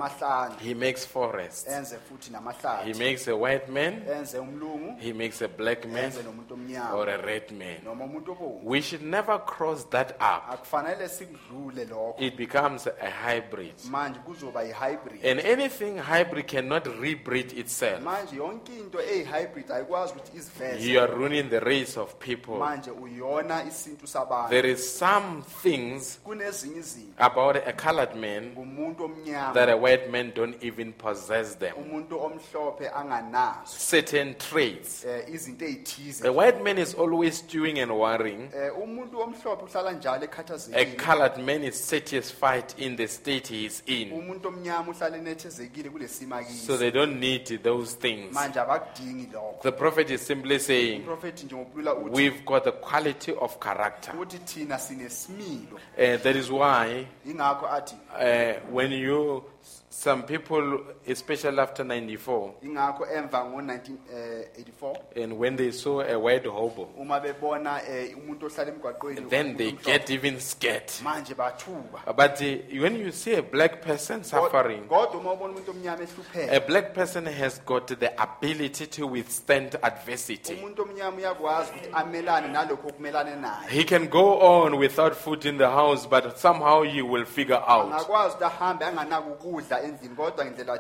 [0.64, 1.68] He makes forests.
[1.68, 4.02] enze futhi He namahlathi makes a white man.
[4.18, 7.78] enze umlungu He makes a black man enze nomuntu omnyama or a red man.
[7.86, 10.44] noma umuntu obomvu We should never cross that up.
[10.54, 13.74] akufanele sikudlule lokho It becomes a hybrid.
[13.90, 18.02] manje kuzoba yi-hybrid And anything hybrid cannot rebreed itself.
[18.04, 22.56] manje yonke into eyi-hybrid ayikwazi ukuthi iziveze You are ruining the race of people.
[22.58, 29.04] manje uyona isintu sabantu There is some things kunezinye izinto about a colored man ngumuntu
[29.04, 31.74] omnyama that a white man don't even possess them.
[31.78, 35.06] umuntu omhlophe anganazo Certain traits.
[35.06, 38.50] um izinto A ey'thize white man is always stewing and worrying.
[38.54, 43.66] um umuntu omhlophe uhlala njalo A ekhathazekile colored man is satisfied in the state he
[43.66, 44.12] is in.
[44.14, 48.34] umuntu omnyama uhlala enethezekile kule So they don't need those things.
[48.34, 53.32] manje abakudingi lokho The prophet is simply saying, umprofethi njengobulula uthi We've got the quality
[53.40, 54.14] of character.
[54.20, 59.44] uthi thina sinesimilo Uh, that is why ingakho athi uh, when you,
[59.90, 60.80] some people,
[61.10, 67.20] especially after 94, ingakho emva ngo-1984 eh, and when they saw a white hobo, uma
[67.20, 70.92] bebona eh, umuntu ohlala emgwaqweni then they umuntu get even scared.
[71.04, 75.54] manje bathuka uh, But uh, when you see a black person suffering, kodwa uma ubona
[75.54, 80.54] umuntu omnyama ehlupheka a black person has got the ability to withstand adversity.
[80.54, 85.58] umuntu omnyama uyakwazi ukuthi amelane nalokho okumelane naye He can go on without food in
[85.58, 87.86] the house, but somehow he will figure out.
[87.94, 90.78] angakwazi ukuthi ahambe anganaki ukudla endlini kodwa ngendlela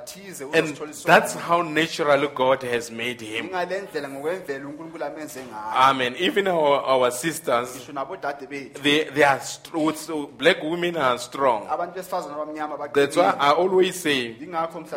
[0.54, 0.76] And
[1.06, 3.46] that's how naturally God has made him.
[3.50, 6.16] ingale ngokwemvelo unkulunkulu amenze ngayo Amen.
[6.20, 11.18] Even our, our sisters, ngisho nabodade bethu they, they are str- so black women are
[11.20, 11.68] strong.
[11.70, 14.36] abantu besifazane abamnyama That's why baqinile I always say,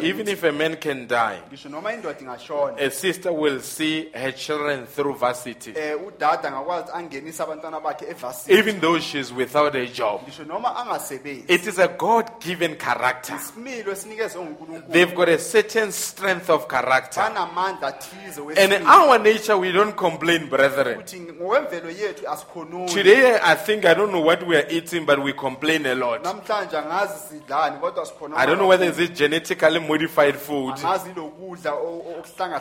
[0.00, 4.32] even if a man can die, ngisho noma indoda ingashona a sister will see her
[4.32, 9.74] children through varsity, eh, udada angakwazi ukuthi angenise abantwana bakhe evasini even though she's without
[9.74, 10.20] a job.
[10.22, 13.36] ngisho noma angasebenzi It is a God-given character.
[13.36, 17.20] isimilo esinikezwe ngunkulunkulu They've got a certain strength of character.
[17.22, 20.96] banamandla athize And in our nature, we don't complain, brethren.
[20.98, 25.18] ukuthi ngokwemvelo yethu asikhononi Today, I think I don't know what we are eating, but
[25.22, 26.22] we complain a lot.
[26.24, 28.06] namhlanje angazi sidlani kodwa
[28.36, 31.10] I don't know whether it's genetically modified food, angazi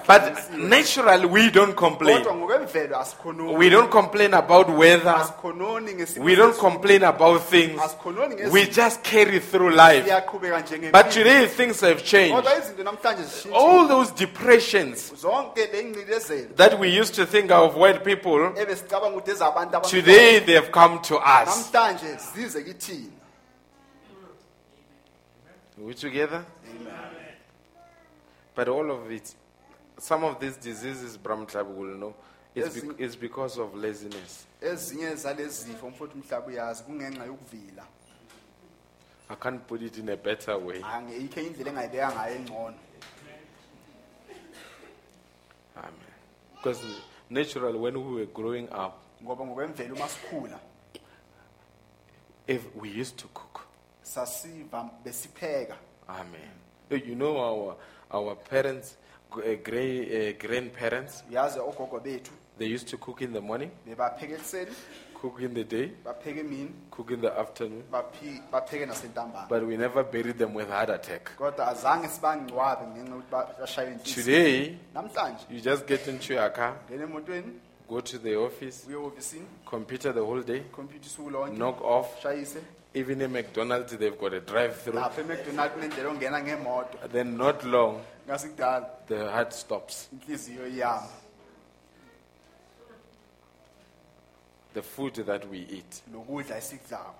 [0.08, 2.18] but naturally we don't complain.
[2.18, 5.16] kodwa ngokwemvelo asikhononi We don't complain about weather.
[5.16, 6.72] asikhononi ngesimo We don't sezulu.
[6.72, 7.82] complain about things.
[7.82, 10.04] asikhononi We just carry through life.
[10.06, 12.02] siyaqhubeka njengempilo But today things have
[12.32, 12.44] changed.
[12.50, 17.52] kodwa izinto namhlanje zishintshile All those depressions zonke le ngcindezelo that we used to think
[17.52, 21.72] of white people, ebesicabanga ukuthi ezabantu abamhlophe, today they have come to us.
[25.78, 26.46] Are we together?
[28.56, 29.34] But all of it,
[29.98, 32.14] some of these diseases, Bram Club will know,
[32.54, 34.46] is, bec- is because of laziness.
[34.62, 37.84] ezinye zalezi zifo mfowethu umhlaba uyazi kungenxa yokuvila
[39.32, 40.82] I can't put it in a better way.
[40.84, 42.76] angeyikho enye indlela engayibeka ngayo engcono
[45.78, 46.14] Amen.
[46.56, 46.84] Because
[47.30, 48.94] naturally, when we were growing up,
[49.24, 50.60] ngoba ngokwemvelo uma sikhula
[52.48, 53.62] if we used to cook.
[54.04, 55.76] sasiva besipheka
[56.10, 56.52] Amen.
[56.90, 57.78] You know our
[58.12, 58.98] our parents,
[59.32, 64.72] uh, uh, grandparents, uyazi ogogo bethu they used to cook in the morning, bebapheka ekuseni
[65.22, 67.84] cook in the day, bapheke emini cook in the afternoon.
[67.92, 71.36] baphi- bapheke nasentambama But we never buried them with heart attack.
[71.38, 76.50] kodwa azange sibangcwabe ngenxa yokuthi ba- bashaywe inhliziyo Today, namhlanje you just get into your
[76.54, 77.54] car, ngena emotweni
[77.90, 78.96] go to the office, uye
[79.66, 82.22] computer the whole day, ikhompyutha usuku lonke knock off.
[82.22, 82.60] shayise
[82.94, 84.96] Even in McDonald's, they've got a drive-through.
[85.00, 90.10] lapha emcdonald kunendlela ongena ngemoto Then not long, ngasikudala the heart stops.
[90.68, 91.08] iyama
[94.74, 96.02] The food that we eat.
[96.14, 97.14] Lokudla esikudlako.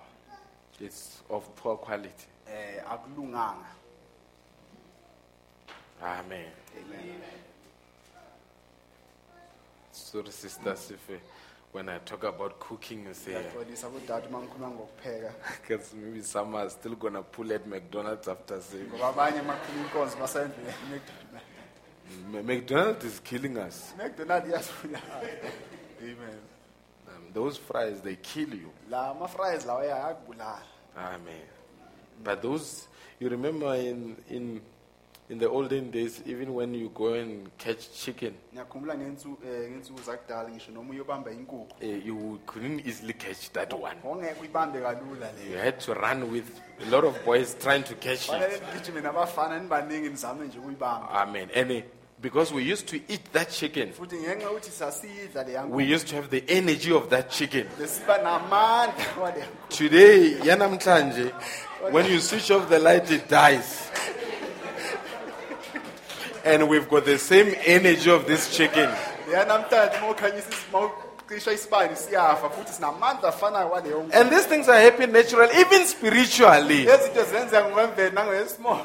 [0.80, 2.26] Is of poor quality.
[2.48, 3.66] eh akulunganga.
[6.02, 6.50] Amen.
[6.76, 7.20] amen.
[9.92, 11.20] Sorry, Sister Sife,
[11.72, 15.32] when I talk about cooking, you say, ngiyaxolisa kudade uma ngikhuluma ngokupheka.
[15.62, 19.84] Because maybe some are still going to pull at McDonald's after saying, ngoba abanye makhuluma
[19.84, 21.42] inkonzo basendlele emcdonald
[22.34, 23.92] "M- McDonald's is killing us.
[24.04, 25.02] imcdonald iyasibulala
[26.02, 26.40] amen
[27.34, 28.70] those fries, they kill you.
[28.90, 30.62] la ma-fries lawa ayakubulala
[30.96, 31.46] Amen.
[32.24, 32.86] But those,
[33.18, 34.60] you remember in, in,
[35.30, 40.50] in the olden days, even when you go and catch chicken, ngiyakhumbula eh, ngey'nsuku zakudala
[40.50, 43.96] ngisho noma uyobamba inkukhu eh, you couldn't easily catch that one.
[44.04, 48.26] ngongeke uyibambe kalula You had to run with a lot of boys trying to catch
[48.28, 48.62] fanele it.
[48.74, 51.48] nigijime nabafana nibaningi nizame nje ukuyibamba Amen.
[51.54, 51.82] And eh,
[52.22, 56.14] because we used to eat that chicken, futhi ngenxa yokuthi sasiyidla leya we used to
[56.16, 57.66] have the energy of that chicken.
[57.78, 61.32] besiba namandla waleya Today, yanamhlanje,
[61.90, 63.90] when you switch off the light, it dies.
[66.44, 68.88] And we've got the same energy of this chicken.
[69.30, 70.90] leya namhlanje uma ukhanyisa isi- uma
[71.28, 74.06] ucisha isibani siyafa futhi sinamandla afanayo waleyo.
[74.12, 76.84] And these things are happening naturally, even spiritually.
[76.84, 78.84] lezi zenzeka ngokwemvelo nangoyesimoya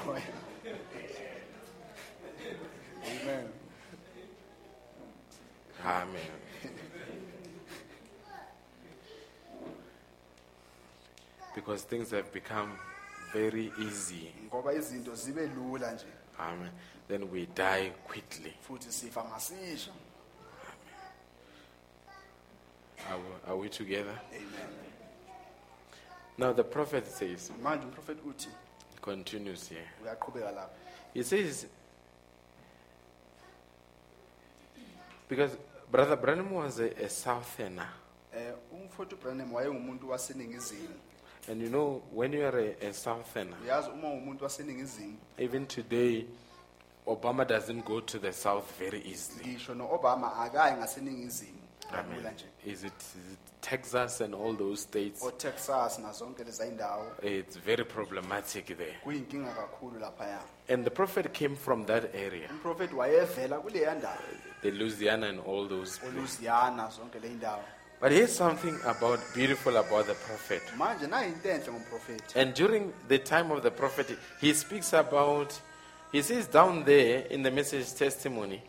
[5.87, 6.31] Amen.
[11.55, 12.71] Because things have become
[13.33, 14.31] very easy.
[14.51, 16.05] ngoba izinto zibe lula nje
[16.39, 16.71] Amen.
[17.07, 18.53] Then we die quickly.
[18.67, 19.91] futhi sifa ngasisha
[23.09, 24.19] Are we, are we together?
[26.37, 28.49] Now the prophet says, manje umprofethi uthi
[28.93, 29.87] he continues here.
[30.03, 30.69] uyaqhubeka lapha
[31.13, 31.65] He says,
[35.29, 35.57] because
[35.91, 37.87] Brother Branham was a, a southerner.
[38.33, 40.95] eh umfowethu uBranham wayengumuntu waseningizimu
[41.49, 46.25] And you know, when you are a, a southerner, uyazi uma umuntu waseningizimu even today,
[47.07, 49.45] Obama doesn't go to the south very easily.
[49.53, 51.57] ngisho no-obama akayi ngaseningizimu
[51.91, 52.05] Amen.
[52.05, 55.23] kalula nje Is it, is it Texas and all those states?
[55.23, 58.95] otexas nazonke leza indawo It's very problematic there.
[59.03, 60.39] kuyinkinga kakhulu laphaya
[60.69, 64.17] And the prophet came from that area, umprofethi wayevela kuleya ndawo
[64.61, 65.99] the Louisiana and all those.
[66.07, 67.61] oluziana zonke le indawo
[67.99, 70.61] But here's something about beautiful about the prophet.
[70.77, 75.51] manje nayinto enhle ngomprofethi And during the time of the prophet, he speaks about,
[76.11, 78.61] he says down there in the message testimony,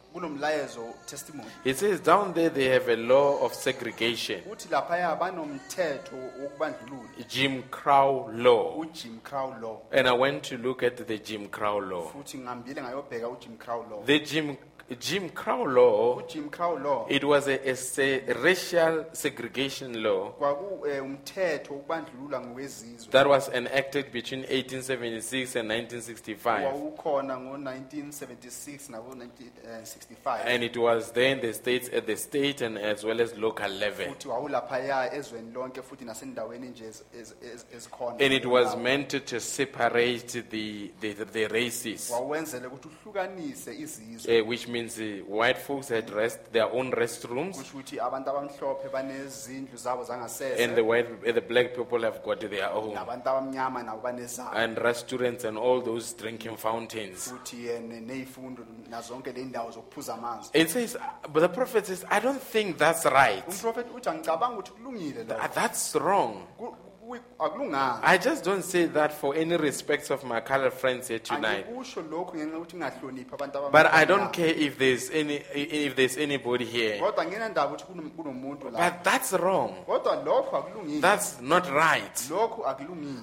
[1.65, 7.63] he says down there they have a law of segregation, uthi laphaya banomthetho wokubandlulula Jim
[7.71, 8.77] Crow law.
[8.83, 12.11] ujim crow law And I went to look at the Jim Crow law.
[12.13, 14.57] futhi ngihambile ngayobheka ujim crow law The Jim,
[15.01, 17.07] Jim Crow law, ujim crow law.
[17.11, 23.11] it was a, a se- racial segregation law kwaku eh, umthetho wokubandlulula ngokwezizwe.
[23.13, 26.65] that was enacted between 1876 and 1965.
[26.65, 33.21] wawukhona ngo-1976 nako-1965 And it was then the states at the state and as well
[33.21, 34.07] as local level.
[34.07, 39.25] futhi wawulaphaya ezweni lonke futhi nasendaweni nje ez- ez- ez- ezikhona And it was meant
[39.27, 44.41] to separate the, the, the races, wawenzele ukuthi uhlukanise izizwe.
[44.41, 48.89] Uh, which means uh, white folks had rest, their own restrooms, kusho ukuthi abantu abamhlophe
[48.93, 53.83] banezindlu zabo and the zangasese white, the black people have got their own, nabantu abamnyama
[53.83, 57.29] nabo banezabo and restaurants and all those drinking fountains.
[57.33, 60.97] futhi eh, ne- ney'fundo nazonke le ndawo zokuphuza amanzi It says,
[61.33, 63.45] but the prophet says, I don't think that's right.
[63.49, 65.55] umprofethi uthi angicabanga ukuthi kulungile Th- lokho.
[65.55, 66.47] That's wrong.
[66.57, 66.88] Ku- ku- akulunganga
[68.03, 71.67] I just don't say that for any respect of my colored friends here tonight.
[71.69, 76.17] angikusho lokhu ngenxa yokuthi ngingahloniphi abantu But I don't care if there's any if there's
[76.19, 76.99] anybody here.
[76.99, 79.71] kodwa nginendaba ukuthi kunom- kunomuntu la But that's wrong.
[79.87, 82.31] kodwa lokhu akulungile That's not right.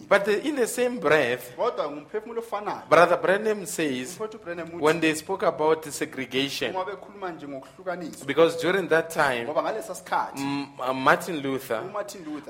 [0.09, 4.17] But the, in the same breath, kodwa ngumphefumulo ofanayo Brother Branham says
[4.79, 9.61] when they spoke about the segregation, uma bekhuluma nje ngokuhlukaniswa because during that time, ngoba
[9.63, 10.41] ngalesa sikhathi
[10.79, 11.83] uh, Martin luther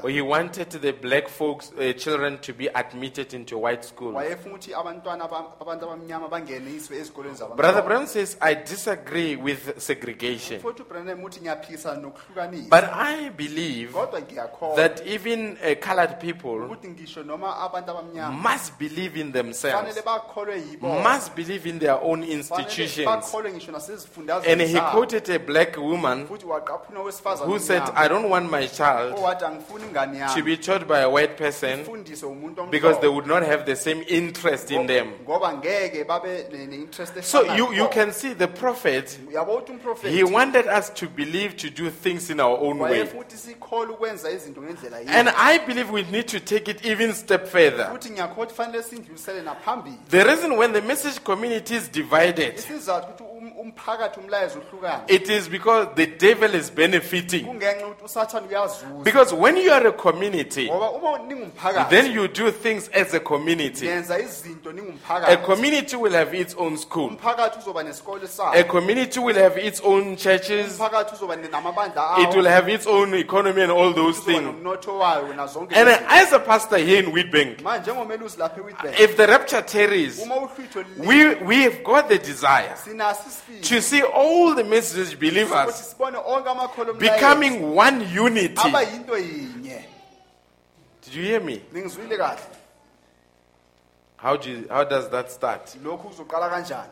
[0.08, 4.16] he wanted the black folks, uh, children, to be admitted into white schools.
[4.16, 10.58] wayefuna ukuthi abantwana aba- abantu abamnyama bangeniswe ezikolweni Brother Branham says, I disagree with segregation.
[10.58, 16.88] umfowethu ubrenham uthi ngiyaphikisana nokuhlukanisa But I believe kodwa that even uh, colored people ukuthi
[16.90, 22.00] ngisho noma abantu abamnyama must believe in themselves, fanele bakholwe yibo must believe in their
[22.02, 23.06] own Fanele institutions.
[23.06, 24.92] bakholwe ngisho And nasezifundazweni he zabo.
[24.92, 29.16] quoted a black woman futhi waqaphuna owesifazane who said, omnyama, I don't want my child
[29.18, 31.86] owathi angifuni ingane to yami be taught by a white person
[32.72, 35.08] because they would not have the same interest in them.
[35.24, 39.18] ngoba ngeke babe ne- ne-interest So you, you can see the prophet,
[40.04, 42.92] he wanted us to believe to do things in our own way.
[42.92, 47.14] wayefuna ukuthi sikholwe ukwenza izinto ngendlela And I believe we need to take it even
[47.14, 47.90] step further.
[47.92, 52.60] futhi ngiyakholwa ukuthi fanele sindlulisele naphambili The reason when the message community is divided,
[53.66, 57.46] umphakathi umlayezo uhlukane it is because the devil is benefiting.
[57.46, 62.28] kungenxa yokuthi usathane uyazuza Because when you are a community, ngoba uma ningumphakathi then you
[62.28, 63.86] do things as a community.
[63.88, 67.08] yenza izinto A ningumphakathi community will have its own school.
[67.10, 70.72] umphakathi uzoba nesikole A sawo community will have its own churches.
[70.80, 74.26] umphakathi uzoba ne- namabandla It will awo have its own economy and all those uzoba
[74.26, 74.44] things.
[74.46, 79.18] nomnotho wayo nazonke And as a pastor here in Witbank, manje njengomelusi lapha ewitbank if
[79.18, 83.30] the rapture tarries, uma uhlwitho we, we have got the desire sinaso
[83.62, 88.72] to see all the message believers sibone onke amakholo omlayezo becoming one unity.
[91.02, 91.62] Did you hear me?
[94.18, 95.76] How, do you, how does that start?
[95.84, 96.90] lokhu kuzoqala kanjani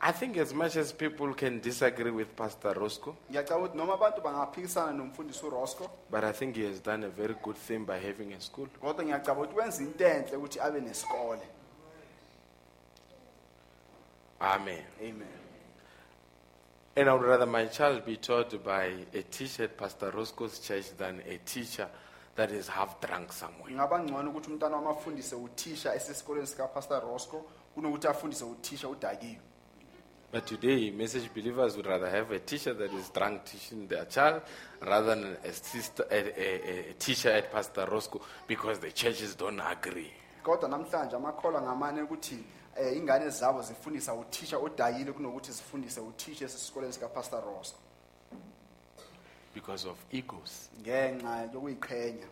[0.00, 4.20] I think as much as people can disagree with Pastor Roscoe, ngiyacaba ukuthi noma abantu
[4.20, 8.32] bangaphikisana nomfundisi urosco but I think he has done a very good thing by having
[8.32, 8.68] a school.
[8.80, 11.42] kodwa ngiyacaba ukuthi wenza into enhle ukuthi abe nesikole
[14.40, 14.82] Amen.
[15.00, 15.28] amen
[16.96, 20.96] And I would rather my child be taught by a teacher at Pastor Roscoe's church
[20.96, 21.88] than a teacher
[22.36, 23.70] that is half drunk somewhere.
[23.72, 27.44] ngingaba ngcono ukuthi umntwana wami afundise uthisha esesikoleni sikapastor rosco
[27.74, 29.38] kunokuthi afundise uthisha udakiwe
[30.32, 34.42] But today, message believers would rather have a teacher that is drunk teaching their child
[34.80, 39.60] rather than a, sister, a, a, a teacher at Pastor Roscoe because the churches don't
[39.60, 40.12] agree.
[40.42, 42.44] kodwa namhlanje amakholwa ngamane ukuthi
[42.80, 47.42] um ingane zabo zifundisa uthisha odakile kunokuthi zifundise uthisha esesikoleni sikapastor
[49.54, 52.26] Because of egos ngenxa yokuyiqhenya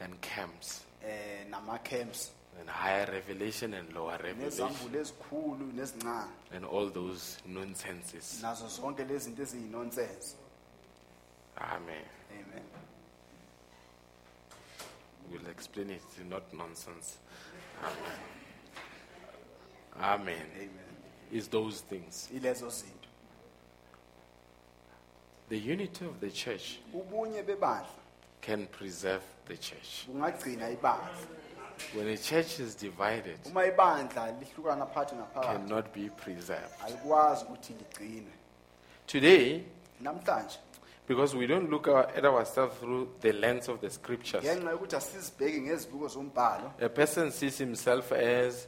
[0.00, 6.90] and camps um nama-camps and higher revelation and lower revelation nezambulo ezikhulu nezincane and all
[6.90, 8.42] those nonsenses.
[8.42, 10.34] nazo zonke lezi zinto eziyinonsense
[11.56, 12.04] Amen.
[12.30, 12.64] amen
[15.30, 17.18] We'll explain it, not nonsense.
[17.84, 18.37] Amen.
[20.00, 20.46] Amen.
[20.56, 20.70] amen
[21.32, 22.28] It's those things.
[22.34, 23.08] ilezo zinto
[25.48, 27.88] The unity of the church ubunye bebandla
[28.40, 30.06] can preserve the church.
[30.08, 31.08] bungagcina ibandla
[31.94, 36.74] When a church is divided, uma ibandla lihlukana phakathi naphakathi cannot be preserved.
[36.84, 38.32] alikwazi ukuthi ligcinwe
[39.06, 39.64] Today,
[40.02, 40.58] namhlanje
[41.06, 44.96] because we don't look our- at ourselves through the lens of the scriptures, ngenxa yokuthi
[44.96, 48.66] asizibheki ngezibuko zombhalo a person sees himself as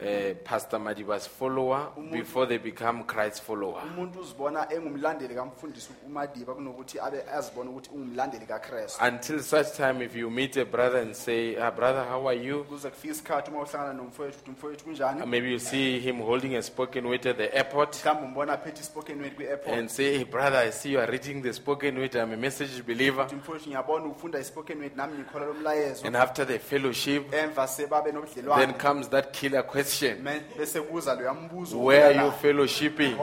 [0.00, 3.82] uh, Pastor Madiba's follower before they become Christ's follower.
[3.84, 10.16] umuntu uzibona engumlandeli kamfundisi umadiba kunokuthi abe azibone ukuthi ungumlandeli kakrestu Until such time, if
[10.16, 12.64] you meet a brother and say, ah, Brother, how are you?
[12.64, 16.56] kuze kufika isikhathi uma uhlangana nomfowethu ukuthi mfowethu Uh, kunjani Maybe you see him holding
[16.56, 20.24] a spoken word at the airport mhlawumbe umbona aphethe ispoken word kwi-airport and say, Hey,
[20.24, 22.16] brother, I see you are reading the spoken word.
[22.16, 23.22] I'm a message believer.
[23.24, 27.66] ukuthi mfowethu ngiyabona ufunda ispoken word nami ngikhola lo mlayezo And after the fellowship, emva
[27.68, 30.22] sebabe then nobudlelwane comes that killer question.
[30.24, 33.16] Me- bese kuza loya mbuzo Where are you fellowshipping?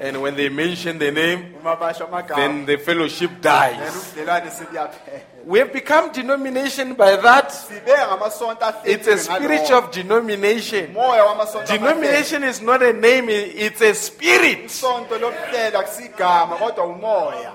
[0.00, 3.94] And when they mention the name, uma basho amagama then the fellowship then dies.
[3.96, 7.50] ubudlelwane sebuyaphela We have become denomination by that.
[7.52, 10.92] sibe ngamasonto It's a spirit of denomination.
[10.92, 11.66] moya wamasonto.
[11.66, 14.64] Denomination is not a name, i- it's a spirit.
[14.66, 17.52] isonto lokuhlela kusigama kodwa umoya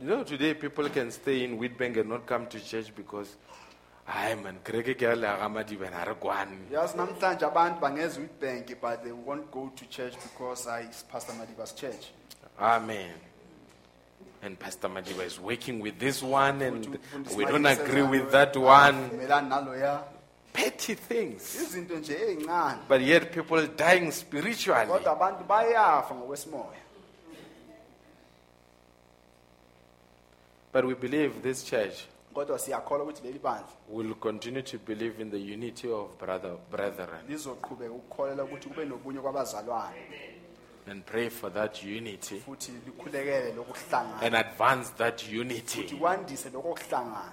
[0.00, 3.34] You know, today people can stay in Witbank and not come to church because,
[4.06, 8.20] hi man, kreke ke a le aga Madibe, na re kwano." yazi namhlanje abantu bangeza
[8.20, 12.12] uyibhenki but they won't go to church because i pastor madiba's church
[12.58, 13.12] Amen.
[14.42, 16.98] And Pastor Madiba is working with this one, and
[17.36, 19.10] we don't agree with that ah, one.
[19.10, 20.02] "Avumelani naloya
[20.52, 21.54] Petty things.
[21.54, 24.86] izinto nje But yet people dying spiritually.
[24.86, 26.80] kodwa abantu bayafa ngokwesimoya
[30.72, 32.06] But we believe this church
[32.36, 37.26] kodwa siyakholwa ukuthi leli bandla will continue to believe in the unity of brother, brethren.
[37.28, 39.96] Lizoqhubeka ukukholela ukuthi kube nobunye kwabazalwane.
[40.90, 42.40] And pray for that unity.
[42.40, 44.22] Futhi likhulekele lokuhlangana.
[44.22, 45.82] And advance that unity.
[45.82, 47.32] kwandise lokho kuhlangana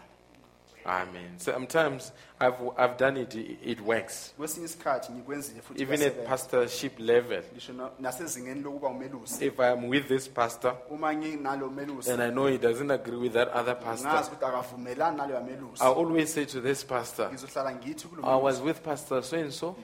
[0.85, 1.37] Amen.
[1.39, 4.33] Sometimes I've, I've done it, it it works.
[4.37, 7.43] kwesinye isikhathi ngikwenzile futhi Even at pastorship level.
[7.53, 12.29] ngisho na- nasezingeni lokuba umelusi If I'm with this pastor uma nginalo melusi and I
[12.29, 16.45] know he doesn't agree with that other pastor, ukuthi akavumelani naloya melusi I always say
[16.45, 19.75] to this pastor, ngizohlala ngithi kulo I was with Pastor so and so,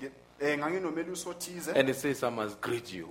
[0.42, 0.58] eh,
[1.76, 3.08] and he says, I must greet you.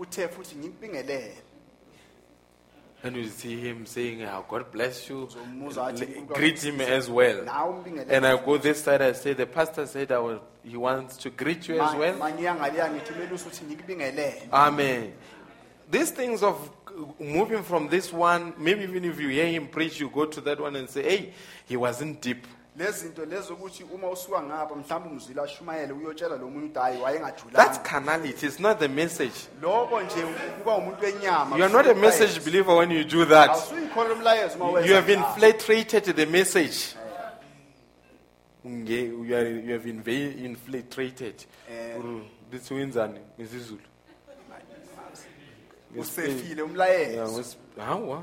[3.05, 5.29] Uthe futhi ngikubingelele And you see him saying, oh, God bless you.
[6.27, 7.41] Greet him as well.
[8.09, 11.31] And I go this side, I say, the pastor said I will, he wants to
[11.31, 12.15] greet you as well.
[12.15, 15.13] mangiya ngaliya ngithi umelusi uthi ngikubingelele Amen.
[15.91, 16.71] These things of
[17.21, 20.61] moving from this one, maybe even if you hear him preach, you go to that
[20.61, 21.33] one and say, hey,
[21.67, 22.47] he wasn't deep.
[22.79, 27.03] Lezi zinto lezi ukuthi uma usuka ngapha mhlawumbe umzwile ashumayele uyotshela lo ukuthi hayi That's
[27.05, 28.47] wayengajulanga carnality.
[28.47, 29.35] It's not the message.
[29.63, 30.25] lokho nje
[30.65, 33.51] umuntu wenyama You are not a message believer when you do that.
[33.51, 35.29] awusuyikholwa umlayezo uma wenza You have njalo.
[35.29, 36.79] infiltrated the message.
[38.67, 41.35] Nge- You, are, you have inva- infiltrated.
[41.71, 41.99] Eh.
[41.99, 43.81] Uru, This wenzani ngesizulu.
[45.97, 48.23] usefile Yeah, umlayezo ngos- hawa.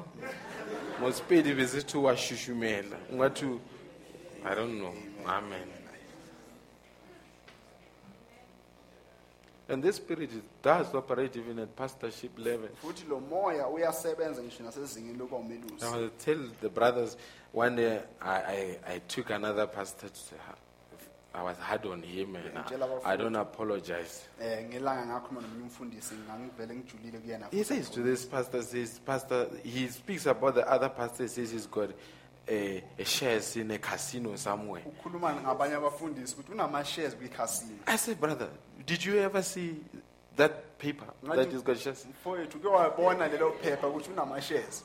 [1.01, 2.97] Ngosipedi besithi washushumela.
[3.11, 3.45] Ungathi
[4.45, 4.93] I don't know.
[5.25, 5.67] Amen.
[9.67, 10.29] And this spirit
[10.61, 12.69] does operate even at pastorship level.
[12.83, 17.17] futhi lo moya uyasebenza ngisho nasezingeni lokuba umelusi I will tell the brothers
[17.51, 20.35] one day I, I, I took another pastor to,
[21.33, 24.27] I was hard on him and I, I don't apologize.
[24.41, 29.47] eh ngelanga ngakhuluma nomunye umfundisi ngangivele ngijulile kuyena He says to this pastor, says, Pastor,
[29.63, 31.89] he speaks about the other pastor, says he's got
[32.47, 34.83] a, a shares in a casino somewhere.
[34.85, 38.47] ukhuluma ngabanye abafundisi ukuthi unama-shares kwikhasini I said, brother,
[38.85, 39.75] did you ever see
[40.35, 42.05] that paper that he's got shares?
[42.05, 44.83] mfowethu uke wabona lelo phepha ukuthi unama-shares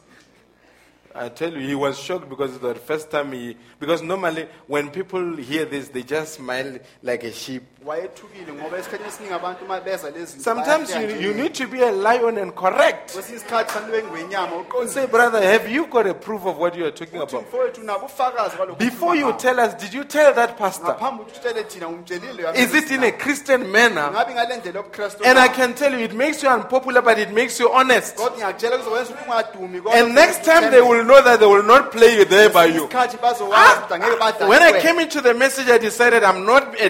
[1.12, 4.90] I tell you, he was shocked because it's the first time he, because normally when
[4.90, 7.64] people hear this, they just smile like a sheep.
[7.86, 11.42] Wayethukile ngoba esikhathini esiningi abantu uma beza lezi zinto Sometimes you, bayafika you nje.
[11.42, 13.12] need to be a lion and correct.
[13.12, 16.84] kwesinye isikhathi fanele ngwenyama uqonde Say, brother, have you got a proof of what you
[16.84, 17.32] are talking about?
[17.48, 20.84] mfowethu unabo ufakazi kwalokhu Before you tell us, did you tell that pastor?
[20.86, 24.10] ngaphambi ukuthi utshele thina umtshelile uyabe Is it in a Christian manner?
[24.10, 27.30] ngabe ngale ndlela yobuKristu And I can tell you, it makes you unpopular, but it
[27.30, 28.16] makes you honest.
[28.16, 31.64] kodwa ngiyakutshela kuzokwenza ukuthi ungadumi kodwa And next time they will know that they will
[31.66, 32.84] not play there by you.
[32.84, 33.94] isikhathi bazowazi ukuthi ah!
[33.94, 36.88] angeke badlale When I came into the message, I decided I'm not a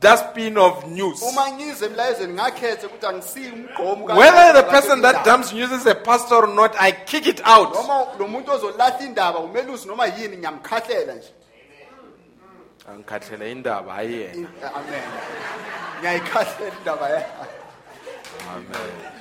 [0.00, 1.22] dump dustbin of news.
[1.22, 5.86] uma ngize emlayezweni ngakhethe ukuthi angisiyi umgqomo ka- Whether the person that dumps news is
[5.86, 7.74] a pastor or not, I kick it out.
[7.74, 11.28] noma lo muntu ozolahla indaba umelusi noma yini ngiyamkhahlela nje
[12.88, 14.48] Angikhathele indaba, hayi yena.
[14.74, 15.02] Amen
[16.00, 17.48] ngiyayikhahlela indaba yakhe
[18.54, 19.17] Amen.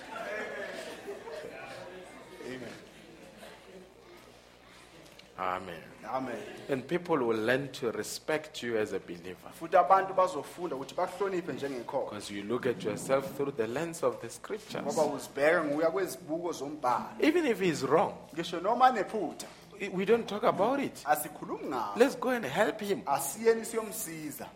[5.40, 5.82] Amen.
[6.06, 6.35] amen
[6.69, 9.49] And people will learn to respect you as a believer.
[9.59, 14.19] futhi abantu bazofunda ukuthi bakuhloniphe njengekhokho Because you look at yourself through the lens of
[14.22, 14.83] the scriptures.
[14.83, 19.48] ngoba uzibheka nguya kwezibuko zombhalo Even if he's wrong, ngisho noma anephutha
[19.93, 21.03] we don't talk about it.
[21.06, 23.01] asikhulumi Let's go and help him.
[23.06, 24.48] asiyeni siyomsiza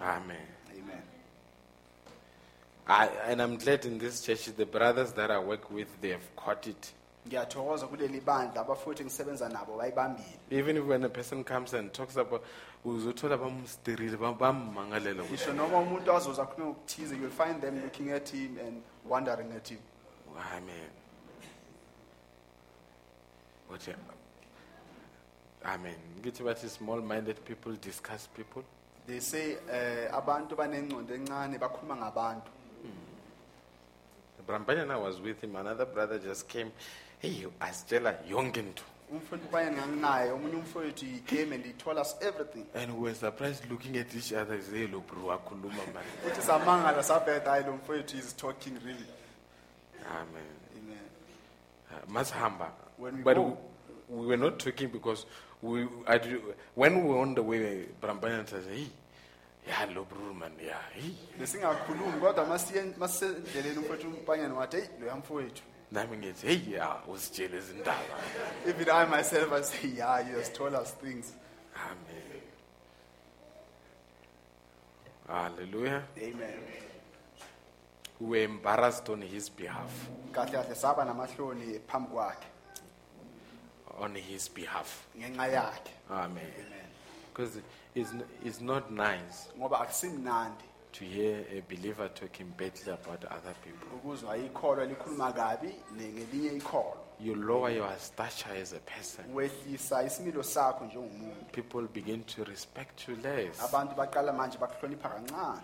[0.00, 0.36] Amen.
[0.70, 1.02] amen
[2.86, 6.36] I, and I'm glad in this church, the brothers that I work with, they have
[6.36, 6.92] caught it.
[7.26, 12.16] Ngiyathokoza kuleli bandla abafuthi engisebenza nabo bayibambile Even if when a person comes and talks
[12.16, 12.42] about,
[12.84, 18.28] uzothola bamsterile, bam- bammangalela ngisho noma umuntu azoza akhulume ngokuthize you'll find them looking at
[18.28, 19.78] him and wondering at him
[20.56, 20.90] Amen.
[23.88, 23.96] Yeah,
[25.64, 25.96] Amen.
[26.20, 28.62] Ngithi bathi small-minded people discuss people.
[29.06, 32.50] they say eh abantu banengcondo encane bakhuluma ngabantu
[34.46, 35.56] Brambanyana was with him.
[35.56, 36.70] Another brother just came.
[37.24, 38.82] Hey, asitshela yonke into.
[39.12, 43.14] umfowethu ubanyana nganginaye omunye umfowethu he came and he told us everything And we were
[43.14, 44.60] surprised looking at each other.
[44.62, 46.04] Say, lo bro, wakhuluma man.
[46.26, 49.06] uthi samangala sabheda hayi lo mfowethu is talking really
[50.10, 50.50] Amen.
[50.76, 50.98] amen
[51.90, 52.68] Uh, Masahamba.
[52.98, 53.56] When we but go-
[54.08, 55.24] we, we were not talking because
[55.62, 58.86] we, I, do- when we were on the way, Brambanyana says, hey,
[59.66, 61.10] yeah, lo bro, man, yeah, hey.
[61.40, 65.62] besingakhulumi kodwa masisendleleni umfowethu umpanyana wathi heyi loya mfowethu
[65.92, 68.18] Nami ngithi, hey, yeah, usitshele izindaba.
[68.66, 71.32] even i myself i say yeah he has told us things
[71.76, 72.40] Amen.
[75.28, 76.02] Hallelujah.
[76.18, 76.58] amen
[78.20, 79.90] We were embarrassed on his behalf.
[80.32, 82.46] kahle kahle saba namahloni phambi kwakhe
[83.98, 85.06] On his behalf.
[85.18, 86.52] ngenxa yakhe Amen.
[87.32, 87.58] Because
[87.94, 90.64] it's, n- it's not nice ngoba akusimnandi
[90.94, 93.88] to hear a believer talking badly about other people.
[93.96, 99.24] ukuzwa ikholwa likhuluma kabi ne- ngelinye ikholwa You lower your stature as a person.
[99.34, 103.60] wehlisa isimilo sakho njengomuntu People begin to respect you less.
[103.62, 105.60] abantu baqala manje bakuhlonipha kancane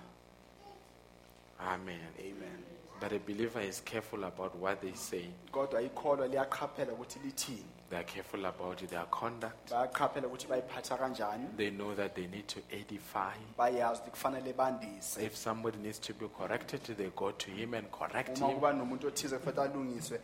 [1.59, 2.01] Amen.
[2.19, 2.65] amen
[3.01, 5.31] But a believer is careful about what they say.
[5.53, 9.71] kodwa ikholwa liyaqhaphela ukuthi lithini They are careful about their conduct.
[9.73, 13.35] bayaqhaphela ukuthi bayiphatha kanjani They know that they need to edify.
[13.59, 17.91] bayazi ukuthi kufanele bandise If somebody needs to be corrected, they go to him and
[17.91, 18.55] correct uma him.
[18.55, 20.21] kuba nomuntu othize kufanele alungiswe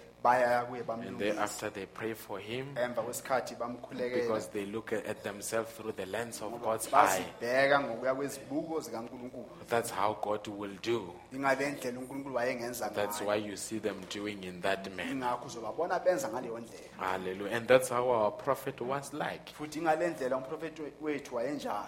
[0.66, 5.22] kuye And bamlungise thereafter they pray for him emva kwesikhathi bamkhulekela because they look at
[5.22, 6.90] themselves through the lens of God's eye.
[6.92, 11.12] bazibheka ngokuya kwezibuko zikankulunkulu That's how God will do.
[11.32, 15.12] ingale ndlela unkulunkulu wayengenza That's ngayo why you see them doing in that manner.
[15.12, 17.56] ingakho uzobabona benza ngaleyo ndlela Hallelujah.
[17.56, 19.52] And that's how our prophet was like.
[19.58, 21.86] futhi ingale ndlela umprofeti wethu wayenjalo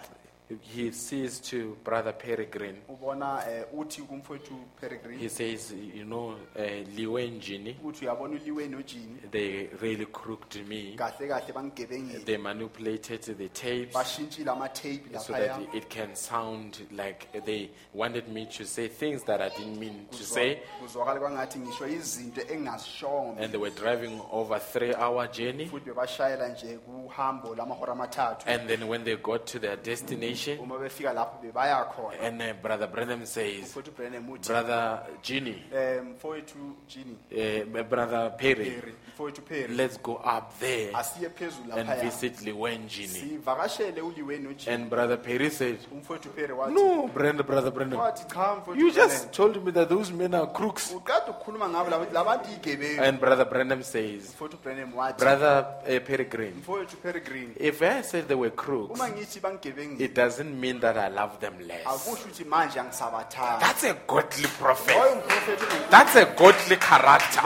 [0.61, 6.03] He says to Brother Pearry Green, ubona eh, uthi kumfowethu pearry green he says, you
[6.05, 6.61] know, uh,
[6.95, 10.95] Liwenjini, uthi uyabona uliwe nojini they really crooked me.
[10.97, 14.45] kahle kahle bangigebengile They manipulated the tapes bashintshile
[15.19, 19.49] so laphaya that it can sound like they wanted me to say things that I
[19.49, 20.59] didn't mean to say.
[20.81, 25.67] kuzwakale kwangathi ngisho izinto engingazishongo And they were driving over three hour journey.
[25.67, 29.77] futhi bebashayela nje kuhambo lamahora amathathu And then when they got to their
[30.39, 31.85] destination, uma befika lapho bebaya
[32.21, 38.31] and uh, Brother Branham says, futhi ubrenham uthi Brother Ginny, um mfowethu jini uh, Brother
[38.37, 38.81] Pearry
[39.75, 40.91] let's go up there
[41.75, 43.07] and visit Liwenjini.
[43.07, 48.75] sivakashele uliwe nojini And Brother Pearry said, umfowethu perry wathi No, Brenda, Brother Brandon, mfowethu
[48.75, 50.91] you just told me that those men are crooks.
[50.91, 55.99] uqeda ukukhuluma ngabo laba- labantu igebengu And Brother Branham says, mfowethu brenham wathi Brother uh,
[56.07, 60.13] Pearry Green, mfowethu pearry green if I said they were crooks, uma ngithi bangigebengile it
[60.15, 61.85] doesn't mean that I love them less.
[61.85, 64.95] akusho ukuthi manje angisabathanda That's a godly prophet.
[64.95, 67.41] loyo umprofethi une- That's a godly character.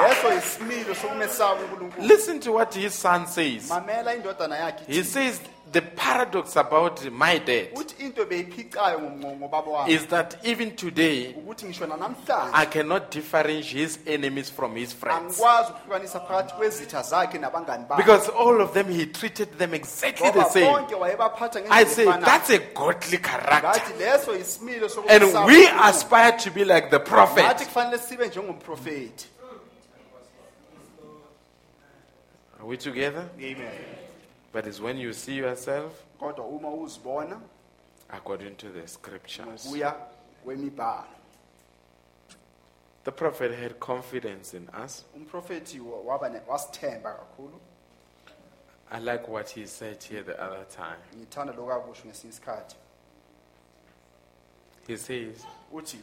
[1.64, 3.70] Leso isimilo sokumesaba unkulunkulu Listen to what his son says.
[3.70, 5.40] mamela indodana yakhe He ithi, says,
[5.72, 11.66] The paradox about my dad uthi into beyiphicayo ngobaba wami is that even today, ukuthi
[11.66, 15.40] ngisho nanamhlanje I cannot differentiate his enemies from his friends.
[15.40, 20.30] angikwazi ukuhlukanisa phakathi kwezitha zakhe nabangani bakhe Because all of them, he treated them exactly
[20.32, 20.66] the ngoba same.
[20.68, 23.62] bonke wayebaphatha I say, that's a godly character.
[23.70, 25.30] ngathi leso isimilo And we
[25.66, 25.90] uNkulunkulu.
[25.90, 27.58] aspire to be like the ngathi prophet.
[27.68, 29.26] kufanele sibe njengomprofethi
[32.64, 33.30] Are we together?
[33.40, 33.74] amen
[34.54, 37.42] But it's when you see yourself kodwa uma uzibona
[38.10, 39.68] according to the scriptures.
[40.46, 41.06] kwemibhalo
[43.04, 45.04] The prophet had confidence in us.
[45.16, 47.60] umprofethi wa- waba ne- wasithemba kakhulu
[48.92, 51.00] I like what he said here the other time.
[51.18, 52.76] ngithanda lokhu akusho ngesinye isikhathi
[54.88, 55.98] He says, uthi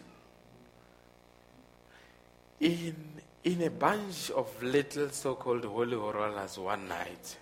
[2.61, 7.37] in, in a bunch of little so called holy rollers one night,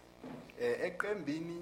[0.61, 1.61] eh, eqembini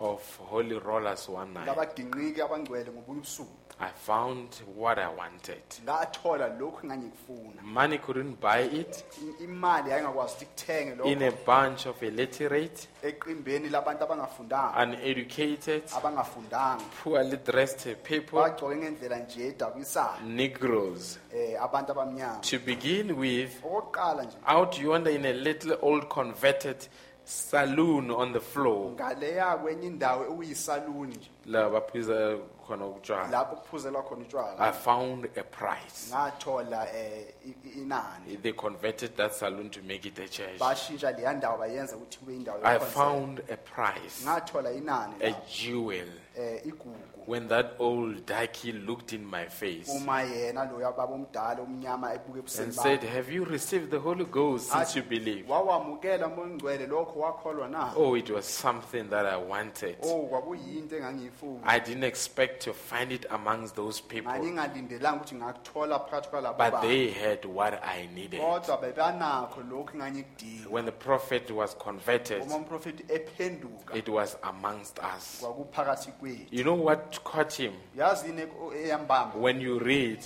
[0.00, 5.62] of holy rollers one night, labaginqiki abangcwele ngobunye ubusuku I found what I wanted.
[5.84, 7.62] ngathola lokhu engangikufuna.
[7.62, 9.04] Money couldn't buy it.
[9.40, 14.76] I- imali yayingakwazi ukuthi kuthenge In a lokho bunch of illiterate, eqimbeni labantu abangafundanga.
[14.82, 16.82] Uneducated, abangafundanga.
[17.02, 21.18] Poorly dressed people, bagcoke ngendlela nje edakisayo Negroes.
[21.34, 22.40] eh abantu abamnyama.
[22.42, 24.36] To begin with, okokuqala nje.
[24.46, 26.76] out yonder in a little old converted
[27.24, 28.90] saloon on the floor.
[28.92, 31.30] Ngaleya kwenye indawo okuyisaluni nje.
[31.46, 32.36] La baphuza
[32.66, 34.24] khona utshwala lapho kuphuzelwa khona
[34.58, 36.10] i found a price.
[36.10, 38.36] Ngathola eh, i- inani.
[38.42, 40.58] They converted that saloon to make it a church.
[40.58, 42.92] Bashintsha leya ndawo bayenza ukuthi kube indawo i yokukhonzela.
[42.92, 44.24] found a price.
[44.24, 46.08] Ngathola inani a jewel.
[46.36, 51.62] Eh, igugu when that old darky looked in my face uma yena loya baba omdala
[51.62, 56.86] omnyama ebuke and said have you received the holy ghost since you believe wawamukela mongcwele
[56.86, 57.92] lokho wakholwa na?
[57.96, 59.96] Oh it was something that i wanted.
[60.02, 64.30] Oh kwakuyinto engangiyifuna i didn't expect to find it amongst those people.
[64.30, 66.88] Ngangingalindelanga ukuthi ngakuthola phakathi kwalabo but bantu.
[66.88, 68.40] they had what i needed.
[68.40, 70.70] Kodwa bebanakho lokhu engangikudinga.
[70.70, 75.40] When the prophet was converted uma umprofethi ephenduka it was amongst us.
[75.40, 76.46] kwakuphakathi kwethu.
[76.50, 78.42] You know what caught him yazi yini
[78.84, 80.18] eyambamba when you read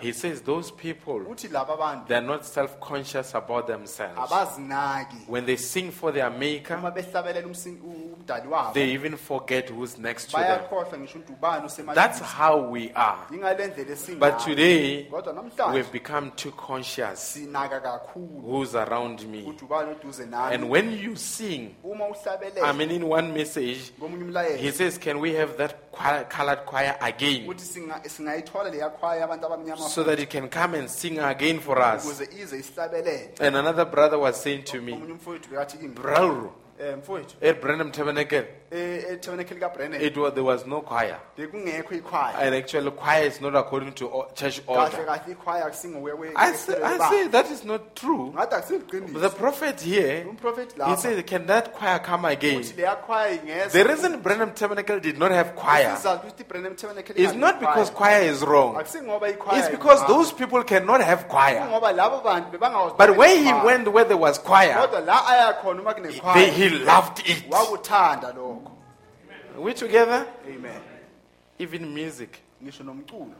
[0.00, 4.30] he says those people bantu they're not self-conscious about themselves.
[5.28, 9.70] when they sing for their maker uma behlabelela umsi- u- umdali wabo they even forget
[9.70, 10.42] who's next to them.
[10.42, 13.18] bayakhohlwa ngisho ukuthi ubani that's how we are.
[14.18, 15.08] But today
[15.72, 17.38] we've become too conscious.
[18.42, 19.42] who's around me?
[19.42, 21.74] Ukuthi ubani oduze and when you sing
[22.62, 23.92] i mean in one message
[24.58, 27.46] he says can we have that choir- colored choir again
[29.28, 31.60] ukuthi singa- singayithola leya khwaya yabantu abamnyama so that it can come and sing again
[31.60, 32.04] for us.
[32.04, 36.52] Ukuze ize isihlabelele and another brother was saying to me omunye umfowethu bekathi kimi bro
[36.80, 37.36] um mfowethu.
[37.42, 39.16] At Branham Tabernacle Eh, eh,
[39.98, 41.18] it was there was no choir.
[41.38, 44.90] And actually choir is not according to church order.
[44.90, 48.30] kahle ikhwaya akusingokuya I say, I say that is not true.
[48.34, 50.26] The prophet here
[50.86, 52.60] he said can that choir come again?
[52.60, 53.72] Uthi leya khwaya ingeza.
[53.72, 57.88] The reason Branham Tabernacle did not have choir isizathu ukuthi ibrenen tabernacle is not because
[57.88, 58.78] choir is wrong.
[58.78, 61.66] It's because those people cannot have choir.
[61.70, 65.54] Ngoba labo bantu bebangawuzi but when he went where there was choir kodwa la aya
[65.62, 65.94] khona uma
[66.34, 67.48] they, he loved it
[69.62, 70.26] we together?
[70.46, 70.80] Amen.
[71.58, 72.40] Even music.
[72.62, 73.34] Ngisho nomculo.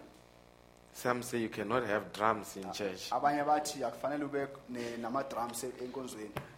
[0.92, 3.10] Some say you cannot have drums in church.
[3.10, 6.30] abanye bathi akufanele ube ne- nama-drums enkonzweni.
[6.34, 6.36] and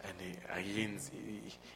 [0.55, 1.11] ayenzi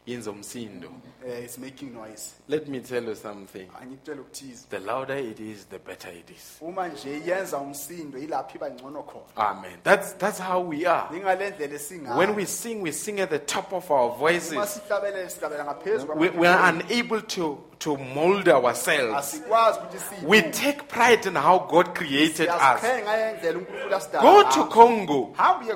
[0.05, 0.87] yenza umsindo.
[0.87, 1.01] Um
[1.43, 2.33] it's making noise.
[2.47, 3.67] Let me tell you something.
[3.81, 6.57] Angikutshela the louder it is the better it is.
[6.61, 9.25] Uma nje yenza umsindo yilapho iba ngcono khona?
[9.35, 9.79] Amen.
[9.83, 11.07] That's that's how we are.
[11.15, 12.17] Ingale ndlela esingayo.
[12.17, 14.81] When we sing we sing at the top of our uma voices
[16.15, 19.41] we, we are unable to to mold ourselves.
[20.23, 22.81] We take pride in how god created us.
[22.81, 25.33] Siyazikhenga ngendlela unkulunkulu asidala go to congo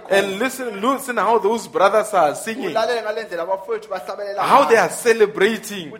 [0.09, 4.77] and listen listen how those brothers are singing ulalele ngale ndlela abafowethu bahlabelela how they
[4.79, 5.91] are celebrating.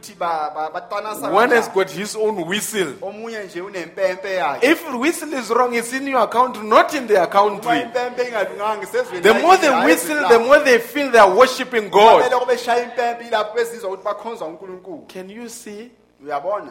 [1.33, 2.93] One has got his own whistle.
[3.01, 4.71] Omunye nje unempempe yakhe.
[4.71, 9.21] If whistle is wrong it's in your account not in their country impempe ingalunganga isezweni
[9.21, 12.23] The more they whistle, the more they feel they are worshiping God.
[12.23, 15.91] Kumele kube beshaya impempe ilapho bezizwa ukuthi bakhonza unkulunkulu Can you see?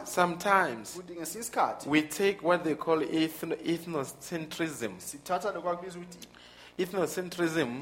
[0.05, 4.91] Sometimes ukuthi ngesinye isikhathi we take what they call ethno- ethnocentrism.
[6.83, 7.21] Akubiza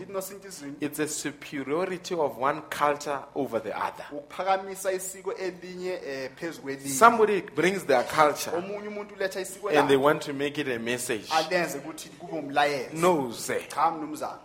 [0.01, 4.07] ethnocentrism it's a superiority of one culture over the other.
[4.13, 9.89] ukuphakamisa isiko elinye eh, phezu kwelinye Somebody brings their culture omunye umuntu uletha isiko and
[9.89, 11.25] they want to make it a message.
[11.31, 13.69] alenze ukuthi kube umlayezo No, sir.
[13.69, 14.39] cha mnumzana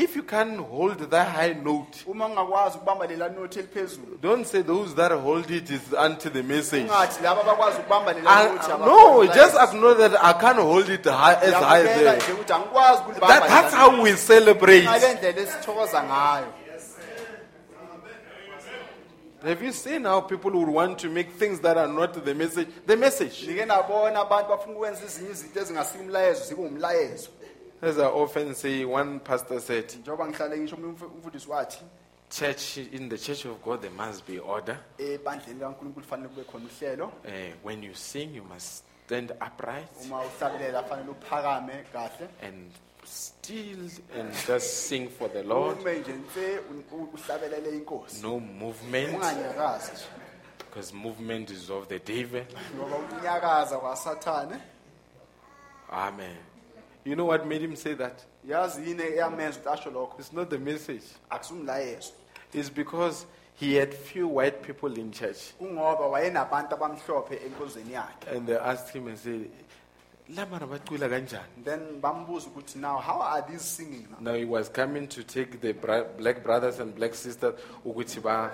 [0.00, 4.62] If you can't hold that high note, uma ungakwazi ukubamba lela nothi eliphezulu don't say
[4.62, 6.84] those that hold it is unto the message.
[6.88, 10.88] ungathi laba abakwazi ukubamba lela I- ah, nothi no, just acknowledge that I can't hold
[10.88, 12.34] it high, as high as there.
[12.34, 14.84] ukuthi angikwazi That, ukulibamba that's how we celebrate.
[14.84, 16.46] ngale ndlela esithokoza ngayo
[19.42, 22.68] Have you seen how people would want to make things that are not the message
[22.86, 23.46] the message?
[23.48, 27.28] ngike nabona abantu bafuna ukwenza ezinye izinto ezingasiyo zibe umlayezo
[27.80, 31.78] As I often say, one pastor said, njengoba ngihlale ngisho omunye umf- umfundisi wathi
[32.30, 34.78] Church in the church of God there must be order.
[34.98, 40.22] ebandleni likankulunkulu kufanele kube khona uhlelo Eh, when you sing, you must stand upright uma
[40.22, 42.70] uhlabelela fanele uphakame kahle and
[43.04, 43.88] still
[44.20, 45.78] and just sing for the Lord.
[45.80, 50.04] ume nje nse u- u- uhlabelele inkosi No movement, unganyakazi nje
[50.58, 52.44] because movement is of the devil.
[52.76, 54.56] ngoba ukunyakaza kwasathane
[55.90, 56.36] Amen.
[57.04, 58.24] You know what made him say that?
[58.48, 61.04] yazi yini eyamenza ukuthi asho lokho It's not the message.
[61.30, 62.12] akusumlayezo
[62.52, 65.54] It's because he had few white people in church.
[65.58, 69.50] kungoba wayenabantu abamhlophe enkonzweni yakhe And they asked him and said,
[70.34, 74.68] "Laba nabacula kanjani?" then bambuza ukuthi now how are these singing now Now he was
[74.68, 77.54] coming to take the bra- black brothers and black sisters
[77.84, 78.50] ukuthi ba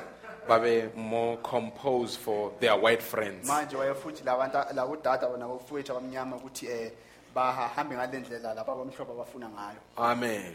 [0.49, 3.49] babe more composed for their white friends.
[3.49, 6.93] manje wayefuthi labantu labodada nabofowethu abamnyama ukuthi eh,
[7.35, 9.81] bahambe ngale ndlela laba abamhlophe abafuna ngayo.
[9.97, 10.55] Amen.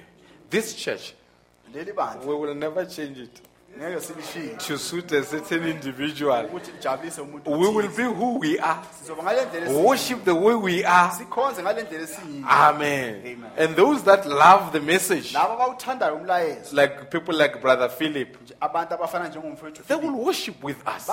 [0.49, 1.13] This church
[1.73, 3.41] leli bandla we will never change it
[4.67, 6.45] to suit a certain individual.
[6.45, 9.87] ukuthi lijabulise umuntu We will be who we are, sizoba ngale ndlela esiyiyo.
[9.87, 11.11] worship the way we are.
[11.11, 13.15] sikhonze ngale ndlela esiyiyo Amen.
[13.19, 13.51] Amen.
[13.57, 18.93] And those that love the message, labo abawuthandayo umlayezo like people like Brother Philip, abantu
[18.93, 21.05] abafana njengomfowethu they will worship with us.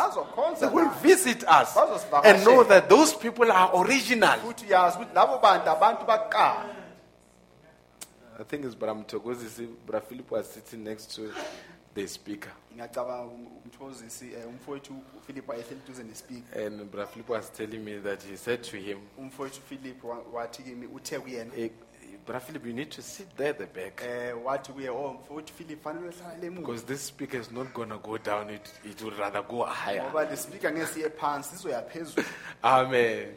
[0.60, 1.76] They will visit us
[2.24, 4.38] and know that those people are original.
[4.40, 6.64] futhi uyazi ukuthi labo bantu abantu bakuqala
[8.38, 9.02] I think it's Bram.
[9.02, 11.32] Brother Philip was sitting next to
[11.96, 12.52] the speaker.
[12.74, 17.98] ngiyacabanga um- umthokozisi um, umfowethu uphilip wayehleli duze nespeaker And Brother Philip was telling me
[17.98, 21.70] that he said to him, umfowethu uphilip wa- wathi kimi uthe kuyena hey,
[22.26, 24.02] Brother Philip, you need to sit there at the back.
[24.02, 27.88] um wathi kuye oh mfowethu philip fanele uhlala le Because this speaker is not going
[27.90, 30.02] to go down, it, it would rather go higher.
[30.02, 32.26] ngoba le speaker ngeke siye phansi sizoya phezulu
[32.62, 33.34] Amen.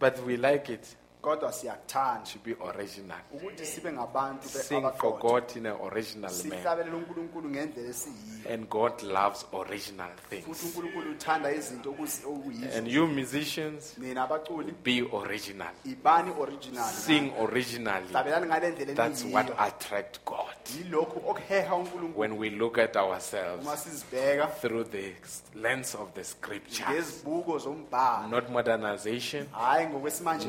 [0.00, 3.18] But we like it kodwa siyakuthanda to be original.
[3.32, 5.18] ukuthi sibe ngabantu be- Sing for abaqotho.
[5.20, 6.42] God in an original manner.
[6.58, 10.64] sihlabelele unkulunkulu ngendlela esiyiyo And God loves original futhi things.
[10.64, 15.72] unkulunkulu uthanda izinto okuzi- okuyizo And you musicians, nina abaculi be original.
[15.84, 18.08] ibani original Sing originally.
[18.08, 20.54] hlabelani ngale ndlela That's what eniyiyo attracts God.
[20.78, 25.14] yilokhu okuheha unkulunkulu When we look at ourselves uma sizibheka through the
[25.54, 30.48] lens of the scriptures, ngezibuko zombhalo not modernization, hayi not manje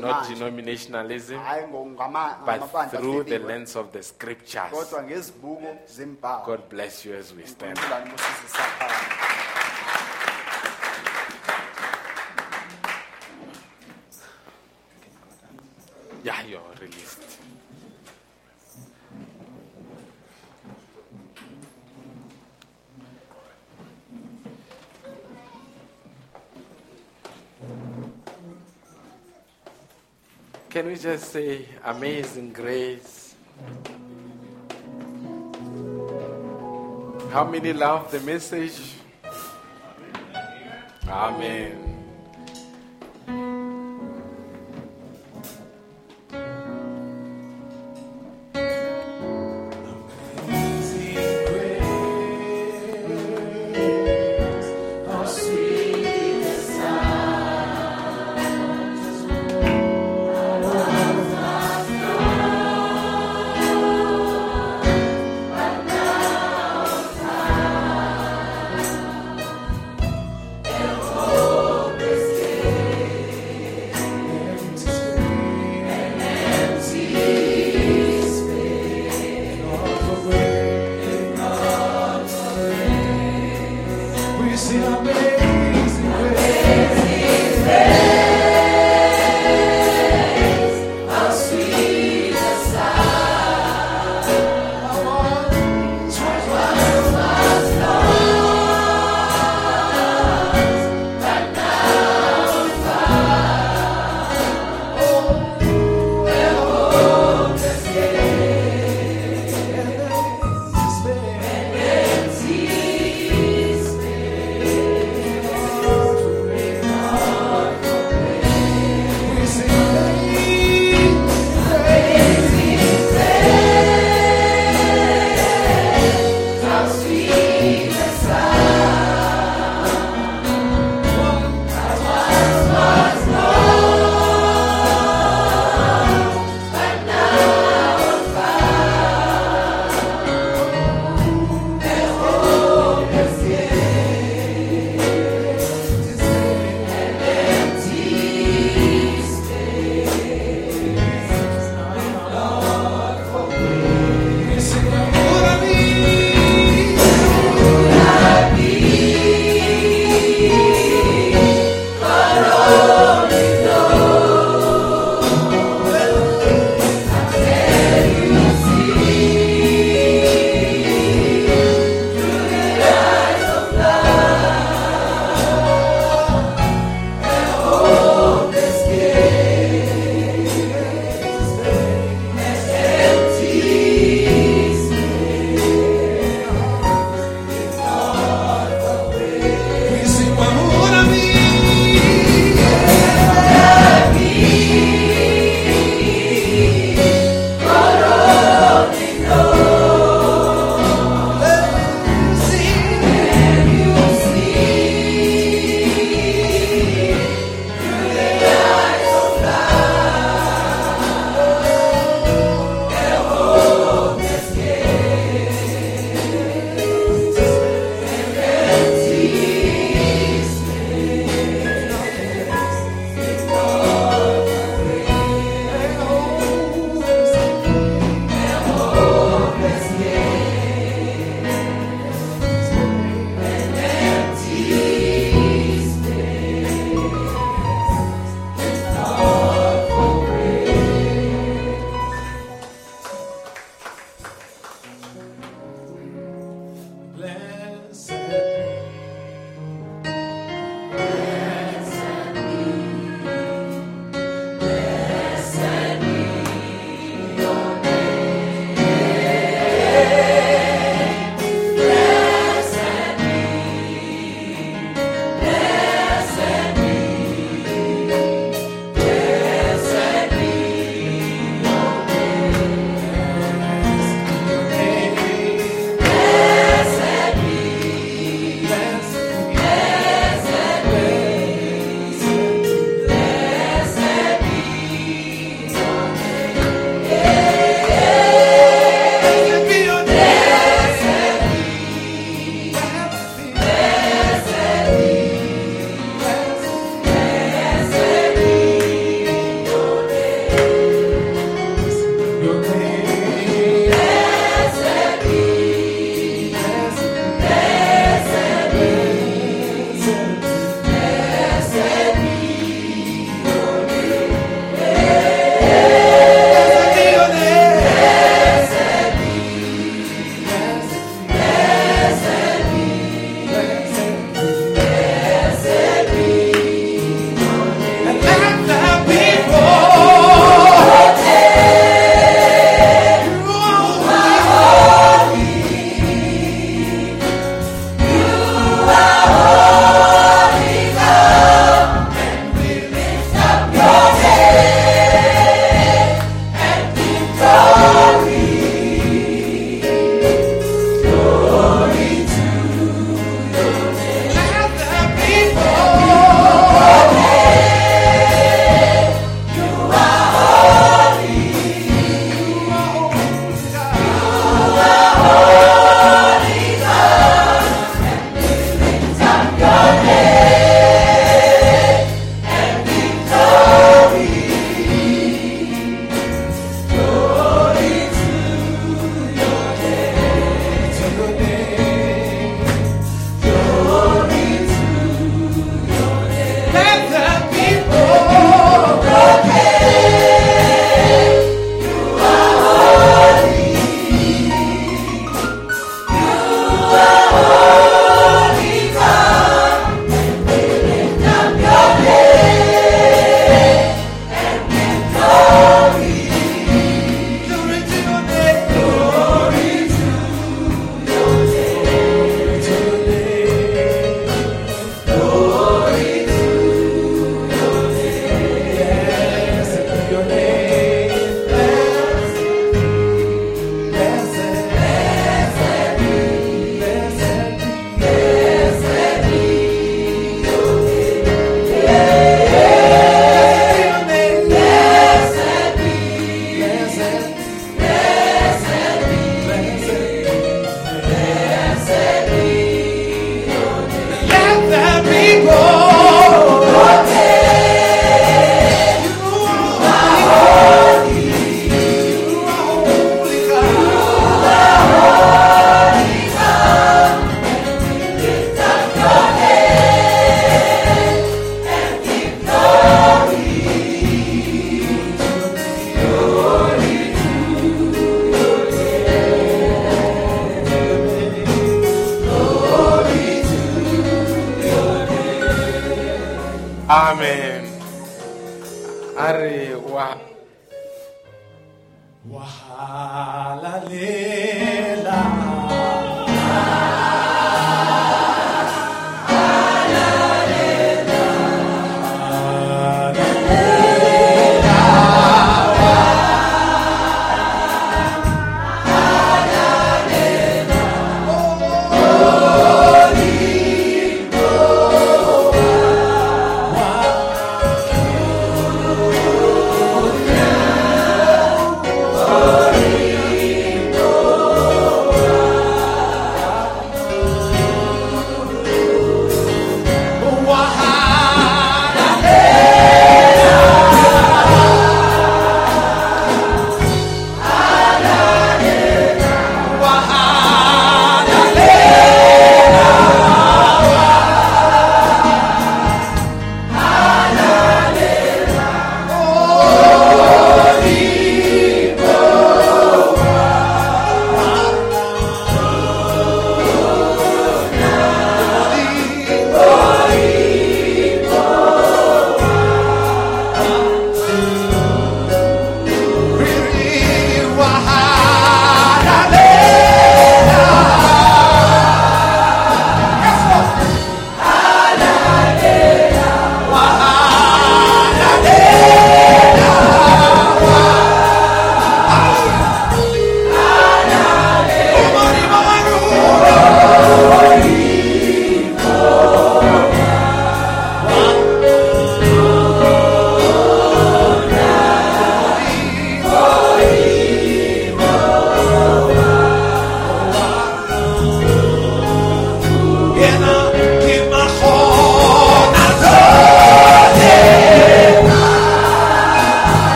[0.62, 1.66] denominationalism, hayi
[2.44, 4.70] but through the lens of the scriptures.
[4.70, 7.78] kodwa ngezibuko zembhalo God bless you as we stand.
[7.78, 8.94] uNkulunkulu animusise saphana
[16.22, 16.59] Yeah, you're
[30.80, 33.34] Can we just say, Amazing Grace?
[37.30, 38.94] How many love the message?
[41.06, 41.99] Amen.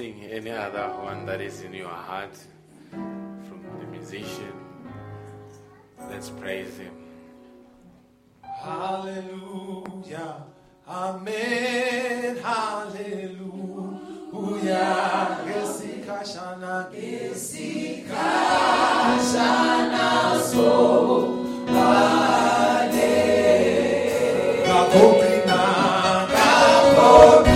[0.00, 2.34] Sing any other one that is in your heart
[2.90, 4.52] from the musician.
[6.08, 6.94] Let's praise him.
[8.62, 10.44] Hallelujah.
[10.88, 12.36] Amen.
[12.38, 13.50] Hallelujah.
[15.44, 18.10] Ngesikashana ngesikashana
[20.50, 21.36] so
[24.64, 25.60] Ngakopina,
[26.32, 27.49] ngakopina,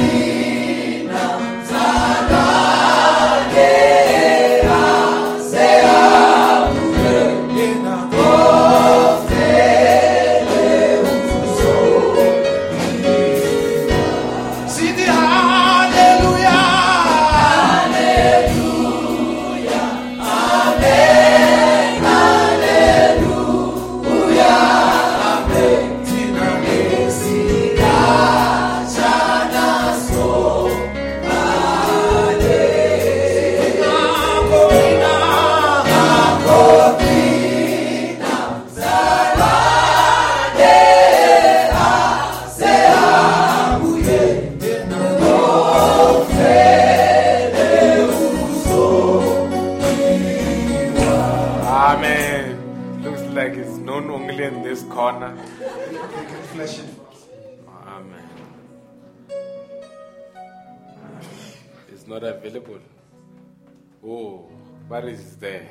[64.16, 64.48] Oh,
[64.86, 65.68] what is there?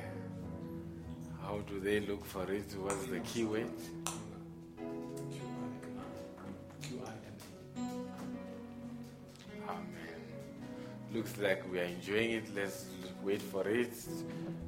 [1.41, 2.75] How do they look for it?
[2.77, 3.71] What's the keyword?
[9.65, 10.21] Amen.
[11.13, 12.53] Looks like we are enjoying it.
[12.53, 12.85] Let's
[13.23, 13.93] wait for it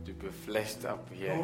[0.05, 1.35] to be fleshed up here.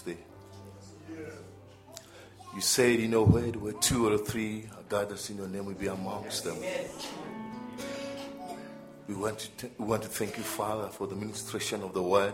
[0.04, 1.26] be amongst the.
[2.56, 5.74] You said in your word, where two or three are gathered in your name, will
[5.74, 6.58] be amongst them.
[9.08, 12.34] We want, to we want to thank you, Father, for the ministration of the word.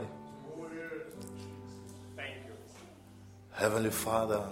[3.51, 4.43] Heavenly Father,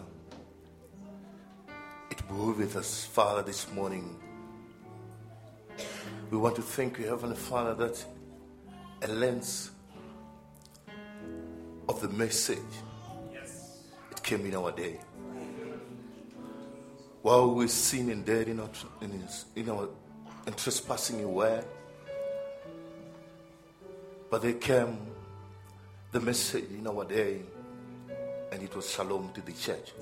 [2.11, 4.19] it moveth us, Father, this morning.
[6.29, 8.05] We want to thank you, Heavenly Father, that
[9.01, 9.71] a lens
[11.87, 12.57] of the message
[14.29, 14.99] came in our day.
[17.23, 18.69] While we're sin and dead in our,
[19.01, 19.89] in, his, in our
[20.45, 21.65] in trespassing word,
[24.29, 24.99] but there came
[26.11, 27.41] the message in our day,
[28.51, 29.93] and it was shalom to the church.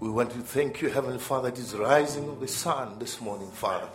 [0.00, 3.50] We want to thank you, Heavenly Father, it is rising of the sun this morning,
[3.50, 3.90] Father.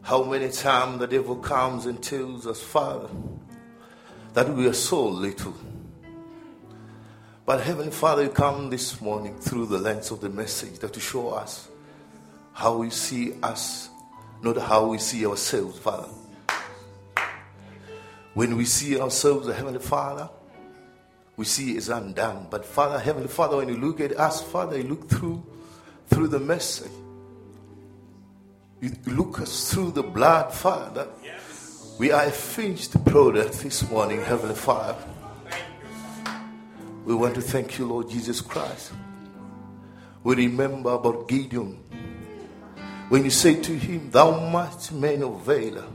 [0.00, 3.10] How many times the devil comes and tells us, Father,
[4.38, 5.52] that we are so little.
[7.44, 11.00] But Heavenly Father, you come this morning through the lens of the message that to
[11.00, 11.66] show us
[12.52, 13.88] how we see us,
[14.40, 16.06] not how we see ourselves, Father.
[18.34, 20.30] When we see ourselves, the Heavenly Father,
[21.36, 22.46] we see is undone.
[22.48, 25.44] But Father, Heavenly Father, when you look at us, Father, you look through
[26.06, 26.92] through the message.
[28.80, 31.08] You look us through the blood, Father.
[31.98, 34.96] We are a finished product this morning, Heavenly Father.
[37.04, 38.92] We want to thank you, Lord Jesus Christ.
[40.22, 41.76] We remember about Gideon.
[43.08, 45.86] When you say to him, Thou much man of valor.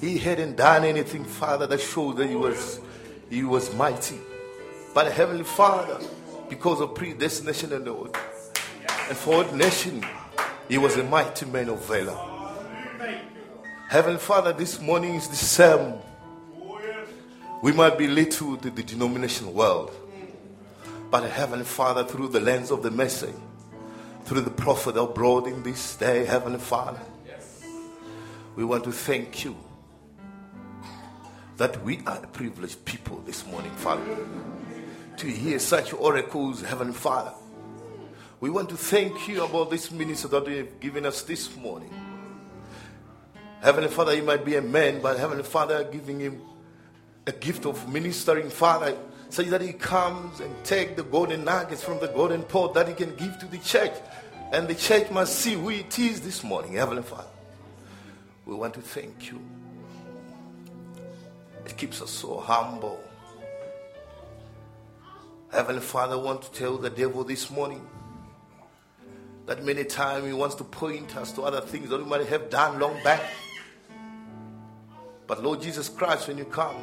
[0.00, 2.80] He hadn't done anything, Father, that showed that he was
[3.30, 4.18] he was mighty.
[4.92, 6.00] But Heavenly Father,
[6.48, 10.04] because of predestination and and foreordination,
[10.68, 12.31] he was a mighty man of valor.
[13.92, 15.98] Heavenly Father, this morning is the same.
[17.62, 19.94] We might be little to the denominational world,
[21.10, 23.34] but Heavenly Father, through the lens of the message,
[24.24, 27.02] through the prophet that brought in this day, Heavenly Father,
[28.56, 29.54] we want to thank you
[31.58, 34.16] that we are a privileged people this morning, Father,
[35.18, 37.34] to hear such oracles, Heavenly Father.
[38.40, 41.92] We want to thank you about this ministry that you have given us this morning.
[43.62, 46.42] Heavenly Father, he might be a man, but Heavenly Father, giving him
[47.28, 48.96] a gift of ministering, Father,
[49.28, 52.94] so that he comes and take the golden nuggets from the golden pot that he
[52.94, 53.92] can give to the church.
[54.52, 57.28] And the church must see who it is this morning, Heavenly Father.
[58.46, 59.40] We want to thank you.
[61.64, 63.00] It keeps us so humble.
[65.52, 67.86] Heavenly Father, I want to tell the devil this morning
[69.46, 72.50] that many times he wants to point us to other things that we might have
[72.50, 73.22] done long back.
[75.26, 76.76] But Lord Jesus Christ, when you come,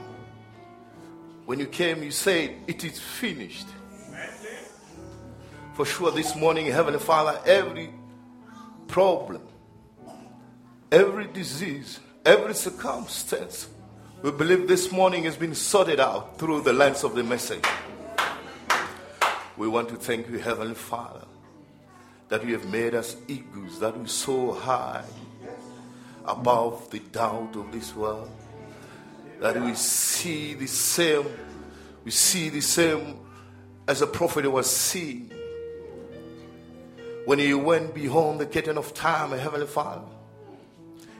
[1.46, 3.68] when you came, you said, It is finished.
[5.74, 7.90] For sure, this morning, Heavenly Father, every
[8.88, 9.42] problem,
[10.92, 13.70] every disease, every circumstance,
[14.22, 17.64] we believe this morning has been sorted out through the lens of the message.
[19.56, 21.26] We want to thank you, Heavenly Father,
[22.28, 25.06] that you have made us eagles, that we soar high
[26.30, 28.30] above the doubt of this world,
[29.40, 31.26] that we see the same,
[32.06, 33.20] we see the same
[33.88, 35.32] as a prophet was seeing.
[37.26, 40.06] When he went beyond the curtain of time, a Heavenly Father,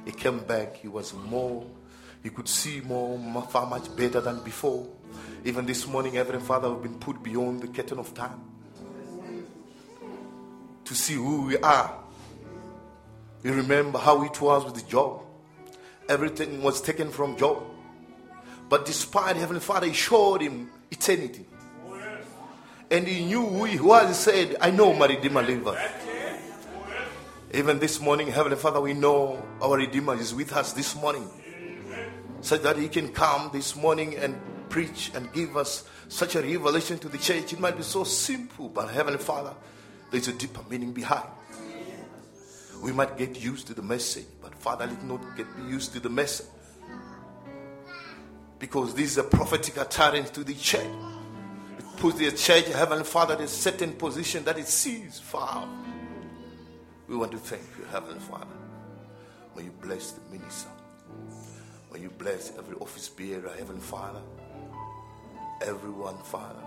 [0.06, 1.66] he came back, he was more,
[2.24, 3.18] he could see more,
[3.50, 4.88] far much better than before.
[5.46, 8.42] Even this morning, Heavenly Father, we've been put beyond the curtain of time
[10.86, 11.96] to see who we are.
[13.44, 15.22] You remember how it was with Job.
[16.08, 17.64] Everything was taken from Job.
[18.68, 21.46] But despite Heavenly Father, He showed him eternity.
[22.92, 24.08] And he knew who he was.
[24.08, 25.78] He said, I know my Redeemer liveth.
[27.54, 31.28] Even this morning, Heavenly Father, we know our Redeemer is with us this morning.
[32.42, 36.98] So that He can come this morning and preach and give us such a revelation
[37.00, 37.54] to the church.
[37.54, 39.54] It might be so simple, but Heavenly Father,
[40.12, 41.28] there's a deeper meaning behind.
[42.82, 46.10] We might get used to the message, but Father, let not get used to the
[46.10, 46.48] message.
[48.60, 50.88] Because this is a prophetic utterance to the church.
[51.78, 55.68] It puts the church, Heavenly Father, in a certain position that it sees far.
[57.08, 58.46] We want to thank you, Heavenly Father.
[59.56, 60.70] May you bless the minister.
[61.94, 64.22] May you bless every office bearer, Heavenly Father.
[65.62, 66.64] Everyone, Father.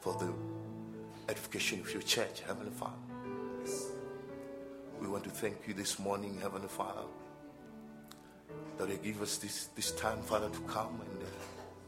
[0.00, 0.32] for the
[1.30, 3.09] edification of your church, Heavenly Father.
[5.00, 7.06] We want to thank you this morning, Heavenly Father,
[8.76, 11.30] that you give us this, this time, Father, to come and uh,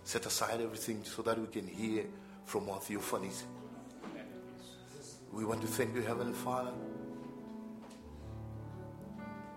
[0.02, 2.04] set aside everything so that we can hear
[2.46, 3.42] from our theophanies.
[5.30, 6.72] We want to thank you, Heavenly Father,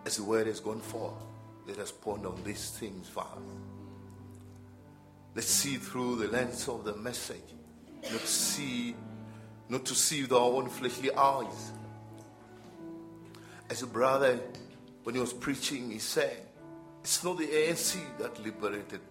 [0.06, 1.24] as the word has gone forth.
[1.66, 3.42] Let us ponder on these things, Father.
[5.34, 7.56] Let's see through the lens of the message,
[8.12, 8.96] not see,
[9.70, 11.72] not to see with our own fleshly eyes.
[13.76, 14.40] As a brother,
[15.04, 16.48] when he was preaching, he said,
[17.04, 19.02] "It's not the ANC that liberated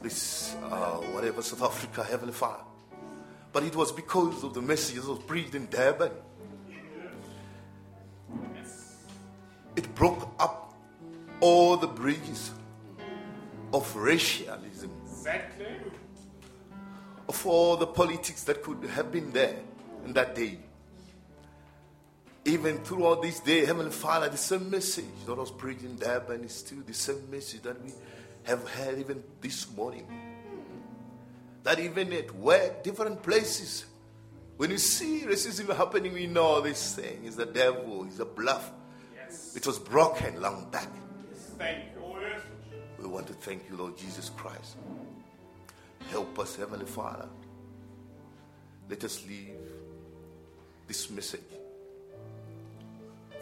[0.00, 2.64] this, uh, whatever South Africa, Heavenly Father,
[3.52, 6.10] but it was because of the messages that was preached in Durban.
[9.76, 10.74] It broke up
[11.42, 12.52] all the bridges
[13.74, 15.66] of racialism, Exactly.
[17.28, 19.60] of all the politics that could have been there
[20.06, 20.60] in that day.
[22.44, 26.52] Even throughout this day, Heavenly Father, the same message that was preached in Durban is
[26.54, 27.92] still the same message that we
[28.44, 30.06] have heard even this morning.
[31.62, 33.84] That even at work, different places,
[34.56, 38.70] when you see racism happening, we know this thing is the devil, is a bluff.
[39.14, 39.54] Yes.
[39.56, 40.88] It was broken long back.
[41.58, 42.00] Thank you.
[43.00, 44.76] We want to thank you, Lord Jesus Christ.
[46.10, 47.28] Help us, Heavenly Father.
[48.88, 49.56] Let us leave
[50.86, 51.40] this message.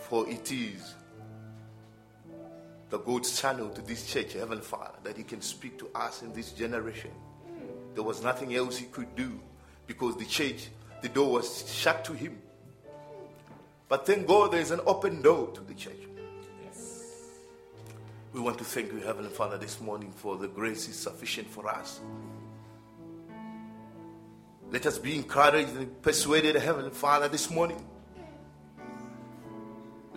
[0.08, 0.94] For it is
[2.90, 6.32] the God's channel to this church, Heavenly Father, that He can speak to us in
[6.32, 7.10] this generation.
[7.94, 9.38] There was nothing else He could do
[9.86, 10.68] because the church,
[11.02, 12.38] the door was shut to Him.
[13.88, 15.96] But thank God there is an open door to the church.
[18.32, 21.66] We want to thank you, Heavenly Father, this morning for the grace is sufficient for
[21.66, 22.00] us.
[24.70, 27.84] Let us be encouraged and persuaded, Heavenly Father, this morning.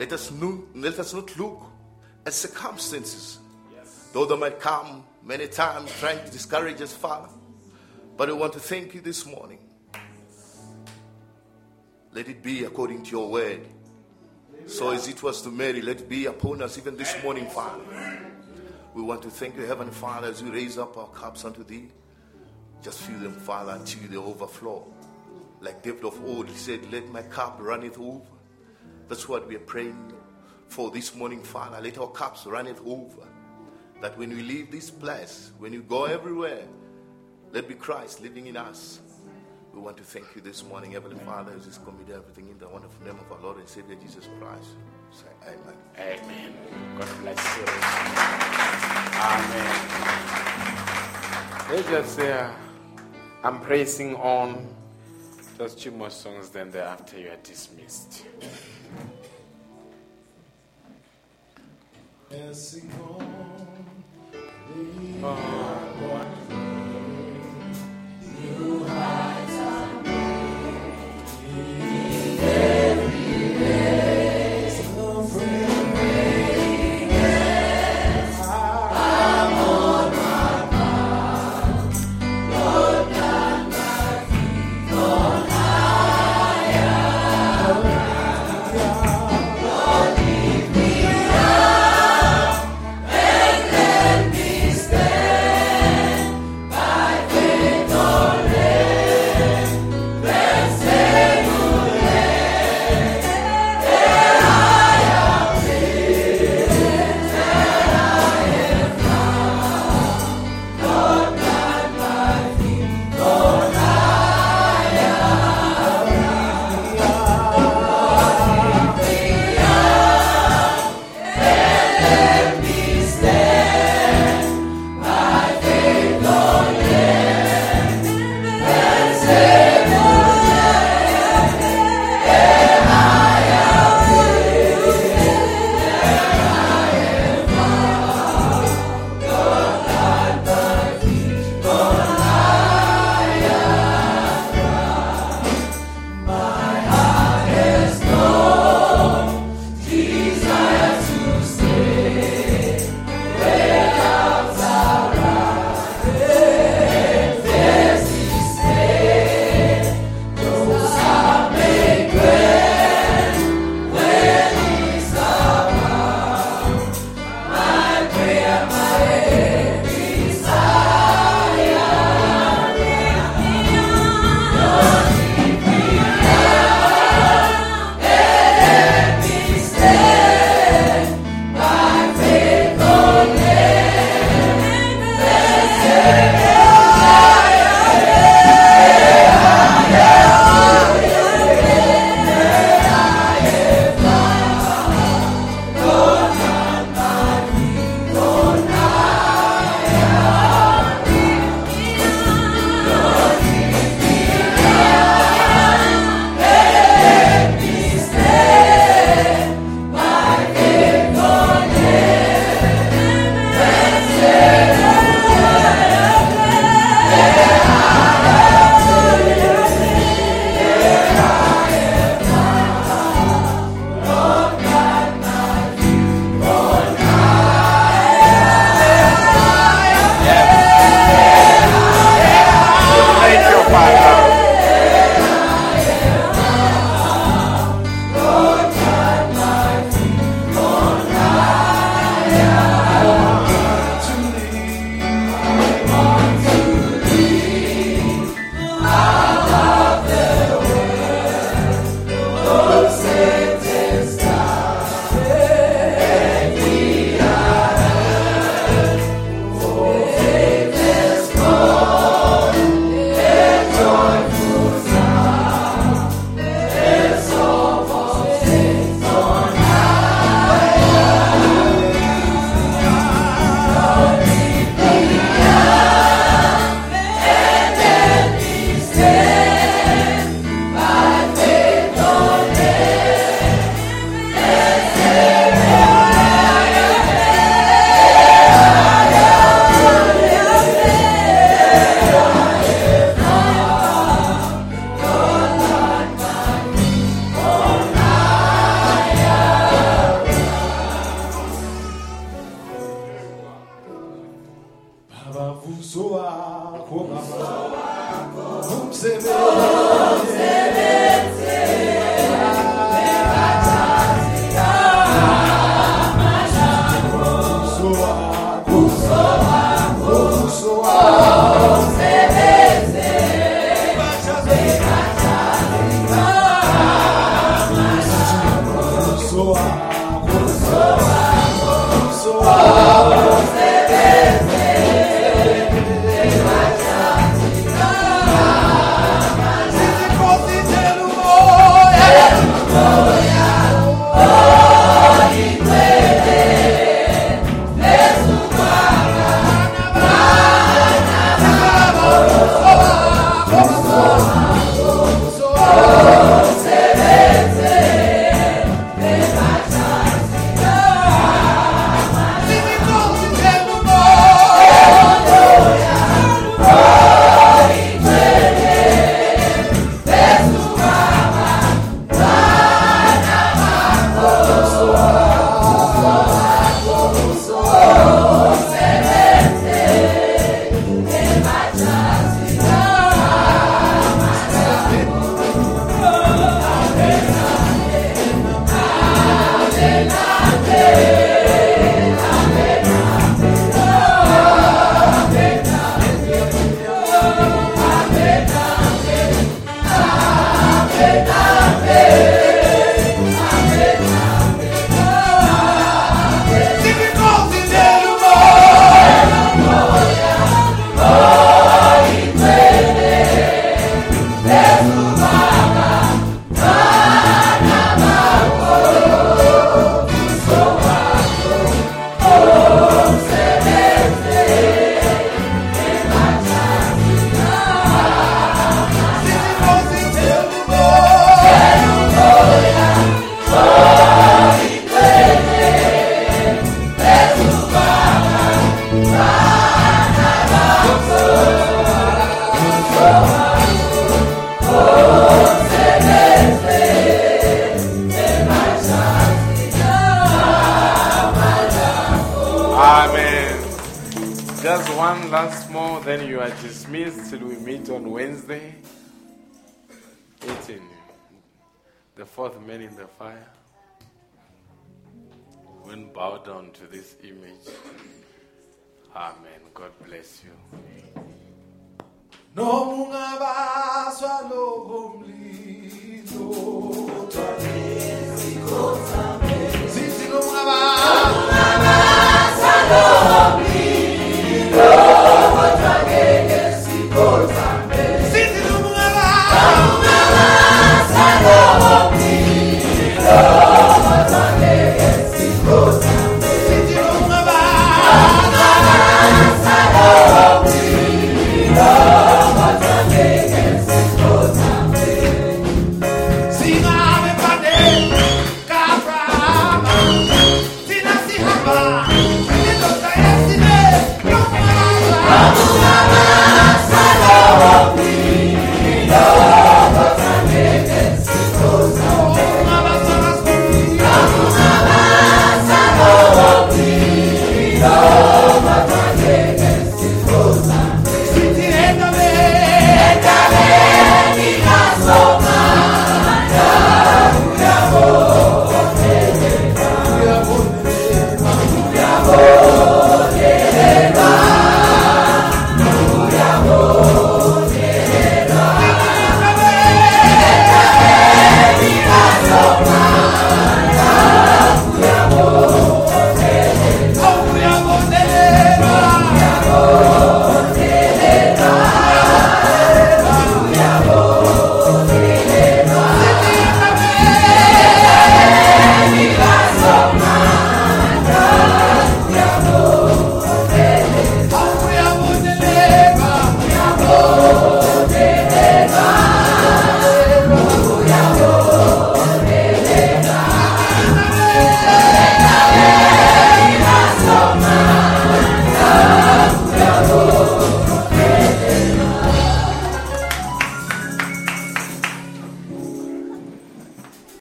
[0.01, 1.61] Let us, no, let us not look
[2.25, 3.38] at circumstances,
[4.11, 7.30] though they might come many times trying to discourage us, Father.
[8.17, 9.59] But we want to thank you this morning.
[12.13, 13.67] Let it be according to your word.
[14.65, 17.83] So as it was to Mary, let it be upon us even this morning, Father.
[18.95, 21.89] We want to thank you, Heavenly Father, as we raise up our cups unto thee.
[22.81, 24.91] Just fill them, Father, until they overflow.
[25.59, 28.31] Like David of old, he said, Let my cup runneth over.
[29.11, 30.14] That's what we are praying
[30.69, 31.81] for this morning, Father.
[31.81, 33.27] Let our cups runneth over.
[33.99, 36.65] That when we leave this place, when you go everywhere,
[37.51, 39.01] let be Christ living in us.
[39.73, 42.69] We want to thank you this morning, Heavenly Father, as we commit everything in the
[42.69, 44.69] wonderful name of our Lord and Savior Jesus Christ.
[45.11, 45.75] Say amen.
[45.99, 46.53] Amen.
[46.98, 47.65] God bless you.
[49.27, 49.75] Amen.
[51.69, 52.49] Let's just say, uh,
[53.43, 54.73] I'm praising on
[55.61, 58.25] those two more songs, then thereafter you are dismissed.
[65.23, 65.61] Oh.
[68.88, 69.40] And